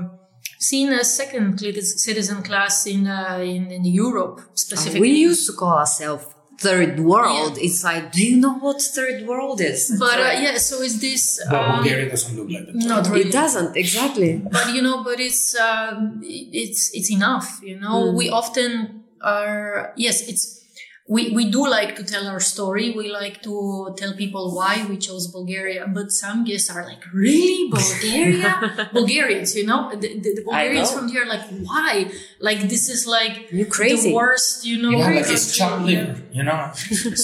Seen 0.60 0.88
as 0.92 1.14
second 1.14 1.60
citizen 2.06 2.42
class 2.42 2.84
in, 2.94 3.06
uh, 3.06 3.38
in 3.54 3.62
in 3.70 3.84
Europe 3.84 4.36
specifically. 4.54 5.00
we 5.08 5.10
used 5.30 5.44
to 5.48 5.52
call 5.60 5.74
ourselves 5.84 6.26
third 6.58 6.98
world. 7.00 7.56
It's 7.66 7.84
like, 7.84 8.04
do 8.12 8.20
you 8.26 8.36
know 8.44 8.54
what 8.64 8.82
third 8.82 9.26
world 9.30 9.60
is? 9.60 9.94
but 9.98 10.18
uh, 10.18 10.34
yeah, 10.44 10.56
so 10.58 10.82
is 10.88 11.00
this? 11.00 11.22
But 11.50 11.62
um, 11.62 11.76
Bulgaria 11.76 12.06
doesn't 12.10 12.34
look 12.36 12.50
like 12.50 12.66
that. 12.66 12.74
not 12.94 13.06
really. 13.08 13.28
It 13.28 13.32
doesn't 13.32 13.76
exactly. 13.76 14.30
but 14.56 14.66
you 14.74 14.82
know 14.86 14.96
but 15.08 15.18
it's 15.28 15.44
um, 15.68 16.20
it's 16.24 16.82
it's 16.98 17.10
enough 17.18 17.46
you 17.62 17.76
know 17.84 17.96
Mm. 18.10 18.14
we 18.20 18.26
often 18.40 18.70
are 19.20 19.92
yes 19.96 20.16
it's 20.30 20.42
we, 21.08 21.30
we 21.30 21.50
do 21.50 21.66
like 21.66 21.96
to 21.96 22.04
tell 22.04 22.28
our 22.28 22.38
story. 22.38 22.90
We 22.94 23.10
like 23.10 23.42
to 23.42 23.94
tell 23.96 24.12
people 24.14 24.54
why 24.54 24.84
we 24.86 24.98
chose 24.98 25.26
Bulgaria, 25.28 25.86
but 25.88 26.12
some 26.12 26.44
guests 26.44 26.68
are 26.68 26.84
like, 26.84 27.02
really? 27.14 27.70
Bulgaria? 27.72 28.90
Bulgarians, 28.92 29.56
you 29.56 29.64
know? 29.64 29.90
The, 29.90 29.96
the, 29.96 30.34
the 30.34 30.42
Bulgarians 30.44 30.92
know. 30.92 30.98
from 30.98 31.08
here 31.08 31.22
are 31.22 31.26
like, 31.26 31.46
why? 31.62 32.10
Like, 32.40 32.60
this 32.68 32.90
is 32.90 33.06
like 33.06 33.50
You 33.50 33.64
crazy. 33.64 34.10
the 34.10 34.14
worst, 34.14 34.66
you 34.66 34.76
know? 34.82 34.90
You 34.90 34.98
know, 34.98 35.04
like 35.04 35.30
it's 35.30 35.56
chopped 35.56 35.86
liver, 35.86 36.20
you 36.30 36.42
know? 36.42 36.72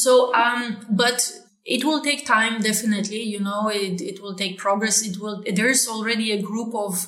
So, 0.05 0.35
um, 0.35 0.87
but 0.89 1.19
it 1.67 1.85
will 1.85 2.03
take 2.03 2.25
time, 2.27 2.63
definitely. 2.63 3.23
You 3.23 3.41
know, 3.41 3.69
it, 3.69 4.01
it 4.01 4.23
will 4.23 4.35
take 4.35 4.57
progress. 4.57 5.07
It 5.07 5.21
will, 5.21 5.45
there's 5.55 5.87
already 5.87 6.33
a 6.33 6.41
group 6.41 6.75
of 6.75 7.07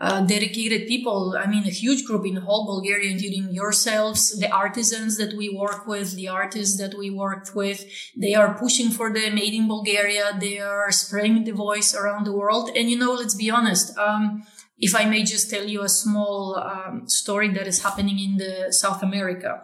uh, 0.00 0.20
dedicated 0.22 0.86
people. 0.86 1.36
I 1.38 1.46
mean, 1.46 1.64
a 1.64 1.70
huge 1.70 2.04
group 2.04 2.24
in 2.24 2.36
whole 2.36 2.66
Bulgaria, 2.66 3.10
including 3.10 3.52
yourselves, 3.52 4.38
the 4.38 4.50
artisans 4.50 5.16
that 5.16 5.34
we 5.34 5.48
work 5.48 5.86
with, 5.86 6.14
the 6.14 6.28
artists 6.28 6.78
that 6.78 6.96
we 6.96 7.10
worked 7.10 7.54
with. 7.54 7.84
They 8.16 8.34
are 8.34 8.54
pushing 8.54 8.90
for 8.90 9.12
the 9.12 9.30
made 9.30 9.54
in 9.54 9.66
Bulgaria. 9.66 10.36
They 10.38 10.60
are 10.60 10.90
spreading 10.92 11.44
the 11.44 11.52
voice 11.52 11.94
around 11.94 12.26
the 12.26 12.32
world. 12.32 12.70
And, 12.76 12.90
you 12.90 12.98
know, 12.98 13.12
let's 13.14 13.34
be 13.34 13.50
honest. 13.50 13.96
Um, 13.98 14.44
if 14.78 14.94
I 14.94 15.06
may 15.06 15.24
just 15.24 15.50
tell 15.50 15.64
you 15.64 15.82
a 15.82 15.88
small 15.88 16.56
um, 16.56 17.08
story 17.08 17.48
that 17.54 17.66
is 17.66 17.82
happening 17.82 18.20
in 18.20 18.36
the 18.36 18.72
South 18.72 19.02
America. 19.02 19.62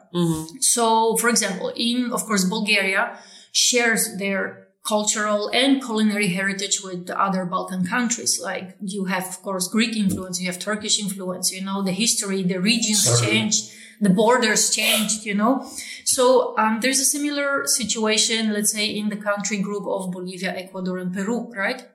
So, 0.61 1.17
for 1.17 1.29
example, 1.29 1.73
in, 1.77 2.13
of 2.13 2.25
course, 2.25 2.45
Bulgaria 2.45 3.17
shares 3.53 4.17
their 4.19 4.64
cultural 4.85 5.51
and 5.55 5.83
culinary 5.83 6.29
heritage 6.29 6.83
with 6.83 7.07
the 7.07 7.19
other 7.19 7.45
Balkan 7.47 7.87
countries. 7.87 8.39
Like 8.41 8.77
you 8.81 9.07
have, 9.07 9.27
of 9.27 9.43
course, 9.43 9.67
Greek 9.67 9.97
influence, 9.97 10.41
you 10.41 10.47
have 10.47 10.59
Turkish 10.59 11.01
influence, 11.01 11.51
you 11.53 11.65
know, 11.65 11.83
the 11.83 11.93
history, 11.93 12.43
the 12.43 12.61
regions 12.61 13.05
Certainly. 13.05 13.33
changed, 13.33 13.73
the 14.01 14.11
borders 14.11 14.75
changed, 14.75 15.25
you 15.25 15.35
know. 15.35 15.67
So, 16.05 16.57
um, 16.59 16.81
there's 16.83 17.01
a 17.01 17.05
similar 17.05 17.67
situation, 17.67 18.53
let's 18.53 18.73
say, 18.73 18.87
in 18.87 19.09
the 19.09 19.17
country 19.17 19.57
group 19.59 19.87
of 19.87 20.13
Bolivia, 20.13 20.55
Ecuador, 20.55 20.99
and 20.99 21.15
Peru, 21.15 21.51
right? 21.57 21.89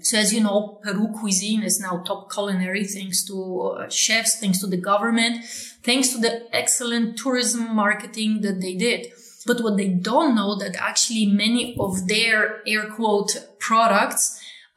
So 0.00 0.18
as 0.18 0.32
you 0.32 0.40
know, 0.40 0.78
Peru 0.80 1.08
cuisine 1.18 1.64
is 1.64 1.80
now 1.80 2.04
top 2.06 2.30
culinary 2.32 2.84
thanks 2.84 3.24
to 3.24 3.60
uh, 3.60 3.88
chefs, 3.88 4.38
thanks 4.38 4.60
to 4.60 4.68
the 4.68 4.76
government, 4.76 5.44
thanks 5.82 6.10
to 6.10 6.18
the 6.18 6.46
excellent 6.54 7.18
tourism 7.18 7.74
marketing 7.74 8.42
that 8.42 8.60
they 8.60 8.74
did. 8.74 9.08
But 9.48 9.62
what 9.64 9.76
they 9.80 9.88
don't 10.10 10.32
know 10.38 10.50
that 10.62 10.76
actually 10.90 11.26
many 11.44 11.62
of 11.86 11.92
their 12.12 12.38
air 12.72 12.84
quote 12.96 13.30
products 13.58 14.22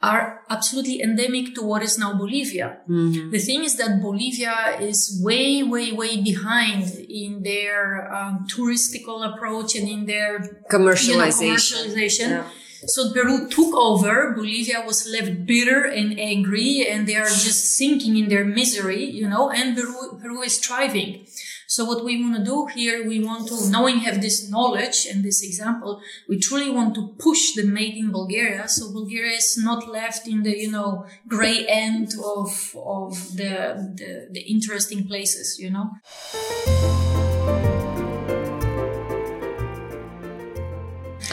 are 0.01 0.23
absolutely 0.49 0.97
endemic 1.07 1.53
to 1.55 1.61
what 1.61 1.81
is 1.83 1.95
now 2.03 2.11
Bolivia. 2.23 2.67
The 3.35 3.41
thing 3.47 3.63
is 3.69 3.75
that 3.77 4.01
Bolivia 4.01 4.55
is 4.79 4.99
way, 5.23 5.61
way, 5.61 5.91
way 5.91 6.13
behind 6.31 6.85
in 7.23 7.43
their 7.43 8.11
um, 8.11 8.47
touristical 8.51 9.17
approach 9.29 9.75
and 9.75 9.87
in 9.87 10.01
their 10.07 10.31
you 10.41 10.51
know, 10.51 10.75
Commercialization. 10.75 11.53
commercialization. 11.53 12.29
Yeah. 12.29 12.43
So 12.87 13.13
Peru 13.13 13.47
took 13.47 13.75
over. 13.75 14.33
Bolivia 14.33 14.79
was 14.89 15.07
left 15.07 15.45
bitter 15.45 15.83
and 15.85 16.19
angry, 16.19 16.87
and 16.89 17.07
they 17.07 17.15
are 17.15 17.29
just 17.47 17.77
sinking 17.77 18.17
in 18.17 18.27
their 18.27 18.43
misery, 18.43 19.03
you 19.19 19.29
know. 19.29 19.51
And 19.51 19.77
Peru, 19.77 20.17
Peru 20.19 20.41
is 20.41 20.57
thriving. 20.57 21.27
So 21.71 21.85
what 21.85 22.03
we 22.03 22.21
want 22.21 22.35
to 22.35 22.43
do 22.43 22.65
here, 22.65 23.07
we 23.07 23.23
want 23.23 23.47
to, 23.47 23.69
knowing 23.69 23.99
have 23.99 24.19
this 24.19 24.49
knowledge 24.49 25.07
and 25.09 25.23
this 25.23 25.41
example, 25.41 26.01
we 26.27 26.37
truly 26.37 26.69
want 26.69 26.95
to 26.95 27.15
push 27.17 27.53
the 27.53 27.63
made 27.63 27.95
in 27.95 28.11
Bulgaria. 28.11 28.67
So 28.67 28.91
Bulgaria 28.91 29.37
is 29.37 29.57
not 29.57 29.87
left 29.87 30.27
in 30.27 30.43
the, 30.43 30.53
you 30.63 30.69
know, 30.69 31.05
gray 31.29 31.65
end 31.69 32.09
of, 32.35 32.75
of 32.75 33.13
the, 33.37 33.55
the, 33.95 34.27
the 34.31 34.41
interesting 34.41 35.07
places, 35.07 35.59
you 35.59 35.71
know. 35.71 35.91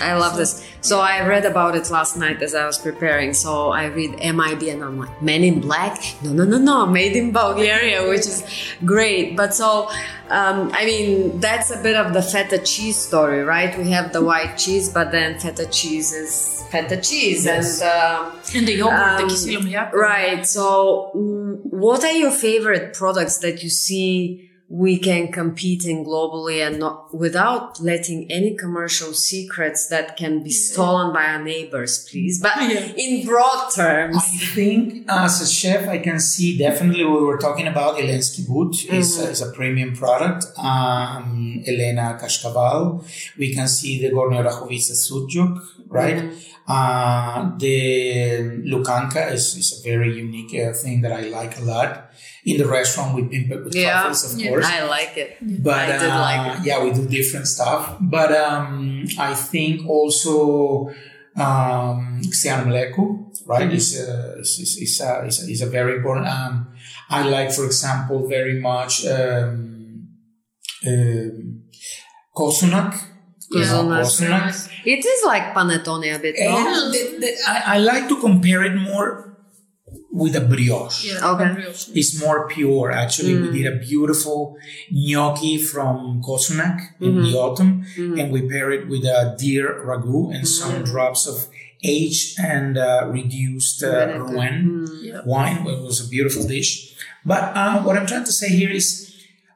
I 0.01 0.15
love 0.17 0.37
this. 0.37 0.65
So 0.81 1.01
I 1.01 1.27
read 1.27 1.45
about 1.45 1.75
it 1.77 1.91
last 1.91 2.17
night 2.17 2.43
as 2.43 2.55
I 2.55 2.65
was 2.67 2.79
preparing. 2.79 3.35
So 3.35 3.71
I 3.71 3.87
read 3.87 4.13
MIB 4.19 4.63
and 4.69 4.83
I'm 4.83 4.99
like, 4.99 5.23
Men 5.23 5.43
in 5.45 5.61
Black? 5.61 5.99
No, 6.23 6.33
no, 6.33 6.45
no, 6.45 6.59
no, 6.59 6.87
made 6.87 7.17
in 7.17 7.33
Bulgaria, 7.33 8.09
which 8.09 8.21
is 8.21 8.45
great. 8.85 9.37
But 9.37 9.55
so, 9.55 9.89
um, 10.31 10.71
I 10.73 10.85
mean, 10.85 11.41
that's 11.41 11.71
a 11.71 11.83
bit 11.83 11.97
of 11.97 12.13
the 12.15 12.23
feta 12.23 12.59
cheese 12.59 12.97
story, 12.97 13.43
right? 13.43 13.77
We 13.79 13.91
have 13.91 14.13
the 14.13 14.23
white 14.23 14.57
cheese, 14.57 14.89
but 14.89 15.11
then 15.11 15.39
feta 15.39 15.67
cheese 15.67 16.13
is 16.13 16.65
feta 16.71 16.97
cheese. 17.01 17.45
Yes. 17.45 17.81
And, 17.83 17.91
um, 17.91 18.33
And 18.55 18.67
the 18.69 18.75
yogurt, 18.75 19.19
the 19.19 19.25
Um, 19.25 19.31
Kiselo 19.31 19.61
Mleko. 19.63 19.93
Right. 19.93 20.47
So, 20.47 21.11
mm, 21.15 21.59
what 21.65 22.05
are 22.05 22.13
your 22.13 22.31
favorite 22.31 22.95
products 22.95 23.39
that 23.39 23.63
you 23.63 23.71
see 23.71 24.51
we 24.71 24.99
can 24.99 25.33
compete 25.33 25.87
in 25.87 26.05
globally 26.05 26.59
and 26.67 26.79
not 26.79 27.15
without 27.15 27.81
letting 27.81 28.31
any 28.31 28.55
commercial 28.55 29.15
secrets 29.15 29.89
that 29.89 30.17
can 30.19 30.43
be 30.43 30.51
stolen 30.51 31.11
by 31.13 31.25
our 31.25 31.43
neighbors, 31.43 32.07
please? 32.11 32.39
But 32.43 32.53
Yeah. 32.61 32.93
in 32.97 33.25
broad 33.27 33.71
terms. 33.75 34.17
I 34.17 34.37
think 34.55 35.05
as 35.09 35.41
a 35.41 35.47
chef, 35.47 35.89
I 35.89 35.99
can 35.99 36.21
see 36.21 36.59
definitely 36.59 37.05
we 37.05 37.25
were 37.31 37.39
talking 37.39 37.67
about 37.67 37.97
Elensky 37.97 38.47
Boot 38.47 38.85
is, 38.93 39.19
is 39.19 39.41
a 39.41 39.51
premium 39.53 39.95
product. 39.97 40.45
Um, 40.59 41.63
Elena 41.67 42.19
Kashkaval. 42.21 43.03
We 43.39 43.55
can 43.55 43.69
see 43.69 44.01
the 44.03 44.11
Gorna 44.11 44.45
Oryahovitsa 44.45 44.93
Sujuk, 45.05 45.59
right? 45.89 46.31
Uh, 46.69 47.57
the 47.59 47.81
Lukanka 48.71 49.33
is, 49.33 49.57
is 49.57 49.81
a 49.81 49.89
very 49.91 50.11
unique 50.15 50.53
uh, 50.61 50.73
thing 50.75 51.01
that 51.01 51.13
I 51.13 51.23
like 51.23 51.59
a 51.59 51.63
lot. 51.63 52.11
In 52.45 52.59
the 52.59 52.67
restaurant, 52.69 53.15
we 53.17 53.23
pimp 53.25 53.51
it 53.51 53.65
with 53.65 53.75
Yeah. 53.75 53.93
truffles, 54.03 54.35
of 54.35 54.39
Yeah. 54.41 54.51
course. 54.51 54.67
I 54.67 54.85
like 54.85 55.17
it. 55.17 55.31
but 55.63 55.79
I 55.79 55.87
did 56.03 56.11
uh, 56.11 56.21
like 56.29 56.59
it. 56.59 56.67
yeah 56.67 56.79
we 56.85 56.93
do 56.93 57.05
different 57.09 57.47
stuff 57.47 57.97
but 58.01 58.31
um 58.33 59.07
i 59.19 59.33
think 59.35 59.75
also 59.89 60.35
Um, 61.39 62.19
Xian 62.39 62.61
Mleku, 62.67 63.05
right? 63.47 63.71
Is, 63.73 63.95
uh, 63.95 64.43
is, 64.43 64.59
is, 64.59 64.71
is, 64.87 65.01
a, 65.01 65.23
is, 65.29 65.37
a, 65.39 65.45
is 65.55 65.61
a 65.63 65.71
very 65.79 65.93
important. 65.99 66.27
Um, 66.27 66.55
I 67.17 67.23
like, 67.37 67.51
for 67.53 67.65
example, 67.71 68.27
very 68.27 68.57
much 68.61 69.07
um, 69.07 70.09
um, 70.91 71.63
Kozunak. 73.53 73.99
Yeah, 73.99 74.03
Kozunak. 74.05 74.71
It 74.85 75.05
is 75.05 75.25
like 75.25 75.55
panettone 75.55 76.15
a 76.15 76.19
bit, 76.19 76.37
no? 76.39 76.91
The- 76.93 77.19
the- 77.21 77.37
I, 77.49 77.77
I 77.77 77.79
like 77.79 78.09
to 78.09 78.17
compare 78.21 78.63
it 78.65 78.75
more 78.77 79.37
with 80.13 80.35
a 80.37 80.41
brioche. 80.41 81.05
Yeah, 81.05 81.31
Okay. 81.33 81.53
brioche. 81.55 81.89
It's 81.95 82.21
more 82.21 82.49
pure. 82.49 82.91
Actually, 82.93 83.35
we 83.41 83.51
did 83.51 83.67
a 83.73 83.77
beautiful 83.77 84.57
gnocchi 84.91 85.57
from 85.63 86.23
Kozunak 86.23 86.79
in 87.01 87.23
the 87.23 87.35
autumn, 87.35 87.85
and 87.97 88.31
we 88.33 88.49
pair 88.49 88.71
it 88.71 88.89
with 88.89 89.05
a 89.05 89.35
deer 89.39 89.83
ragu 89.87 90.35
and 90.35 90.47
some 90.47 90.83
drops 90.85 91.27
of 91.27 91.47
aged 91.85 92.39
and 92.41 92.77
uh, 92.77 93.07
reduced 93.11 93.83
uh, 93.85 93.93
Vinegar. 94.07 94.25
Rouen 94.25 94.87
Yeah. 95.03 95.21
wine. 95.25 95.59
It 95.67 95.81
was 95.83 96.01
a 96.05 96.09
beautiful 96.09 96.43
dish. 96.47 96.95
But 97.25 97.43
uh, 97.57 97.81
what 97.83 97.97
I'm 97.97 98.07
trying 98.07 98.25
to 98.25 98.33
say 98.33 98.49
here 98.49 98.71
is. 98.71 99.05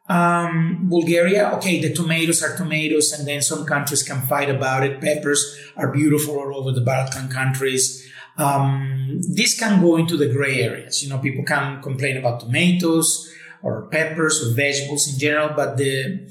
Um, 0.09 0.88
Bulgaria, 0.90 1.50
okay, 1.55 1.80
the 1.80 1.92
tomatoes 1.92 2.42
are 2.42 2.57
tomatoes, 2.57 3.12
and 3.12 3.26
then 3.26 3.40
some 3.40 3.64
countries 3.64 4.03
can 4.03 4.20
fight 4.22 4.50
about 4.50 4.84
it. 4.84 5.00
Peppers 5.00 5.59
are 5.76 5.92
beautiful 5.92 6.38
all 6.38 6.57
over 6.57 6.72
the 6.72 6.80
Balkan 6.80 7.28
countries. 7.28 8.07
Um, 8.36 9.20
this 9.34 9.59
can 9.59 9.80
go 9.80 9.96
into 9.96 10.16
the 10.16 10.32
gray 10.32 10.62
areas. 10.62 11.03
You 11.03 11.11
know, 11.11 11.18
people 11.18 11.44
can 11.44 11.80
complain 11.82 12.16
about 12.16 12.40
tomatoes 12.40 13.32
or 13.62 13.88
peppers 13.88 14.42
or 14.42 14.55
vegetables 14.55 15.12
in 15.12 15.18
general, 15.18 15.50
but 15.55 15.76
the 15.76 16.28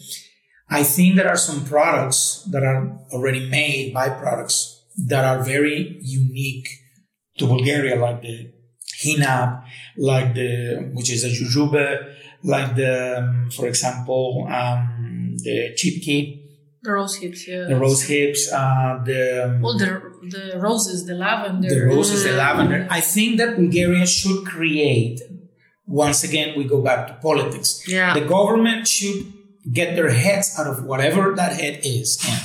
I 0.70 0.84
think 0.84 1.16
there 1.16 1.28
are 1.28 1.38
some 1.38 1.66
products 1.66 2.48
that 2.52 2.64
are 2.64 2.98
already 3.12 3.50
made 3.50 3.94
byproducts 3.94 4.80
that 5.08 5.26
are 5.26 5.44
very 5.44 6.00
unique 6.02 6.70
to 7.38 7.46
Bulgaria, 7.46 7.96
like 7.98 8.22
the 8.22 8.52
hinab, 9.04 9.64
like 9.98 10.34
the 10.34 10.92
which 10.94 11.12
is 11.12 11.24
a 11.24 11.30
jujube, 11.30 12.16
like 12.44 12.76
the, 12.76 13.20
um, 13.20 13.50
for 13.52 13.68
example, 13.68 14.48
um, 14.50 15.36
the 15.38 15.74
shipki, 15.80 16.40
The 16.84 16.92
rose 16.92 17.16
hips, 17.22 17.48
yeah. 17.48 17.66
the 17.70 17.76
rose 17.76 18.02
hips, 18.04 18.52
uh, 18.52 19.02
the 19.06 19.46
um, 19.46 19.66
All 19.66 19.78
the 19.78 19.92
the 20.36 20.58
roses, 20.60 21.06
the 21.06 21.14
lavender. 21.26 21.70
the 21.70 21.82
roses, 21.96 22.24
the 22.24 22.34
lavender. 22.34 22.88
I 22.90 23.02
think 23.02 23.38
that 23.40 23.56
Bulgaria 23.56 24.06
should 24.06 24.46
create. 24.46 25.20
Once 25.88 26.24
again, 26.24 26.50
we 26.58 26.64
go 26.76 26.82
back 26.82 27.02
to 27.08 27.14
politics. 27.22 27.70
Yeah. 27.88 28.14
The 28.20 28.26
government 28.38 28.88
should 28.88 29.20
get 29.72 29.96
their 29.98 30.10
heads 30.10 30.48
out 30.58 30.68
of 30.74 30.86
whatever 30.86 31.36
that 31.36 31.52
head 31.62 31.76
is, 31.84 32.10
in, 32.32 32.40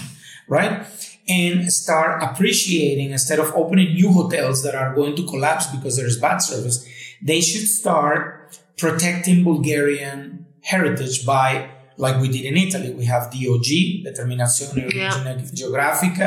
right? 0.48 0.84
And 1.28 1.72
start 1.72 2.22
appreciating 2.22 3.10
instead 3.10 3.38
of 3.38 3.48
opening 3.54 3.94
new 3.94 4.10
hotels 4.12 4.62
that 4.64 4.74
are 4.74 4.94
going 4.94 5.14
to 5.16 5.24
collapse 5.32 5.66
because 5.74 5.96
there's 5.96 6.18
bad 6.20 6.38
service. 6.38 6.76
They 7.22 7.40
should 7.40 7.66
start 7.68 8.58
protecting 8.76 9.42
Bulgarian 9.44 10.46
heritage 10.60 11.24
by, 11.24 11.68
like 11.96 12.20
we 12.20 12.28
did 12.28 12.44
in 12.44 12.56
Italy, 12.56 12.90
we 12.92 13.04
have 13.06 13.30
DOC, 13.30 14.04
Determinazione 14.04 14.92
Yeah. 14.92 15.10
Geografica, 15.54 16.26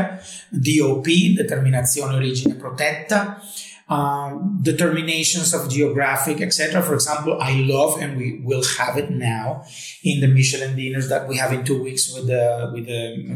DOP, 0.52 1.08
Determinazione 1.38 2.16
Origine 2.16 2.56
Protetta, 2.56 3.40
um, 3.90 4.60
determinations 4.62 5.54
of 5.54 5.70
geographic, 5.70 6.42
etc. 6.42 6.82
For 6.84 6.94
example, 6.94 7.38
I 7.42 7.54
love, 7.62 8.00
and 8.02 8.18
we 8.18 8.40
will 8.44 8.64
have 8.78 8.98
it 8.98 9.10
now 9.10 9.64
in 10.04 10.22
the 10.22 10.28
Michelin 10.28 10.76
dinners 10.76 11.10
that 11.10 11.28
we 11.28 11.38
have 11.38 11.52
in 11.54 11.64
two 11.66 11.82
weeks 11.84 12.14
with 12.14 12.30
with 12.74 12.86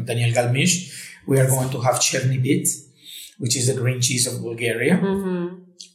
Daniel 0.06 0.30
Galmiche. 0.32 0.92
We 1.26 1.40
are 1.40 1.48
going 1.48 1.70
to 1.70 1.80
have 1.80 1.96
Cherni 1.96 2.38
Vit, 2.40 2.68
which 3.38 3.56
is 3.56 3.66
the 3.66 3.74
green 3.74 4.00
cheese 4.00 4.26
of 4.26 4.40
Bulgaria. 4.42 4.96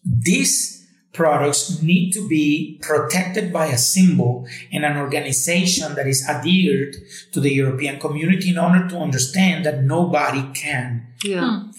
These 0.06 0.79
products 1.14 1.82
need 1.82 2.12
to 2.12 2.28
be 2.28 2.80
protected 2.82 3.52
by 3.52 3.68
a 3.68 3.78
symbol 3.78 4.48
and 4.72 4.86
an 4.86 4.98
organization 4.98 5.96
that 5.96 6.08
is 6.08 6.26
adhered 6.30 6.96
to 7.32 7.40
the 7.40 7.52
European 7.52 8.00
community 8.00 8.50
in 8.50 8.58
order 8.58 8.88
to 8.88 8.98
understand 8.98 9.66
that 9.66 9.84
nobody 9.84 10.44
can 10.54 11.08
Yeah. 11.24 11.42
Hmm. 11.42 11.70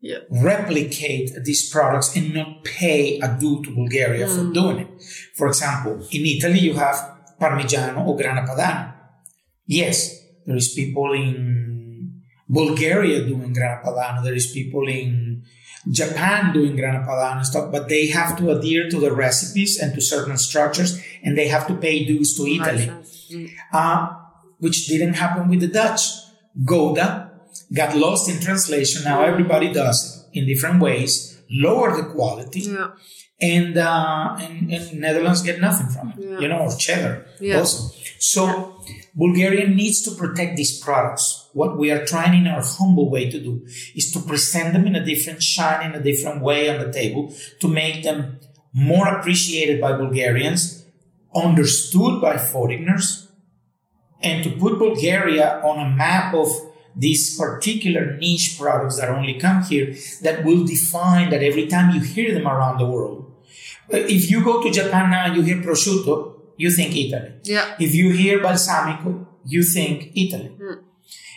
Yeah. 0.00 0.18
replicate 0.28 1.30
these 1.44 1.70
products 1.70 2.14
and 2.14 2.34
not 2.34 2.62
pay 2.62 3.18
a 3.20 3.28
due 3.40 3.64
to 3.64 3.70
Bulgaria 3.74 4.26
for 4.26 4.44
hmm. 4.44 4.52
doing 4.52 4.78
it. 4.84 4.88
For 5.34 5.46
example, 5.48 6.06
in 6.12 6.26
Italy, 6.26 6.58
you 6.58 6.74
have 6.74 6.96
Parmigiano 7.40 8.06
or 8.06 8.14
Grana 8.14 8.42
Padano. 8.42 8.92
Yes, 9.66 9.96
there 10.44 10.56
is 10.56 10.74
people 10.74 11.14
in 11.14 12.22
Bulgaria 12.46 13.24
doing 13.24 13.52
Grana 13.54 13.80
Padano. 13.82 14.22
There 14.22 14.34
is 14.34 14.52
people 14.52 14.86
in 14.88 15.42
Japan 15.90 16.52
doing 16.52 16.76
Grana 16.76 17.04
Padano 17.06 17.44
stuff, 17.44 17.70
but 17.70 17.88
they 17.88 18.06
have 18.08 18.36
to 18.38 18.50
adhere 18.50 18.88
to 18.88 18.98
the 19.00 19.12
recipes 19.12 19.78
and 19.78 19.94
to 19.94 20.00
certain 20.00 20.36
structures, 20.38 21.00
and 21.22 21.36
they 21.36 21.48
have 21.48 21.66
to 21.66 21.74
pay 21.74 22.04
dues 22.04 22.34
to 22.36 22.46
Italy 22.46 22.90
uh, 23.72 24.08
which 24.58 24.86
didn't 24.86 25.14
happen 25.14 25.48
with 25.48 25.60
the 25.60 25.66
Dutch. 25.68 26.02
Gouda 26.64 27.30
got 27.74 27.96
lost 27.96 28.30
in 28.30 28.40
translation. 28.40 29.02
Now 29.04 29.22
everybody 29.24 29.72
does 29.72 30.26
it 30.32 30.38
in 30.38 30.46
different 30.46 30.80
ways, 30.80 31.40
lower 31.50 31.96
the 31.96 32.04
quality, 32.04 32.60
Yeah. 32.60 32.90
and, 33.40 33.76
uh, 33.76 34.36
and 34.40 34.72
and 34.72 35.00
Netherlands 35.00 35.42
get 35.42 35.60
nothing 35.60 35.88
from 35.88 36.10
it. 36.10 36.16
Yeah. 36.18 36.38
You 36.40 36.48
know, 36.48 36.58
or 36.60 36.74
cheddar 36.76 37.26
Yeah. 37.40 37.58
also. 37.58 37.92
So 38.32 38.80
Bulgaria 39.14 39.68
needs 39.68 40.00
to 40.02 40.10
protect 40.12 40.56
these 40.56 40.80
products. 40.80 41.50
What 41.52 41.76
we 41.76 41.90
are 41.90 42.06
trying 42.06 42.34
in 42.40 42.46
our 42.46 42.62
humble 42.62 43.10
way 43.10 43.28
to 43.30 43.38
do 43.38 43.66
is 43.94 44.10
to 44.12 44.20
present 44.20 44.72
them 44.72 44.86
in 44.86 44.96
a 44.96 45.04
different 45.04 45.42
shine, 45.42 45.84
in 45.84 45.94
a 45.94 46.02
different 46.02 46.40
way 46.40 46.70
on 46.70 46.78
the 46.80 46.90
table, 46.90 47.34
to 47.60 47.68
make 47.68 48.02
them 48.02 48.40
more 48.72 49.06
appreciated 49.08 49.78
by 49.78 49.92
Bulgarians, 49.92 50.86
understood 51.34 52.22
by 52.22 52.38
foreigners, 52.38 53.28
and 54.22 54.42
to 54.42 54.50
put 54.52 54.78
Bulgaria 54.78 55.60
on 55.62 55.76
a 55.78 55.94
map 55.94 56.32
of 56.32 56.48
these 56.96 57.36
particular 57.36 58.16
niche 58.16 58.56
products 58.58 58.98
that 58.98 59.10
only 59.10 59.34
come 59.34 59.62
here 59.64 59.94
that 60.22 60.44
will 60.46 60.64
define 60.64 61.28
that 61.28 61.42
every 61.42 61.66
time 61.66 61.94
you 61.94 62.00
hear 62.00 62.32
them 62.32 62.48
around 62.48 62.78
the 62.78 62.86
world. 62.86 63.18
Uh, 63.92 63.98
If 64.16 64.30
you 64.30 64.42
go 64.42 64.62
to 64.62 64.70
Japan 64.70 65.10
now 65.10 65.26
and 65.26 65.36
you 65.36 65.42
hear 65.42 65.60
prosciutto, 65.62 66.33
you 66.56 66.70
think 66.70 66.94
Italy. 66.96 67.32
Yeah. 67.44 67.74
If 67.78 67.94
you 67.94 68.12
hear 68.12 68.40
balsamico, 68.40 69.26
you 69.44 69.62
think 69.62 70.12
Italy. 70.14 70.52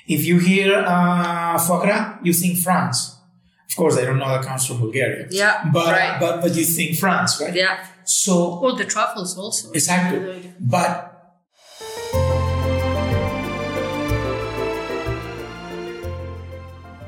If 0.07 0.25
you 0.25 0.39
hear 0.39 0.83
uh, 0.85 1.57
foie 1.59 1.81
gras, 1.81 2.19
you 2.23 2.33
think 2.33 2.57
France. 2.59 3.15
Of 3.69 3.75
course, 3.75 3.97
I 3.97 4.05
don't 4.05 4.19
know 4.19 4.29
that 4.29 4.43
comes 4.43 4.65
from 4.65 4.79
Bulgaria. 4.79 5.27
Yeah, 5.29 5.69
but 5.73 5.91
right. 5.91 6.19
but 6.19 6.41
but 6.41 6.55
you 6.55 6.63
think 6.63 6.97
France, 6.97 7.41
right? 7.41 7.53
Yeah. 7.53 7.85
So 8.05 8.59
Or 8.63 8.71
the 8.73 8.85
truffles 8.85 9.37
also. 9.37 9.71
Exactly. 9.71 10.53
But 10.59 11.13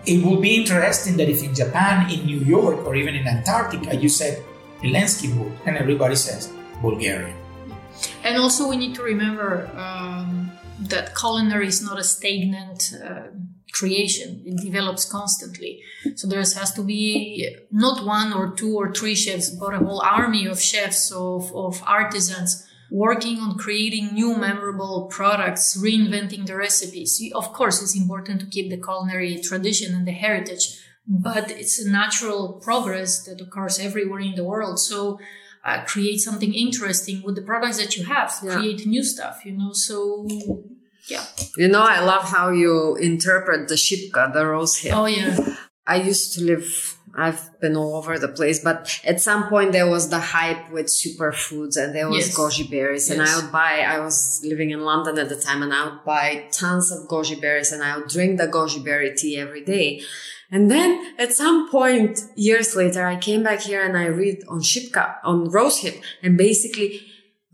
it 0.05 0.25
would 0.25 0.41
be 0.41 0.55
interesting 0.55 1.15
that 1.17 1.29
if 1.29 1.41
in 1.41 1.55
Japan, 1.55 2.11
in 2.11 2.25
New 2.25 2.39
York, 2.39 2.85
or 2.85 2.95
even 2.95 3.15
in 3.15 3.25
Antarctica, 3.27 3.95
you 3.95 4.09
said 4.09 4.43
Elensky 4.81 5.33
Boot, 5.33 5.53
and 5.65 5.77
everybody 5.77 6.15
says 6.15 6.51
Bulgarian. 6.81 7.35
And 8.23 8.37
also, 8.37 8.67
we 8.67 8.77
need 8.77 8.95
to 8.95 9.03
remember 9.03 9.69
um, 9.75 10.51
that 10.79 11.15
culinary 11.15 11.67
is 11.67 11.81
not 11.81 11.99
a 11.99 12.03
stagnant 12.03 12.93
uh, 13.03 13.27
creation; 13.73 14.41
it 14.45 14.61
develops 14.61 15.05
constantly. 15.05 15.81
So 16.15 16.27
there 16.27 16.39
has 16.39 16.73
to 16.73 16.83
be 16.83 17.55
not 17.71 18.05
one 18.05 18.33
or 18.33 18.55
two 18.55 18.75
or 18.75 18.93
three 18.93 19.15
chefs, 19.15 19.49
but 19.49 19.73
a 19.73 19.79
whole 19.79 20.01
army 20.01 20.45
of 20.45 20.61
chefs 20.61 21.11
of, 21.11 21.53
of 21.55 21.81
artisans 21.85 22.65
working 22.91 23.37
on 23.39 23.57
creating 23.57 24.13
new 24.13 24.35
memorable 24.35 25.07
products, 25.11 25.77
reinventing 25.77 26.45
the 26.45 26.55
recipes. 26.55 27.21
Of 27.33 27.53
course, 27.53 27.81
it's 27.81 27.95
important 27.95 28.39
to 28.41 28.47
keep 28.47 28.69
the 28.69 28.81
culinary 28.81 29.39
tradition 29.41 29.93
and 29.93 30.07
the 30.07 30.11
heritage, 30.11 30.79
but 31.07 31.51
it's 31.51 31.79
a 31.79 31.89
natural 31.89 32.59
progress 32.63 33.23
that 33.25 33.41
occurs 33.41 33.79
everywhere 33.79 34.21
in 34.21 34.35
the 34.35 34.43
world. 34.43 34.79
So 34.79 35.19
uh, 35.65 35.83
create 35.85 36.19
something 36.19 36.53
interesting 36.53 37.21
with 37.23 37.35
the 37.35 37.41
products 37.41 37.77
that 37.77 37.95
you 37.97 38.05
have, 38.05 38.33
Yeah. 38.43 38.55
create 38.55 38.85
new 38.85 39.03
stuff, 39.03 39.41
you 39.45 39.51
know. 39.51 39.71
So, 39.73 40.25
yeah. 41.07 41.23
You 41.57 41.67
know, 41.67 41.81
I 41.83 41.99
love 42.01 42.23
how 42.23 42.51
you 42.51 42.95
interpret 42.95 43.67
the 43.67 43.75
shipka, 43.75 44.33
the 44.33 44.45
rose 44.45 44.77
hip. 44.77 44.93
Oh, 44.95 45.05
yeah. 45.05 45.37
I 45.87 45.95
used 45.95 46.33
to 46.35 46.43
live, 46.43 46.97
I've 47.15 47.59
been 47.59 47.75
all 47.75 47.95
over 47.95 48.19
the 48.19 48.27
place, 48.27 48.59
but 48.63 48.99
at 49.03 49.19
some 49.19 49.49
point 49.49 49.71
there 49.71 49.89
was 49.89 50.09
the 50.09 50.19
hype 50.19 50.71
with 50.71 50.85
superfoods 50.85 51.75
and 51.77 51.95
there 51.95 52.07
was 52.07 52.27
Yes. 52.27 52.37
goji 52.37 52.69
berries 52.69 53.09
and 53.09 53.21
I 53.21 53.35
would 53.35 53.51
buy, 53.51 53.79
I 53.95 53.99
was 53.99 54.39
living 54.45 54.69
in 54.69 54.81
London 54.81 55.17
at 55.17 55.29
the 55.29 55.35
time 55.35 55.63
and 55.63 55.73
I 55.73 55.85
would 55.85 56.03
buy 56.05 56.47
tons 56.51 56.91
of 56.91 57.07
goji 57.07 57.41
berries 57.41 57.71
and 57.71 57.83
I 57.83 57.97
would 57.97 58.07
drink 58.07 58.37
the 58.37 58.47
goji 58.47 58.83
berry 58.83 59.15
tea 59.15 59.37
every 59.37 59.63
day. 59.65 60.03
And 60.51 60.69
then 60.71 60.89
at 61.19 61.31
some 61.33 61.69
point 61.69 62.19
years 62.35 62.75
later, 62.75 63.05
I 63.05 63.17
came 63.17 63.43
back 63.43 63.61
here 63.61 63.83
and 63.87 63.95
I 63.97 64.05
read 64.07 64.37
on 64.49 64.61
shipka, 64.61 65.15
on 65.23 65.47
rosehip 65.51 66.01
and 66.23 66.37
basically 66.37 67.01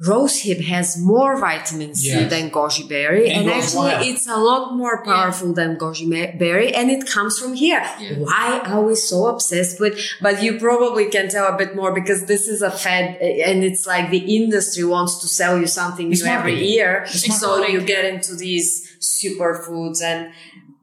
rosehip 0.05 0.61
has 0.65 0.97
more 0.97 1.37
vitamin 1.39 1.95
C 1.95 2.09
Yes. 2.09 2.29
than 2.29 2.49
goji 2.51 2.87
berry, 2.89 3.29
And 3.29 3.47
and, 3.49 3.61
actually 3.61 3.91
berry. 3.91 4.07
it's 4.09 4.27
a 4.27 4.35
lot 4.35 4.75
more 4.75 5.01
powerful 5.05 5.53
than 5.53 5.77
goji 5.77 6.05
berry, 6.37 6.73
and 6.73 6.91
it 6.91 7.07
comes 7.07 7.39
from 7.39 7.53
here. 7.53 7.81
Yeah. 7.99 8.15
Why 8.17 8.59
are 8.65 8.81
we 8.81 8.95
so 8.95 9.27
obsessed 9.27 9.79
with? 9.79 9.97
But 10.21 10.43
you 10.43 10.59
probably 10.59 11.05
can 11.15 11.29
tell 11.29 11.47
a 11.47 11.57
bit 11.57 11.77
more 11.77 11.93
because 11.93 12.25
this 12.25 12.47
is 12.53 12.61
a 12.61 12.71
fad, 12.71 13.05
uh, 13.21 13.49
and 13.49 13.63
it's 13.63 13.87
like 13.87 14.09
the 14.09 14.23
industry 14.39 14.83
wants 14.83 15.13
to 15.21 15.27
sell 15.29 15.57
you 15.57 15.67
something 15.67 16.11
It's 16.11 16.23
new 16.23 16.29
every 16.29 16.57
year, 16.73 17.03
It's 17.07 17.39
so 17.39 17.65
you 17.65 17.79
get 17.95 18.03
into 18.13 18.35
these 18.35 18.67
superfoods 18.99 20.01
and. 20.01 20.33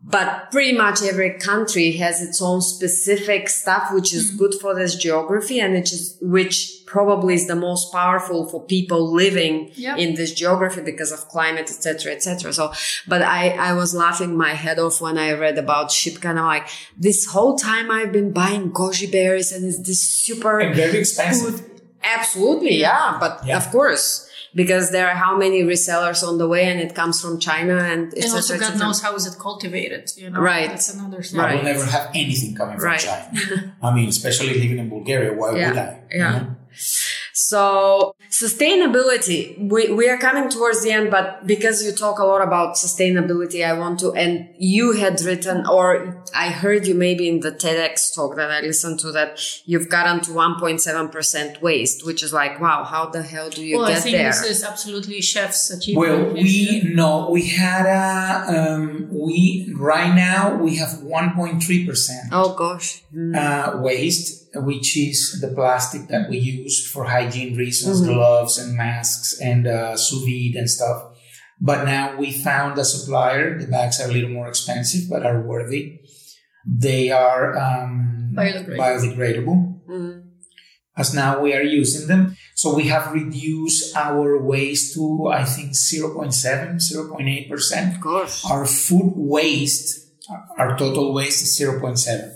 But 0.05 0.51
pretty 0.51 0.77
much 0.77 1.01
every 1.03 1.35
country 1.39 1.93
has 1.93 2.21
its 2.21 2.43
own 2.43 2.61
specific 2.61 3.49
stuff, 3.49 3.93
which 3.93 4.13
is 4.13 4.31
hmm. 4.33 4.37
good 4.39 4.55
for 4.61 4.75
this 4.75 4.97
geography 4.97 5.61
and 5.61 5.75
which 5.75 5.93
is, 5.93 6.19
which 6.21 6.83
probably 6.87 7.35
is 7.35 7.47
the 7.47 7.55
most 7.55 7.93
powerful 7.93 8.49
for 8.49 8.61
people 8.67 9.13
living 9.13 9.71
Yep. 9.75 9.99
in 9.99 10.15
this 10.15 10.33
geography 10.35 10.83
because 10.83 11.13
of 11.13 11.29
climate, 11.29 11.71
etc., 11.71 12.13
etc. 12.13 12.53
So, 12.53 12.73
but 13.07 13.23
I, 13.23 13.51
I 13.51 13.73
was 13.75 13.95
laughing 13.95 14.37
my 14.37 14.51
head 14.51 14.79
off 14.81 15.01
when 15.01 15.17
I 15.19 15.33
read 15.33 15.57
about 15.57 15.91
Shipka 15.91 16.25
and 16.31 16.39
I'm 16.41 16.47
like, 16.47 16.69
this 16.99 17.27
whole 17.27 17.57
time 17.57 17.91
I've 17.91 18.13
been 18.13 18.33
buying 18.33 18.73
goji 18.73 19.11
berries 19.11 19.53
and 19.53 19.65
it's 19.65 19.79
this 19.87 20.03
super 20.03 20.59
And 20.59 20.75
very 20.75 20.99
expensive. 20.99 21.61
good. 21.63 21.81
Absolutely. 22.03 22.75
Yeah. 22.77 23.17
But 23.21 23.43
Yeah. 23.47 23.57
of 23.57 23.71
course, 23.71 24.29
because 24.55 24.91
there 24.91 25.07
are 25.11 25.15
how 25.27 25.37
many 25.37 25.63
resellers 25.63 26.21
on 26.29 26.39
the 26.39 26.49
way 26.55 26.65
and 26.71 26.79
it 26.87 26.95
comes 26.95 27.21
from 27.23 27.39
China 27.39 27.77
and 27.93 28.13
And 28.15 28.25
also, 28.37 28.59
God 28.59 28.79
knows 28.79 29.01
how 29.05 29.15
is 29.15 29.27
it 29.31 29.37
cultivated. 29.39 30.05
You 30.17 30.31
know, 30.31 30.41
Right. 30.41 30.69
That's 30.71 30.93
another 30.95 31.23
thing. 31.23 31.41
I 31.41 31.55
will 31.55 31.63
never 31.73 31.85
have 31.97 32.07
anything 32.15 32.55
coming 32.55 32.77
from 32.79 32.89
Right. 32.93 33.01
China. 33.01 33.75
I 33.87 33.95
mean, 33.95 34.09
especially 34.09 34.55
living 34.63 34.79
in 34.85 34.89
Bulgaria, 34.97 35.31
why 35.41 35.49
Yeah. 35.57 35.69
would 35.69 35.79
I? 35.79 35.89
you 36.11 36.19
Yeah. 36.21 36.33
know? 36.39 36.47
So 37.33 38.15
sustainability, 38.33 39.59
we, 39.71 39.93
we 39.93 40.09
are 40.09 40.17
coming 40.17 40.49
towards 40.49 40.83
the 40.83 40.91
end, 40.91 41.11
but 41.11 41.47
because 41.47 41.85
you 41.85 41.93
talk 41.93 42.19
a 42.19 42.25
lot 42.25 42.43
about 42.43 42.77
sustainability, 42.77 43.65
I 43.65 43.75
want 43.75 44.01
to, 44.01 44.13
and 44.15 44.49
you 44.59 44.93
had 44.93 45.21
written, 45.21 45.67
or 45.67 46.25
I 46.35 46.49
heard 46.49 46.87
you 46.87 46.95
maybe 46.95 47.29
in 47.29 47.41
the 47.41 47.53
TEDx 47.53 48.15
talk 48.15 48.37
that 48.37 48.51
I 48.51 48.61
listened 48.61 49.01
to 49.01 49.13
that 49.13 49.39
you've 49.67 49.89
gotten 49.91 50.21
to 50.23 50.31
1.7% 50.31 51.61
waste, 51.61 52.07
which 52.07 52.23
is 52.23 52.33
like, 52.33 52.59
wow, 52.61 52.85
how 52.85 53.07
the 53.11 53.23
hell 53.23 53.51
do 53.51 53.63
you 53.65 53.77
Well, 53.77 53.87
I 53.87 53.95
get 53.95 54.03
think 54.03 54.17
there? 54.17 54.29
this 54.29 54.43
is 54.45 54.65
absolutely 54.65 55.21
chef's 55.21 55.71
achievement. 55.71 56.09
Well, 56.09 56.33
we 56.35 56.83
know 56.95 57.29
we 57.31 57.47
had 57.49 57.85
a 57.87 58.73
um, 58.73 59.09
we 59.13 59.73
right 59.77 60.15
now 60.15 60.57
we 60.57 60.77
have 60.77 60.89
1.3 60.89 61.87
percent 61.87 62.29
oh 62.33 62.55
gosh. 62.55 63.03
Mm. 63.15 63.37
uh, 63.37 63.79
waste, 63.79 64.42
which 64.55 64.97
is 64.97 65.39
the 65.41 65.49
plastic 65.49 66.09
that 66.09 66.29
we 66.29 66.39
use 66.39 66.87
for 66.91 67.05
hygiene 67.05 67.57
reasons, 67.57 68.01
Mm-hmm. 68.03 68.13
gloves 68.15 68.59
and 68.59 68.77
masks 68.77 69.39
and 69.41 69.67
uh, 69.67 69.97
sous 69.97 70.23
vide 70.25 70.57
and 70.57 70.69
stuff. 70.69 71.09
But 71.61 71.85
now 71.85 72.17
we 72.17 72.33
found 72.33 72.79
a 72.79 72.85
supplier. 72.85 73.59
The 73.59 73.67
bags 73.69 74.01
are 74.01 74.09
a 74.09 74.13
little 74.13 74.31
more 74.31 74.49
expensive, 74.49 75.09
but 75.09 75.25
are 75.25 75.41
worthy. 75.41 76.01
They 76.67 77.11
are 77.11 77.57
um, 77.57 78.33
Biodegradable. 78.37 78.77
biodegradable. 78.79 79.81
Mm. 79.89 80.23
As 80.97 81.15
now 81.15 81.41
we 81.41 81.55
are 81.55 81.63
using 81.63 82.07
them. 82.09 82.37
So 82.55 82.75
we 82.75 82.89
have 82.89 83.13
reduced 83.13 83.97
our 83.97 84.43
waste 84.43 84.95
to, 84.95 85.29
I 85.29 85.45
think, 85.45 85.73
0.7, 85.73 86.77
0.8%. 86.77 87.95
Of 87.95 88.01
course. 88.01 88.45
Our 88.51 88.67
food 88.67 89.13
waste, 89.17 90.13
our 90.59 90.77
total 90.77 91.15
waste 91.15 91.43
is 91.43 91.59
0.7. 91.59 92.35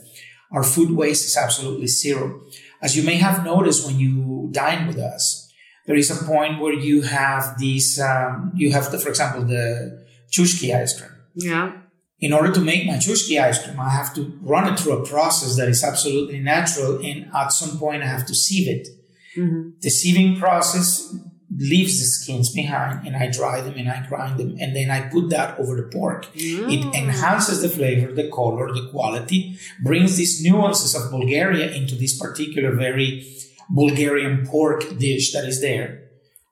Our 0.53 0.62
food 0.62 0.90
waste 0.92 1.24
is 1.24 1.36
absolutely 1.36 1.86
zero. 1.86 2.42
As 2.82 2.97
you 2.97 3.03
may 3.03 3.16
have 3.16 3.44
noticed 3.44 3.86
when 3.86 3.99
you 3.99 4.49
dine 4.53 4.86
with 4.86 4.99
us, 4.99 5.53
there 5.86 5.97
is 5.97 6.11
a 6.11 6.24
point 6.24 6.61
where 6.61 6.72
you 6.72 7.03
have 7.03 7.59
these, 7.59 8.01
um, 8.01 8.53
you 8.55 8.72
have, 8.72 8.90
the, 8.90 8.99
for 8.99 9.09
example, 9.09 9.42
the 9.44 10.05
chushki 10.30 10.74
ice 10.74 10.99
cream. 10.99 11.12
Yeah. 11.34 11.72
In 12.18 12.32
order 12.32 12.53
to 12.53 12.61
make 12.61 12.86
my 12.86 12.94
chushki 12.94 13.40
ice 13.40 13.62
cream, 13.62 13.78
I 13.78 13.90
have 13.90 14.14
to 14.14 14.38
run 14.40 14.72
it 14.72 14.78
through 14.78 14.99
a 14.99 15.07
process 15.07 15.57
that 15.57 15.68
is 15.68 15.84
absolutely 15.84 16.40
natural, 16.40 17.05
and 17.05 17.30
at 17.34 17.53
some 17.53 17.78
point 17.78 18.03
I 18.03 18.07
have 18.07 18.26
to 18.26 18.34
sieve 18.34 18.68
it. 18.68 18.88
Mm-hmm. 19.36 19.70
The 19.80 19.90
sieving 19.90 20.38
process 20.38 21.14
leaves 21.55 22.01
the 22.01 22.05
skins 22.05 22.53
behind, 22.53 23.07
and 23.07 23.16
I 23.16 23.30
dry 23.30 23.61
them 23.61 23.74
and 23.76 23.88
I 23.88 24.05
grind 24.07 24.38
them, 24.38 24.57
and 24.61 24.74
then 24.74 24.90
I 24.90 25.09
put 25.09 25.30
that 25.30 25.59
over 25.59 25.76
the 25.76 25.84
pork. 25.84 26.28
It 26.34 26.84
enhances 26.94 27.62
the 27.62 27.68
flavor, 27.68 28.12
the 28.12 28.28
color, 28.30 28.72
the 28.72 28.88
quality, 28.90 29.59
brings 29.82 30.16
these 30.16 30.42
nuances 30.42 30.94
of 30.94 31.11
Bulgaria 31.11 31.70
into 31.70 31.94
this 31.94 32.18
particular 32.18 32.74
very 32.74 33.24
Bulgarian 33.70 34.47
pork 34.47 34.99
dish 34.99 35.32
that 35.32 35.44
is 35.44 35.61
there. 35.61 36.03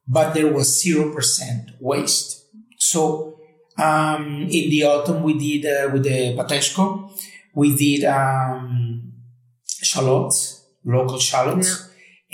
But 0.06 0.34
there 0.34 0.52
was 0.52 0.82
0% 0.84 1.70
waste. 1.80 2.46
So, 2.78 3.38
um, 3.78 4.42
in 4.42 4.70
the 4.70 4.84
autumn, 4.84 5.22
we 5.22 5.38
did, 5.38 5.66
uh, 5.66 5.90
with 5.92 6.04
the 6.04 6.36
pateshko, 6.36 7.10
we 7.54 7.74
did, 7.76 8.04
um, 8.04 9.12
shallots, 9.82 10.66
local 10.84 11.18
shallots, 11.18 11.83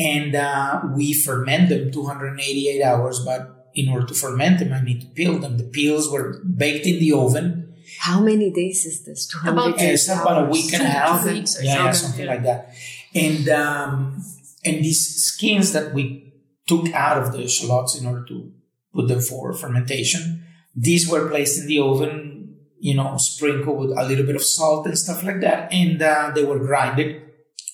and, 0.01 0.35
uh, 0.35 0.83
we 0.97 1.13
ferment 1.13 1.69
them 1.69 1.93
288 1.93 2.83
hours, 2.83 3.21
but 3.25 3.61
in 3.75 3.89
order 3.89 4.07
to 4.07 4.15
ferment 4.15 4.59
them, 4.59 4.73
I 4.73 4.83
need 4.83 5.01
to 5.03 5.07
peel 5.09 5.39
them. 5.39 5.59
The 5.59 5.65
peels 5.65 6.11
were 6.11 6.43
baked 6.45 6.87
in 6.87 6.99
the 6.99 7.13
oven. 7.13 7.75
How 7.99 8.21
many 8.21 8.51
days 8.51 8.85
is 8.85 9.05
this? 9.05 9.27
200 9.29 9.53
About- 9.53 9.79
days? 9.79 10.09
It's 10.09 10.21
about 10.21 10.47
a 10.47 10.51
week 10.51 10.73
and 10.73 10.83
a 10.83 10.87
half. 10.87 11.23
two 11.25 11.33
weeks 11.33 11.59
or 11.59 11.63
yeah, 11.63 11.85
yeah, 11.85 11.93
something, 11.93 11.95
something 11.95 12.25
yeah. 12.25 12.31
like 12.31 12.43
that. 12.45 12.75
And 13.15 13.49
um, 13.49 14.25
and 14.65 14.77
these 14.85 15.05
skins 15.25 15.73
that 15.73 15.93
we 15.93 16.33
took 16.67 16.93
out 16.93 17.19
of 17.19 17.33
the 17.33 17.49
shallots 17.49 17.99
in 17.99 18.07
order 18.07 18.25
to 18.27 18.53
put 18.95 19.09
them 19.09 19.21
for 19.21 19.53
fermentation, 19.53 20.45
these 20.75 21.09
were 21.09 21.29
placed 21.29 21.61
in 21.61 21.67
the 21.67 21.81
oven, 21.81 22.57
you 22.79 22.95
know, 22.95 23.17
sprinkled 23.17 23.79
with 23.81 23.99
a 23.99 24.05
little 24.05 24.25
bit 24.25 24.37
of 24.37 24.43
salt 24.43 24.87
and 24.87 24.97
stuff 24.97 25.25
like 25.25 25.41
that, 25.41 25.73
and 25.73 26.01
uh, 26.01 26.31
they 26.35 26.45
were 26.45 26.59
grinded. 26.59 27.23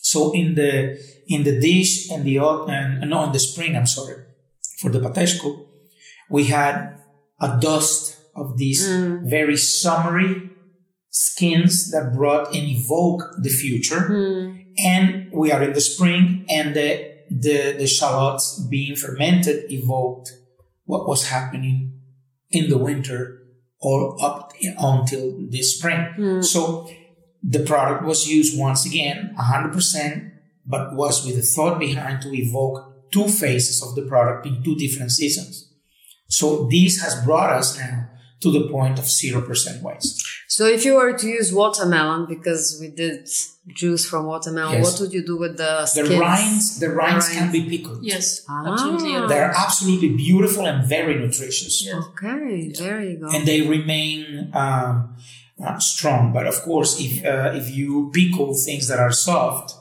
So 0.00 0.32
in 0.32 0.54
the 0.54 0.98
in 1.26 1.42
the 1.44 1.60
dish 1.60 2.10
and 2.10 2.24
the 2.24 2.38
au- 2.38 2.66
and 2.66 3.08
no 3.10 3.24
in 3.24 3.32
the 3.32 3.38
spring, 3.38 3.76
I'm 3.76 3.86
sorry, 3.86 4.24
for 4.80 4.90
the 4.90 5.00
pateshko, 5.00 5.66
we 6.30 6.44
had 6.44 6.98
a 7.40 7.58
dust 7.60 8.18
of 8.34 8.58
these 8.58 8.86
mm. 8.86 9.28
very 9.28 9.56
summery 9.56 10.50
skins 11.10 11.90
that 11.90 12.12
brought 12.14 12.54
and 12.54 12.68
evoke 12.68 13.22
the 13.42 13.48
future. 13.48 14.00
Mm. 14.00 14.64
And 14.78 15.32
we 15.32 15.50
are 15.52 15.62
in 15.62 15.72
the 15.72 15.80
spring, 15.80 16.44
and 16.50 16.76
the, 16.76 17.14
the, 17.30 17.76
the 17.78 17.86
shallots 17.86 18.60
being 18.68 18.94
fermented 18.94 19.72
evoked 19.72 20.32
what 20.84 21.08
was 21.08 21.28
happening 21.28 21.98
in 22.50 22.68
the 22.68 22.78
winter 22.78 23.42
all 23.80 24.18
up 24.22 24.52
until 24.78 25.46
this 25.48 25.78
spring. 25.78 26.06
Mm. 26.18 26.44
So 26.44 26.88
the 27.42 27.60
product 27.60 28.04
was 28.04 28.28
used 28.28 28.58
once 28.58 28.84
again 28.86 29.34
100%, 29.38 30.32
but 30.66 30.94
was 30.94 31.24
with 31.24 31.38
a 31.38 31.42
thought 31.42 31.78
behind 31.78 32.22
to 32.22 32.34
evoke 32.34 33.10
two 33.12 33.28
phases 33.28 33.82
of 33.82 33.94
the 33.94 34.02
product 34.02 34.46
in 34.46 34.62
two 34.62 34.74
different 34.76 35.10
seasons. 35.12 35.70
So 36.28 36.68
this 36.70 37.00
has 37.02 37.14
brought 37.24 37.50
us 37.52 37.78
now 37.78 38.08
to 38.40 38.50
the 38.52 38.68
point 38.68 38.98
of 38.98 39.04
0% 39.06 39.82
waste. 39.82 40.22
So 40.48 40.66
if 40.66 40.84
you 40.84 40.94
were 40.96 41.12
to 41.16 41.26
use 41.26 41.52
watermelon, 41.52 42.26
because 42.28 42.76
we 42.80 42.88
did 42.88 43.28
juice 43.68 44.04
from 44.06 44.26
watermelon, 44.26 44.74
Yes. 44.74 44.84
what 44.92 45.00
would 45.00 45.12
you 45.12 45.24
do 45.24 45.36
with 45.38 45.56
the 45.56 45.90
The 45.94 46.04
rinds, 46.04 46.78
the 46.78 46.90
rinds 46.90 47.28
can 47.30 47.50
be 47.50 47.62
pickled. 47.72 48.00
Yes, 48.02 48.42
Ah. 48.48 48.72
absolutely. 48.72 49.28
They're 49.28 49.52
absolutely 49.56 50.10
beautiful 50.10 50.66
and 50.66 50.86
very 50.86 51.14
nutritious. 51.14 51.82
Yes. 51.84 51.94
Okay, 51.94 52.72
there 52.78 53.00
you 53.02 53.16
go. 53.18 53.28
And 53.34 53.46
they 53.46 53.62
remain 53.62 54.50
um, 54.52 55.14
uh, 55.64 55.78
strong. 55.78 56.32
But 56.32 56.46
of 56.46 56.56
course, 56.62 57.00
if 57.00 57.24
uh, 57.24 57.52
if 57.60 57.66
you 57.78 58.10
pickle 58.12 58.54
things 58.66 58.84
that 58.88 58.98
are 58.98 59.12
soft, 59.12 59.74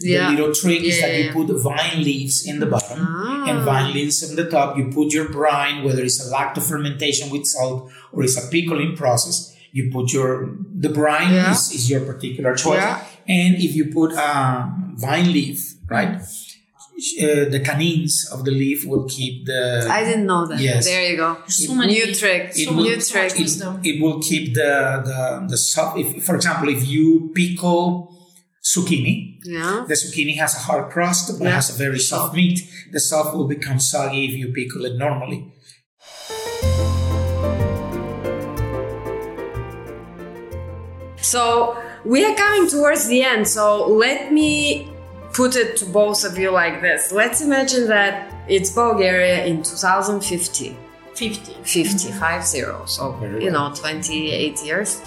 Yeah. 0.00 0.30
the 0.30 0.36
little 0.36 0.54
trick 0.54 0.82
is 0.82 0.98
Yeah, 0.98 1.06
that 1.06 1.18
you 1.18 1.24
yeah. 1.26 1.32
put 1.32 1.46
vine 1.62 2.02
leaves 2.04 2.46
in 2.46 2.60
the 2.60 2.66
bottom 2.66 2.98
Ah. 3.00 3.48
and 3.48 3.64
vine 3.64 3.92
leaves 3.94 4.22
on 4.28 4.36
the 4.36 4.44
top. 4.44 4.76
You 4.78 4.84
put 4.92 5.12
your 5.12 5.28
brine, 5.30 5.84
whether 5.84 6.02
it's 6.02 6.20
a 6.26 6.30
lacto 6.30 6.60
fermentation 6.62 7.30
with 7.30 7.46
salt 7.46 7.90
or 8.12 8.22
it's 8.24 8.36
a 8.36 8.46
pickling 8.50 8.94
process. 8.96 9.54
You 9.72 9.90
put 9.90 10.12
your 10.12 10.50
the 10.84 10.88
brine 10.90 11.32
Yeah. 11.32 11.52
is, 11.52 11.72
is 11.72 11.90
your 11.90 12.00
particular 12.00 12.54
choice, 12.54 12.78
Yeah. 12.80 13.04
and 13.28 13.56
if 13.56 13.74
you 13.74 13.84
put 13.86 14.12
um, 14.14 14.94
vine 14.96 15.32
leaf, 15.32 15.74
right, 15.88 16.16
uh, 16.16 17.44
the 17.54 17.60
canines 17.64 18.26
of 18.32 18.44
the 18.46 18.50
leaf 18.50 18.86
will 18.86 19.04
keep 19.04 19.44
the 19.46 19.86
I 19.90 20.02
didn't 20.04 20.26
know 20.26 20.46
that. 20.46 20.60
Yes. 20.60 20.84
There 20.86 21.10
you 21.10 21.16
go. 21.18 21.36
So 21.46 21.74
many- 21.74 21.92
New 21.94 22.14
trick. 22.14 22.42
it 22.56 22.64
so 22.64 22.72
will- 22.72 22.84
New 22.84 22.96
much 22.96 23.10
trick. 23.10 23.30
so 23.48 23.78
it 23.82 24.00
will 24.02 24.18
keep 24.20 24.54
the 24.54 24.72
the 25.08 25.46
the 25.50 25.56
sub. 25.58 25.98
If, 25.98 26.24
for 26.24 26.34
example, 26.36 26.68
if 26.70 26.86
you 26.88 27.30
pickle 27.34 28.12
zucchini, 28.72 29.14
Yeah. 29.44 29.84
the 29.88 29.94
zucchini 29.94 30.34
has 30.42 30.52
a 30.54 30.58
hard 30.66 30.86
crust 30.92 31.24
but 31.38 31.44
Yeah. 31.46 31.54
has 31.58 31.70
a 31.74 31.76
very 31.84 32.00
soft 32.10 32.34
meat. 32.38 32.58
The 32.92 33.00
soft 33.00 33.30
will 33.36 33.48
become 33.56 33.78
soggy 33.92 34.22
if 34.28 34.34
you 34.40 34.46
pickle 34.58 34.84
it 34.88 34.96
normally. 35.06 35.40
So 41.20 41.76
we 42.04 42.24
are 42.24 42.34
coming 42.36 42.68
towards 42.68 43.06
the 43.08 43.22
end. 43.22 43.48
So 43.48 43.86
let 43.86 44.32
me 44.32 44.88
put 45.32 45.56
it 45.56 45.76
to 45.78 45.84
both 45.86 46.24
of 46.24 46.38
you 46.38 46.50
like 46.50 46.80
this. 46.80 47.12
Let's 47.12 47.40
imagine 47.40 47.88
that 47.88 48.32
it's 48.48 48.70
Bulgaria 48.70 49.44
in 49.44 49.62
2050. 49.62 50.76
50. 51.14 51.54
50, 51.64 52.12
five 52.12 52.44
zero. 52.44 52.84
So, 52.86 53.18
you 53.40 53.50
know, 53.50 53.72
28 53.74 54.62
years. 54.62 55.00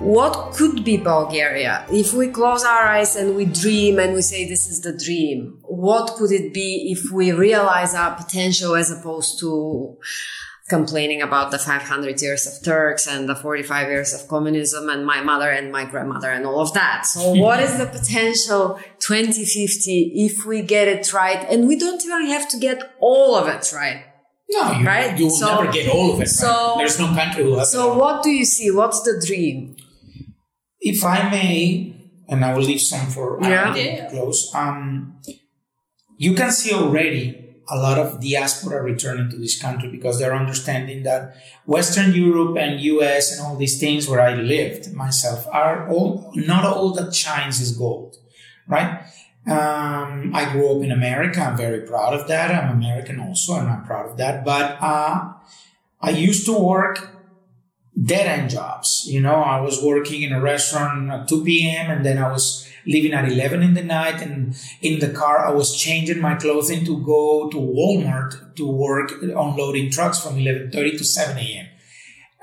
What 0.00 0.52
could 0.54 0.84
be 0.84 0.96
Bulgaria? 0.98 1.84
If 1.90 2.12
we 2.12 2.28
close 2.28 2.64
our 2.64 2.84
eyes 2.84 3.16
and 3.16 3.34
we 3.34 3.44
dream 3.46 3.98
and 3.98 4.14
we 4.14 4.22
say 4.22 4.46
this 4.46 4.66
is 4.66 4.80
the 4.82 4.92
dream, 4.96 5.58
what 5.62 6.14
could 6.16 6.32
it 6.32 6.52
be 6.52 6.92
if 6.94 7.10
we 7.12 7.32
realize 7.32 7.94
our 7.94 8.14
potential 8.14 8.76
as 8.76 8.90
opposed 8.90 9.38
to 9.40 9.96
complaining 10.68 11.22
about 11.22 11.50
the 11.52 11.58
500 11.58 12.20
years 12.20 12.46
of 12.46 12.62
Turks 12.64 13.06
and 13.06 13.28
the 13.28 13.36
45 13.36 13.88
years 13.88 14.12
of 14.12 14.26
communism 14.28 14.88
and 14.90 15.06
my 15.06 15.22
mother 15.22 15.48
and 15.48 15.70
my 15.70 15.84
grandmother 15.84 16.28
and 16.28 16.44
all 16.44 16.60
of 16.60 16.74
that. 16.74 17.06
So 17.06 17.32
what 17.44 17.60
is 17.60 17.78
the 17.78 17.86
potential 17.86 18.78
2050 18.98 20.12
if 20.26 20.44
we 20.44 20.62
get 20.62 20.88
it 20.88 21.12
right? 21.12 21.46
And 21.48 21.68
we 21.68 21.78
don't 21.78 22.04
even 22.04 22.26
have 22.26 22.48
to 22.50 22.58
get 22.58 22.82
all 22.98 23.34
of 23.36 23.48
it 23.48 23.72
right. 23.72 24.04
No, 24.50 24.72
you, 24.72 24.86
Right? 24.86 25.18
you 25.18 25.26
will 25.26 25.30
So- 25.36 25.60
never 25.60 25.72
get 25.72 25.88
all 25.88 26.12
of 26.14 26.20
it. 26.20 26.28
so- 26.28 26.46
right? 26.46 26.74
There's 26.78 26.98
no 27.00 27.14
country 27.14 27.44
who 27.44 27.56
has 27.58 27.68
it 27.68 27.72
So 27.72 27.96
what 27.98 28.22
do 28.22 28.30
you 28.30 28.44
see? 28.44 28.70
What's 28.70 29.02
the 29.02 29.22
dream? 29.24 29.76
If 30.80 31.04
I 31.04 31.28
may, 31.30 31.94
and 32.28 32.44
I 32.44 32.54
will 32.54 32.62
leave 32.62 32.80
some 32.80 33.06
for 33.06 33.42
Anna 33.44 33.76
Yeah. 33.76 34.04
to 34.04 34.10
close. 34.10 34.50
Um, 34.54 35.16
you 36.18 36.34
can 36.34 36.50
see 36.50 36.72
already 36.74 37.42
a 37.68 37.76
lot 37.76 37.98
of 37.98 38.20
diaspora 38.20 38.80
returning 38.82 39.28
to 39.30 39.36
this 39.36 39.60
country 39.60 39.88
because 39.90 40.18
they're 40.18 40.34
understanding 40.34 41.02
that 41.02 41.34
Western 41.66 42.12
Europe 42.12 42.56
and 42.58 42.80
US 42.80 43.32
and 43.32 43.40
all 43.44 43.56
these 43.56 43.80
things 43.80 44.08
where 44.08 44.20
I 44.20 44.34
lived 44.34 44.92
myself 44.94 45.46
are 45.52 45.88
all 45.88 46.32
not 46.36 46.64
all 46.64 46.92
that 46.92 47.14
shines 47.14 47.60
is 47.60 47.76
gold, 47.76 48.16
right? 48.68 49.00
Um, 49.48 50.32
I 50.34 50.50
grew 50.52 50.76
up 50.76 50.82
in 50.84 50.90
America. 50.90 51.40
I'm 51.40 51.56
very 51.56 51.80
proud 51.82 52.14
of 52.14 52.26
that. 52.28 52.50
I'm 52.52 52.76
American 52.76 53.20
also, 53.20 53.54
and 53.56 53.68
I'm 53.68 53.84
proud 53.84 54.10
of 54.10 54.16
that. 54.16 54.44
But 54.44 54.76
uh, 54.80 55.32
I 56.00 56.10
used 56.10 56.46
to 56.46 56.52
work 56.58 57.15
dead 58.02 58.26
end 58.26 58.50
jobs. 58.50 59.04
You 59.06 59.20
know, 59.20 59.36
I 59.36 59.60
was 59.60 59.82
working 59.82 60.22
in 60.22 60.32
a 60.32 60.40
restaurant 60.40 61.10
at 61.10 61.28
2 61.28 61.44
p.m. 61.44 61.90
and 61.90 62.04
then 62.04 62.18
I 62.18 62.30
was 62.30 62.68
leaving 62.86 63.12
at 63.12 63.30
11 63.30 63.62
in 63.62 63.74
the 63.74 63.82
night 63.82 64.22
and 64.22 64.54
in 64.80 65.00
the 65.00 65.08
car 65.08 65.46
I 65.46 65.50
was 65.50 65.76
changing 65.76 66.20
my 66.20 66.34
clothing 66.34 66.84
to 66.84 67.02
go 67.02 67.48
to 67.50 67.56
Walmart 67.56 68.54
to 68.56 68.66
work 68.66 69.12
unloading 69.22 69.90
trucks 69.90 70.20
from 70.22 70.36
11:30 70.36 70.98
to 70.98 71.04
7 71.04 71.36
a.m. 71.38 71.66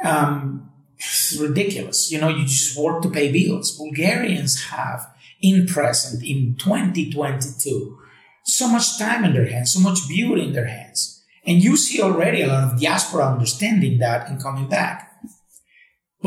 Um, 0.03 0.69
it's 0.97 1.37
ridiculous. 1.39 2.11
You 2.11 2.19
know, 2.19 2.29
you 2.29 2.43
just 2.43 2.77
work 2.77 3.01
to 3.03 3.09
pay 3.09 3.31
bills. 3.31 3.77
Bulgarians 3.77 4.63
have 4.65 5.13
in 5.41 5.65
present 5.65 6.23
in 6.23 6.55
2022 6.55 7.99
so 8.45 8.67
much 8.67 8.97
time 8.97 9.23
in 9.23 9.33
their 9.33 9.47
hands, 9.47 9.73
so 9.73 9.79
much 9.79 10.07
beauty 10.07 10.43
in 10.43 10.53
their 10.53 10.67
hands. 10.67 11.21
And 11.45 11.61
you 11.61 11.75
see 11.77 12.01
already 12.01 12.41
a 12.41 12.47
lot 12.47 12.63
of 12.63 12.79
diaspora 12.79 13.33
understanding 13.33 13.99
that 13.99 14.29
and 14.29 14.41
coming 14.41 14.67
back. 14.67 15.11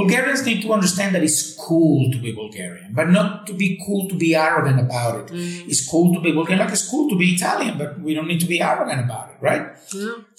Bulgarians 0.01 0.41
need 0.49 0.61
to 0.65 0.71
understand 0.77 1.11
that 1.15 1.23
it's 1.29 1.41
cool 1.67 2.11
to 2.15 2.19
be 2.25 2.31
Bulgarian, 2.43 2.89
but 2.99 3.07
not 3.19 3.29
to 3.49 3.53
be 3.63 3.69
cool 3.85 4.03
to 4.11 4.15
be 4.25 4.31
arrogant 4.47 4.79
about 4.87 5.15
it. 5.21 5.27
It's 5.71 5.83
cool 5.93 6.09
to 6.15 6.21
be 6.27 6.31
Bulgarian, 6.39 6.61
like 6.65 6.73
it's 6.79 6.89
cool 6.93 7.07
to 7.13 7.17
be 7.23 7.29
Italian, 7.39 7.75
but 7.83 7.91
we 8.07 8.13
don't 8.17 8.29
need 8.33 8.43
to 8.47 8.51
be 8.55 8.59
arrogant 8.71 9.01
about 9.07 9.27
it, 9.33 9.39
right? 9.49 9.65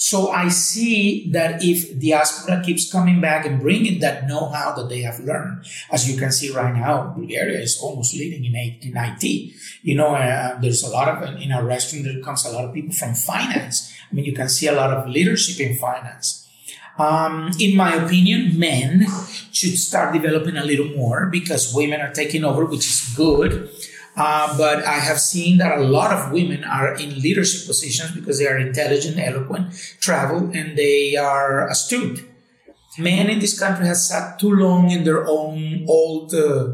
So 0.10 0.18
I 0.44 0.46
see 0.50 1.30
that 1.38 1.52
if 1.72 1.78
diaspora 2.06 2.56
keeps 2.68 2.84
coming 2.96 3.18
back 3.28 3.42
and 3.48 3.56
bringing 3.68 4.00
that 4.06 4.28
know-how 4.30 4.68
that 4.78 4.88
they 4.90 5.02
have 5.10 5.20
learned, 5.32 5.66
as 5.96 6.02
you 6.10 6.16
can 6.22 6.32
see 6.40 6.50
right 6.62 6.76
now, 6.86 6.94
Bulgaria 7.20 7.60
is 7.68 7.74
almost 7.86 8.10
leading 8.20 8.46
in, 8.50 8.56
A- 8.64 8.78
in 8.88 8.94
IT. 8.96 9.24
You 9.90 9.96
know, 10.00 10.12
uh, 10.16 10.60
there's 10.62 10.84
a 10.84 10.92
lot 10.98 11.08
of, 11.14 11.18
in 11.46 11.52
our 11.52 11.66
restaurant, 11.76 12.06
there 12.06 12.22
comes 12.28 12.46
a 12.46 12.52
lot 12.56 12.64
of 12.68 12.72
people 12.78 12.94
from 13.02 13.14
finance. 13.16 13.76
I 14.10 14.16
mean, 14.16 14.26
you 14.30 14.34
can 14.34 14.50
see 14.58 14.68
a 14.68 14.74
lot 14.82 14.92
of 14.96 15.08
leadership 15.18 15.60
in 15.66 15.72
finance. 15.78 16.37
Um, 16.98 17.52
in 17.60 17.76
my 17.76 17.94
opinion, 17.94 18.58
men 18.58 19.06
should 19.52 19.78
start 19.78 20.14
developing 20.14 20.58
a 20.58 20.64
little 20.64 20.90
more 20.90 21.28
because 21.28 21.74
women 21.74 22.02
are 22.02 22.12
taking 22.12 22.44
over, 22.44 22.66
which 22.66 22.86
is 22.86 23.14
good. 23.16 23.70
Uh, 24.16 24.58
but 24.58 24.84
I 24.84 24.94
have 24.98 25.20
seen 25.20 25.60
that 25.60 25.78
a 25.78 25.82
lot 25.82 26.12
of 26.12 26.32
women 26.32 26.64
are 26.64 26.96
in 26.96 27.22
leadership 27.22 27.68
positions 27.68 28.12
because 28.12 28.40
they 28.40 28.48
are 28.48 28.58
intelligent, 28.58 29.20
eloquent, 29.20 29.74
travel, 30.00 30.50
and 30.56 30.76
they 30.76 31.16
are 31.16 31.68
astute. 31.68 32.28
Men 32.98 33.30
in 33.30 33.38
this 33.38 33.60
country 33.60 33.86
have 33.86 33.98
sat 33.98 34.40
too 34.40 34.50
long 34.50 34.90
in 34.90 35.04
their 35.04 35.28
own 35.28 35.86
old 35.88 36.34
uh, 36.34 36.74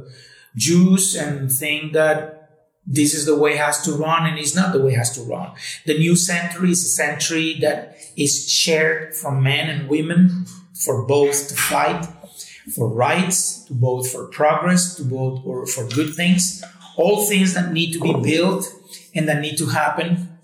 juice 0.56 1.18
and 1.18 1.52
think 1.52 1.92
that 1.92 2.43
this 2.86 3.14
is 3.14 3.26
the 3.26 3.38
way 3.38 3.54
it 3.54 3.60
has 3.60 3.82
to 3.84 3.94
run 3.94 4.26
and 4.26 4.38
it's 4.38 4.56
not 4.56 4.74
the 4.74 4.82
way 4.82 4.94
it 4.94 4.98
has 4.98 5.16
to 5.16 5.22
run. 5.22 5.52
The 5.86 5.98
new 5.98 6.16
century 6.16 6.72
is 6.72 6.84
a 6.84 6.90
century 6.90 7.58
that 7.62 7.98
is 8.18 8.50
shared 8.50 9.16
from 9.16 9.42
men 9.42 9.70
and 9.70 9.90
women 9.90 10.46
for 10.74 11.06
both 11.06 11.48
to 11.50 11.56
fight 11.56 12.06
for 12.72 12.88
rights, 12.88 13.66
to 13.66 13.74
both 13.74 14.12
for 14.12 14.28
progress, 14.28 14.96
to 14.96 15.04
both 15.04 15.46
or 15.46 15.66
for 15.66 15.88
good 15.90 16.14
things, 16.16 16.64
all 16.98 17.26
things 17.26 17.54
that 17.54 17.72
need 17.74 17.94
to 17.94 18.00
be 18.00 18.14
built 18.22 18.66
and 19.14 19.28
that 19.28 19.42
need 19.42 19.58
to 19.58 19.68
happen 19.68 20.38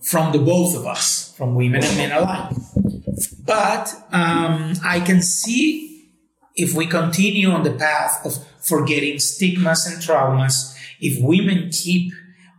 from 0.00 0.32
the 0.32 0.38
both 0.38 0.74
of 0.74 0.86
us, 0.86 1.34
from 1.36 1.54
women 1.54 1.84
and 1.84 1.96
men 1.96 2.12
alike. 2.12 2.54
But 3.44 3.94
um, 4.12 4.74
I 4.84 5.00
can 5.00 5.20
see 5.20 6.08
if 6.56 6.74
we 6.74 6.86
continue 6.86 7.50
on 7.50 7.62
the 7.62 7.72
path 7.72 8.24
of 8.24 8.46
forgetting 8.60 9.18
stigmas 9.18 9.86
and 9.86 10.02
traumas, 10.02 10.76
if 11.00 11.22
women 11.22 11.70
keep 11.70 12.12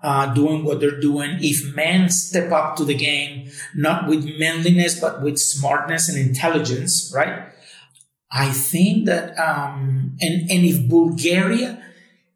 uh, 0.04 0.34
doing 0.34 0.64
what 0.64 0.80
they're 0.80 1.00
doing, 1.00 1.38
if 1.42 1.76
men 1.76 2.10
step 2.10 2.52
up 2.52 2.76
to 2.76 2.86
the 2.86 2.96
game, 2.96 3.50
not 3.76 4.08
with 4.08 4.26
manliness, 4.40 5.00
but 5.00 5.22
with 5.22 5.38
smartness 5.38 6.10
and 6.10 6.18
intelligence, 6.18 7.12
right? 7.16 7.48
I 8.32 8.50
think 8.50 9.06
that, 9.06 9.38
um, 9.38 10.18
and, 10.22 10.50
and 10.50 10.66
if 10.66 10.90
Bulgaria 10.90 11.84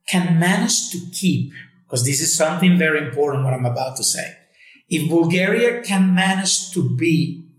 can 0.08 0.40
manage 0.40 0.92
to 0.92 1.00
keep, 1.12 1.54
because 1.86 2.06
this 2.06 2.22
is 2.22 2.36
something 2.36 2.78
very 2.78 3.06
important 3.08 3.44
what 3.44 3.54
I'm 3.54 3.66
about 3.66 3.98
to 3.98 4.04
say, 4.04 4.36
if 4.90 5.10
Bulgaria 5.10 5.82
can 5.82 6.14
manage 6.14 6.72
to 6.74 6.96
be 6.96 7.50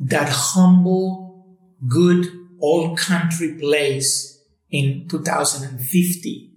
that 0.00 0.28
humble, 0.28 1.56
good, 1.88 2.26
old 2.60 2.98
country 2.98 3.54
place 3.54 4.42
in 4.70 5.06
2050 5.08 6.47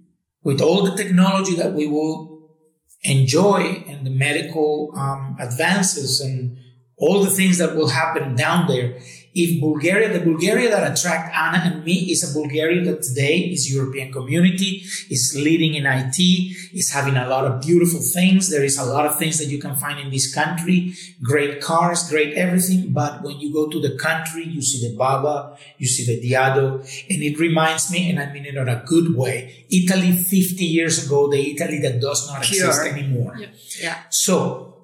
with 0.42 0.60
all 0.60 0.82
the 0.82 0.96
technology 0.96 1.54
that 1.56 1.72
we 1.72 1.86
will 1.86 2.32
enjoy 3.02 3.84
and 3.88 4.06
the 4.06 4.10
medical 4.10 4.92
um, 4.96 5.36
advances 5.40 6.20
and 6.20 6.56
all 6.96 7.22
the 7.22 7.30
things 7.30 7.58
that 7.58 7.74
will 7.74 7.88
happen 7.88 8.36
down 8.36 8.68
there. 8.68 8.98
If 9.34 9.60
Bulgaria, 9.62 10.12
the 10.12 10.20
Bulgaria 10.20 10.68
that 10.68 10.92
attract 10.92 11.34
Anna 11.34 11.58
and 11.64 11.84
me 11.84 12.12
is 12.12 12.20
a 12.22 12.38
Bulgaria 12.38 12.84
that 12.84 13.02
today 13.02 13.38
is 13.38 13.72
European 13.72 14.12
community, 14.12 14.82
is 15.08 15.34
leading 15.34 15.74
in 15.74 15.86
IT, 15.86 16.18
is 16.74 16.90
having 16.92 17.16
a 17.16 17.26
lot 17.26 17.46
of 17.46 17.62
beautiful 17.62 18.00
things. 18.00 18.50
There 18.50 18.62
is 18.62 18.76
a 18.76 18.84
lot 18.84 19.06
of 19.06 19.18
things 19.18 19.38
that 19.38 19.48
you 19.48 19.58
can 19.58 19.74
find 19.74 19.98
in 19.98 20.10
this 20.10 20.34
country. 20.34 20.92
Great 21.22 21.62
cars, 21.62 22.10
great 22.10 22.34
everything. 22.34 22.92
But 22.92 23.22
when 23.22 23.40
you 23.40 23.50
go 23.54 23.70
to 23.70 23.80
the 23.80 23.96
country, 23.96 24.44
you 24.44 24.60
see 24.60 24.86
the 24.86 24.94
Baba, 24.96 25.56
you 25.78 25.86
see 25.86 26.04
the 26.04 26.20
Diado, 26.20 26.80
and 27.08 27.22
it 27.22 27.38
reminds 27.38 27.90
me, 27.90 28.10
and 28.10 28.20
I 28.20 28.30
mean 28.32 28.44
it 28.44 28.54
in 28.54 28.68
a 28.68 28.82
good 28.84 29.16
way, 29.16 29.64
Italy 29.70 30.12
50 30.12 30.62
years 30.62 31.06
ago, 31.06 31.30
the 31.30 31.40
Italy 31.52 31.78
that 31.78 32.02
does 32.02 32.28
not 32.28 32.42
Pure. 32.42 32.68
exist 32.68 32.86
anymore. 32.86 33.40
Yeah. 33.80 33.96
So, 34.10 34.76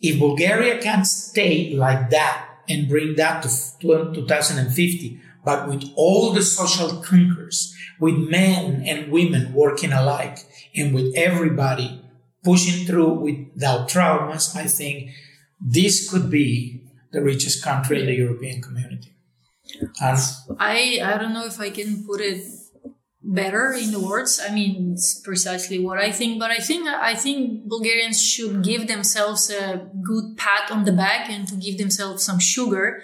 if 0.00 0.18
Bulgaria 0.18 0.80
can 0.80 1.04
stay 1.04 1.74
like 1.74 2.08
that 2.10 2.48
and 2.72 2.88
bring 2.88 3.16
that 3.16 3.42
to 3.42 3.92
um, 3.94 4.14
2050, 4.14 5.20
but 5.44 5.68
with 5.68 5.84
all 5.96 6.32
the 6.32 6.42
social 6.42 7.02
conquerors, 7.02 7.74
with 8.00 8.16
men 8.16 8.82
and 8.86 9.12
women 9.12 9.52
working 9.52 9.92
alike, 9.92 10.38
and 10.74 10.94
with 10.94 11.12
everybody 11.16 12.02
pushing 12.42 12.86
through 12.86 13.12
without 13.14 13.88
traumas, 13.88 14.56
I 14.56 14.66
think 14.66 15.10
this 15.60 16.10
could 16.10 16.30
be 16.30 16.82
the 17.12 17.22
richest 17.22 17.62
country 17.62 18.00
in 18.00 18.06
the 18.06 18.14
European 18.14 18.62
community. 18.62 19.14
And 20.00 20.18
I 20.58 21.00
I 21.02 21.18
don't 21.18 21.34
know 21.34 21.46
if 21.46 21.60
I 21.60 21.70
can 21.70 22.04
put 22.04 22.20
it 22.20 22.42
better 23.24 23.72
in 23.72 23.92
the 23.92 24.00
words. 24.00 24.40
I 24.44 24.52
mean, 24.52 24.92
it's 24.94 25.20
precisely 25.20 25.78
what 25.78 25.98
I 25.98 26.10
think, 26.10 26.40
but 26.40 26.50
I 26.50 26.58
think 26.58 26.88
I 26.88 27.14
think 27.14 27.68
Bulgarians 27.68 28.22
should 28.22 28.64
give 28.64 28.88
themselves 28.88 29.50
a 29.50 29.88
good 30.02 30.36
pat 30.36 30.70
on 30.70 30.84
the 30.84 30.92
back 30.92 31.30
and 31.30 31.46
to 31.48 31.56
give 31.56 31.78
themselves 31.78 32.24
some 32.24 32.38
sugar. 32.38 33.02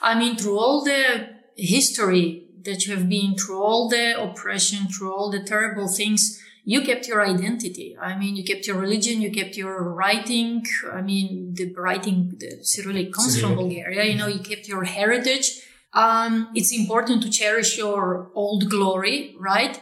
I 0.00 0.18
mean, 0.18 0.36
through 0.36 0.58
all 0.58 0.82
the 0.82 1.28
history 1.56 2.46
that 2.62 2.86
you 2.86 2.94
have 2.96 3.08
been, 3.08 3.36
through 3.36 3.62
all 3.62 3.88
the 3.88 4.20
oppression, 4.20 4.88
through 4.88 5.14
all 5.14 5.30
the 5.30 5.42
terrible 5.42 5.88
things, 5.88 6.40
you 6.64 6.82
kept 6.82 7.06
your 7.08 7.22
identity. 7.22 7.96
I 8.00 8.16
mean, 8.16 8.36
you 8.36 8.44
kept 8.44 8.66
your 8.66 8.78
religion, 8.78 9.20
you 9.20 9.30
kept 9.30 9.56
your 9.56 9.82
writing. 9.82 10.64
I 10.92 11.02
mean, 11.02 11.54
the 11.54 11.72
writing, 11.74 12.34
the 12.38 12.58
Cyrillic 12.62 13.12
comes 13.12 13.40
from 13.40 13.56
Bulgaria. 13.56 14.04
You 14.04 14.16
know, 14.16 14.26
you 14.26 14.40
kept 14.40 14.68
your 14.68 14.84
heritage. 14.84 15.62
Um, 15.92 16.50
it's 16.54 16.72
important 16.72 17.22
to 17.24 17.30
cherish 17.30 17.76
your 17.76 18.30
old 18.34 18.70
glory, 18.70 19.34
right? 19.38 19.80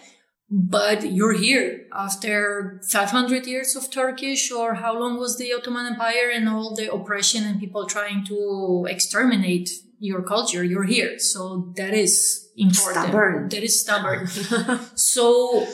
but 0.51 1.13
you're 1.13 1.35
here 1.35 1.87
after 1.93 2.81
500 2.91 3.47
years 3.47 3.77
of 3.77 3.91
Turkish 3.91 4.51
or 4.51 4.75
how 4.75 4.99
long 4.99 5.19
was 5.19 5.37
the 5.37 5.53
Ottoman 5.53 5.87
Empire 5.87 6.31
and 6.33 6.49
all 6.49 6.75
the 6.75 6.91
oppression 6.91 7.45
and 7.45 7.61
people 7.61 7.87
trying 7.87 8.25
to 8.27 8.87
exterminate 8.89 9.69
your 9.99 10.23
culture. 10.23 10.65
You're 10.65 10.85
here. 10.85 11.19
So 11.19 11.73
that 11.77 11.93
is 11.93 12.49
important. 12.57 13.05
Stubborn. 13.05 13.49
That 13.51 13.63
is 13.63 13.81
stubborn. 13.81 14.27
so 14.95 15.67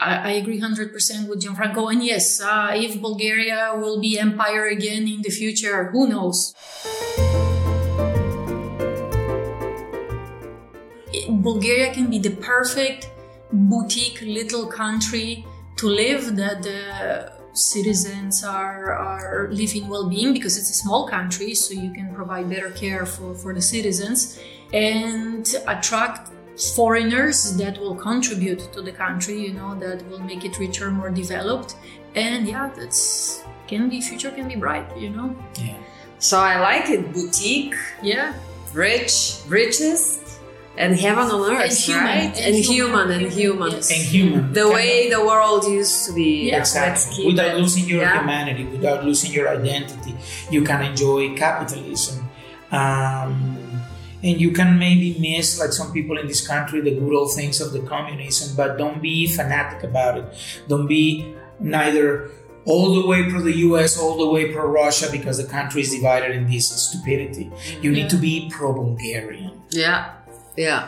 I, 0.00 0.16
I, 0.16 0.30
agree 0.32 0.60
100% 0.60 1.28
with 1.28 1.42
Gianfranco. 1.44 1.92
And 1.92 2.02
yes, 2.02 2.40
uh, 2.40 2.72
if 2.74 3.00
Bulgaria 3.00 3.74
will 3.76 4.00
be 4.00 4.18
empire 4.18 4.66
again 4.66 5.06
in 5.06 5.22
the 5.22 5.30
future, 5.30 5.90
who 5.92 6.08
knows? 6.08 6.52
Bulgaria 11.30 11.92
can 11.92 12.10
be 12.10 12.18
the 12.18 12.30
perfect 12.30 13.10
boutique 13.52 14.20
little 14.22 14.66
country 14.66 15.44
to 15.76 15.86
live 15.86 16.36
that 16.36 16.62
the 16.62 17.32
citizens 17.52 18.44
are, 18.44 18.92
are 18.92 19.48
living 19.50 19.88
well-being 19.88 20.32
because 20.32 20.56
it's 20.56 20.70
a 20.70 20.74
small 20.74 21.08
country 21.08 21.54
so 21.54 21.74
you 21.74 21.92
can 21.92 22.14
provide 22.14 22.48
better 22.48 22.70
care 22.70 23.04
for, 23.04 23.34
for 23.34 23.52
the 23.52 23.60
citizens 23.60 24.38
and 24.72 25.54
attract 25.66 26.30
foreigners 26.76 27.56
that 27.56 27.78
will 27.78 27.94
contribute 27.94 28.72
to 28.72 28.82
the 28.82 28.92
country 28.92 29.40
you 29.46 29.52
know 29.52 29.74
that 29.74 30.06
will 30.08 30.20
make 30.20 30.44
it 30.44 30.58
richer 30.58 30.90
more 30.90 31.10
developed 31.10 31.74
and 32.14 32.46
yeah 32.46 32.70
that's 32.76 33.42
can 33.66 33.88
be 33.88 34.00
future 34.00 34.30
can 34.30 34.46
be 34.46 34.56
bright 34.56 34.86
you 34.96 35.10
know 35.10 35.34
Yeah. 35.58 35.76
So 36.18 36.38
I 36.38 36.60
like 36.60 36.90
it. 36.90 37.14
Boutique, 37.14 37.74
yeah 38.02 38.34
rich, 38.74 39.40
riches, 39.48 40.19
and 40.82 40.90
heaven 41.06 41.26
on 41.36 41.40
earth, 41.52 41.70
And 41.70 41.78
human, 41.88 42.04
right? 42.04 42.34
and 42.46 42.54
And, 42.56 42.64
human, 42.72 43.08
human, 43.08 43.08
and 43.24 43.32
human. 43.40 43.70
yes. 43.76 43.90
And 43.94 44.02
human. 44.14 44.42
The 44.58 44.62
Kind 44.66 44.74
way 44.76 45.10
the 45.16 45.22
world 45.30 45.62
used 45.80 45.96
to 46.06 46.10
be. 46.20 46.30
Yeah. 46.50 46.58
Exactly. 46.62 47.26
Without 47.30 47.52
it. 47.54 47.60
losing 47.62 47.84
your 47.92 48.02
Yeah. 48.02 48.18
humanity, 48.20 48.64
without 48.76 49.00
losing 49.08 49.30
your 49.38 49.46
identity, 49.58 50.12
you 50.54 50.60
can 50.70 50.80
enjoy 50.90 51.20
capitalism. 51.44 52.16
Um, 52.72 53.56
and 54.22 54.34
you 54.44 54.50
can 54.58 54.78
maybe 54.78 55.08
miss, 55.18 55.58
like 55.62 55.72
some 55.80 55.90
people 55.92 56.14
in 56.22 56.26
this 56.32 56.42
country, 56.46 56.78
the 56.88 56.94
good 57.00 57.14
old 57.20 57.32
things 57.38 57.56
of 57.64 57.68
the 57.76 57.80
communism, 57.94 58.48
but 58.56 58.76
don't 58.82 59.00
be 59.10 59.26
fanatic 59.26 59.80
about 59.90 60.14
it. 60.20 60.26
Don't 60.68 60.86
be 60.86 61.04
neither 61.58 62.30
all 62.66 62.94
the 62.98 63.04
way 63.10 63.20
pro 63.30 63.40
the 63.40 63.56
US, 63.68 63.98
all 63.98 64.16
the 64.18 64.28
way 64.34 64.52
pro 64.52 64.66
Russia, 64.82 65.06
because 65.10 65.36
the 65.38 65.48
country 65.58 65.80
is 65.80 65.90
divided 65.90 66.30
in 66.38 66.44
this 66.52 66.66
stupidity. 66.68 67.50
You 67.80 67.90
need 67.90 68.08
to 68.10 68.16
be 68.16 68.48
pro 68.54 68.68
Bulgarian. 68.74 69.52
Yeah, 69.70 70.10
yeah. 70.66 70.82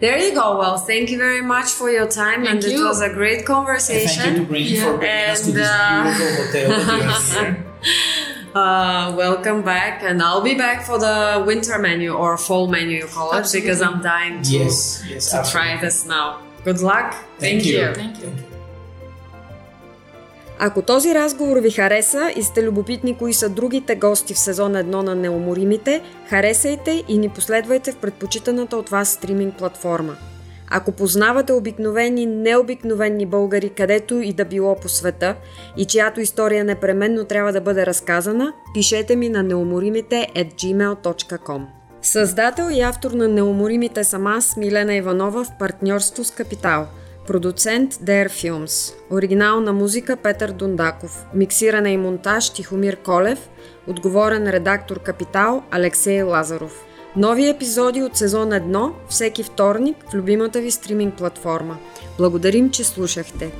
There 0.00 0.18
you 0.24 0.34
go. 0.34 0.58
Well, 0.58 0.76
thank 0.90 1.04
you 1.12 1.18
very 1.26 1.40
much 1.54 1.68
for 1.78 1.88
your 1.98 2.08
time, 2.22 2.40
Thank 2.44 2.64
and 2.64 2.72
it 2.72 2.82
was 2.90 3.00
a 3.00 3.12
great 3.20 3.46
conversation. 3.46 4.22
Thank 4.22 4.38
you 4.38 4.44
to 4.44 4.44
conversation. 4.44 4.52
bring 4.52 4.66
Yeah. 4.66 4.84
for 4.84 4.98
bringing 4.98 5.30
us 5.34 5.40
to 5.40 5.50
And, 5.50 5.56
this 5.60 5.70
uh, 5.70 6.02
beautiful 6.04 6.44
hotel 6.44 6.68
that 6.84 7.56
you. 7.56 7.56
Uh, 8.54 9.12
welcome 9.16 9.60
back, 9.62 9.94
and 10.08 10.22
I'll 10.22 10.40
be 10.52 10.54
back 10.54 10.86
for 10.88 10.96
the 11.06 11.42
winter 11.44 11.76
menu 11.86 12.12
or 12.14 12.38
fall 12.38 12.68
menu, 12.68 12.98
you 12.98 13.06
call 13.06 13.32
it, 13.32 13.38
Absolutely. 13.38 13.60
because 13.68 13.82
I'm 13.82 14.00
dying 14.00 14.42
to, 14.42 14.50
Yes, 14.58 15.02
yes, 15.10 15.30
to 15.32 15.42
try 15.50 15.76
this 15.80 16.06
now. 16.06 16.38
Good 16.62 16.80
luck. 16.80 17.08
Thank 17.40 17.64
you. 17.64 17.92
Thank 17.94 18.20
you. 18.22 18.30
Ако 20.58 20.82
този 20.82 21.14
разговор 21.14 21.56
ви 21.56 21.70
хареса 21.70 22.32
и 22.36 22.42
сте 22.42 22.62
любопитни 22.62 23.16
кои 23.16 23.34
са 23.34 23.48
другите 23.48 23.94
гости 23.94 24.34
в 24.34 24.38
сезон 24.38 24.72
1 24.72 24.84
на 24.84 25.14
Неуморимите, 25.14 26.02
харесайте 26.28 27.04
и 27.08 27.18
ни 27.18 27.28
последвайте 27.28 27.92
в 27.92 27.96
предпочитаната 27.96 28.76
от 28.76 28.88
вас 28.88 29.08
стриминг 29.08 29.58
платформа. 29.58 30.16
Ако 30.70 30.92
познавате 30.92 31.52
обикновени, 31.52 32.26
необикновени 32.26 33.26
българи, 33.26 33.68
където 33.68 34.14
и 34.14 34.32
да 34.32 34.44
било 34.44 34.76
по 34.76 34.88
света 34.88 35.36
и 35.76 35.84
чиято 35.84 36.20
история 36.20 36.64
непременно 36.64 37.24
трябва 37.24 37.52
да 37.52 37.60
бъде 37.60 37.86
разказана, 37.86 38.52
пишете 38.74 39.16
ми 39.16 39.28
на 39.28 39.42
неуморимите 39.42 40.28
at 40.36 40.54
gmail.com. 40.54 41.64
Създател 42.02 42.68
и 42.72 42.80
автор 42.80 43.10
на 43.10 43.28
Неуморимите 43.28 44.04
съм 44.04 44.26
аз, 44.26 44.56
Милена 44.56 44.94
Иванова, 44.94 45.44
в 45.44 45.58
партньорство 45.58 46.24
с 46.24 46.30
Капитал– 46.30 46.86
Продуцент 47.26 47.94
Dare 47.94 48.28
Films. 48.28 48.94
Оригинална 49.10 49.72
музика 49.72 50.16
Петър 50.16 50.52
Дундаков. 50.52 51.26
Миксиране 51.34 51.90
и 51.90 51.96
монтаж 51.96 52.50
Тихомир 52.50 52.96
Колев. 52.96 53.48
Отговорен 53.86 54.48
редактор 54.48 55.02
Капитал 55.02 55.62
Алексей 55.70 56.22
Лазаров. 56.22 56.84
Нови 57.16 57.48
епизоди 57.48 58.02
от 58.02 58.16
сезон 58.16 58.50
1 58.50 58.92
всеки 59.08 59.42
вторник 59.42 59.96
в 60.10 60.14
любимата 60.14 60.60
ви 60.60 60.70
стриминг 60.70 61.14
платформа. 61.14 61.76
Благодарим, 62.18 62.70
че 62.70 62.84
слушахте. 62.84 63.50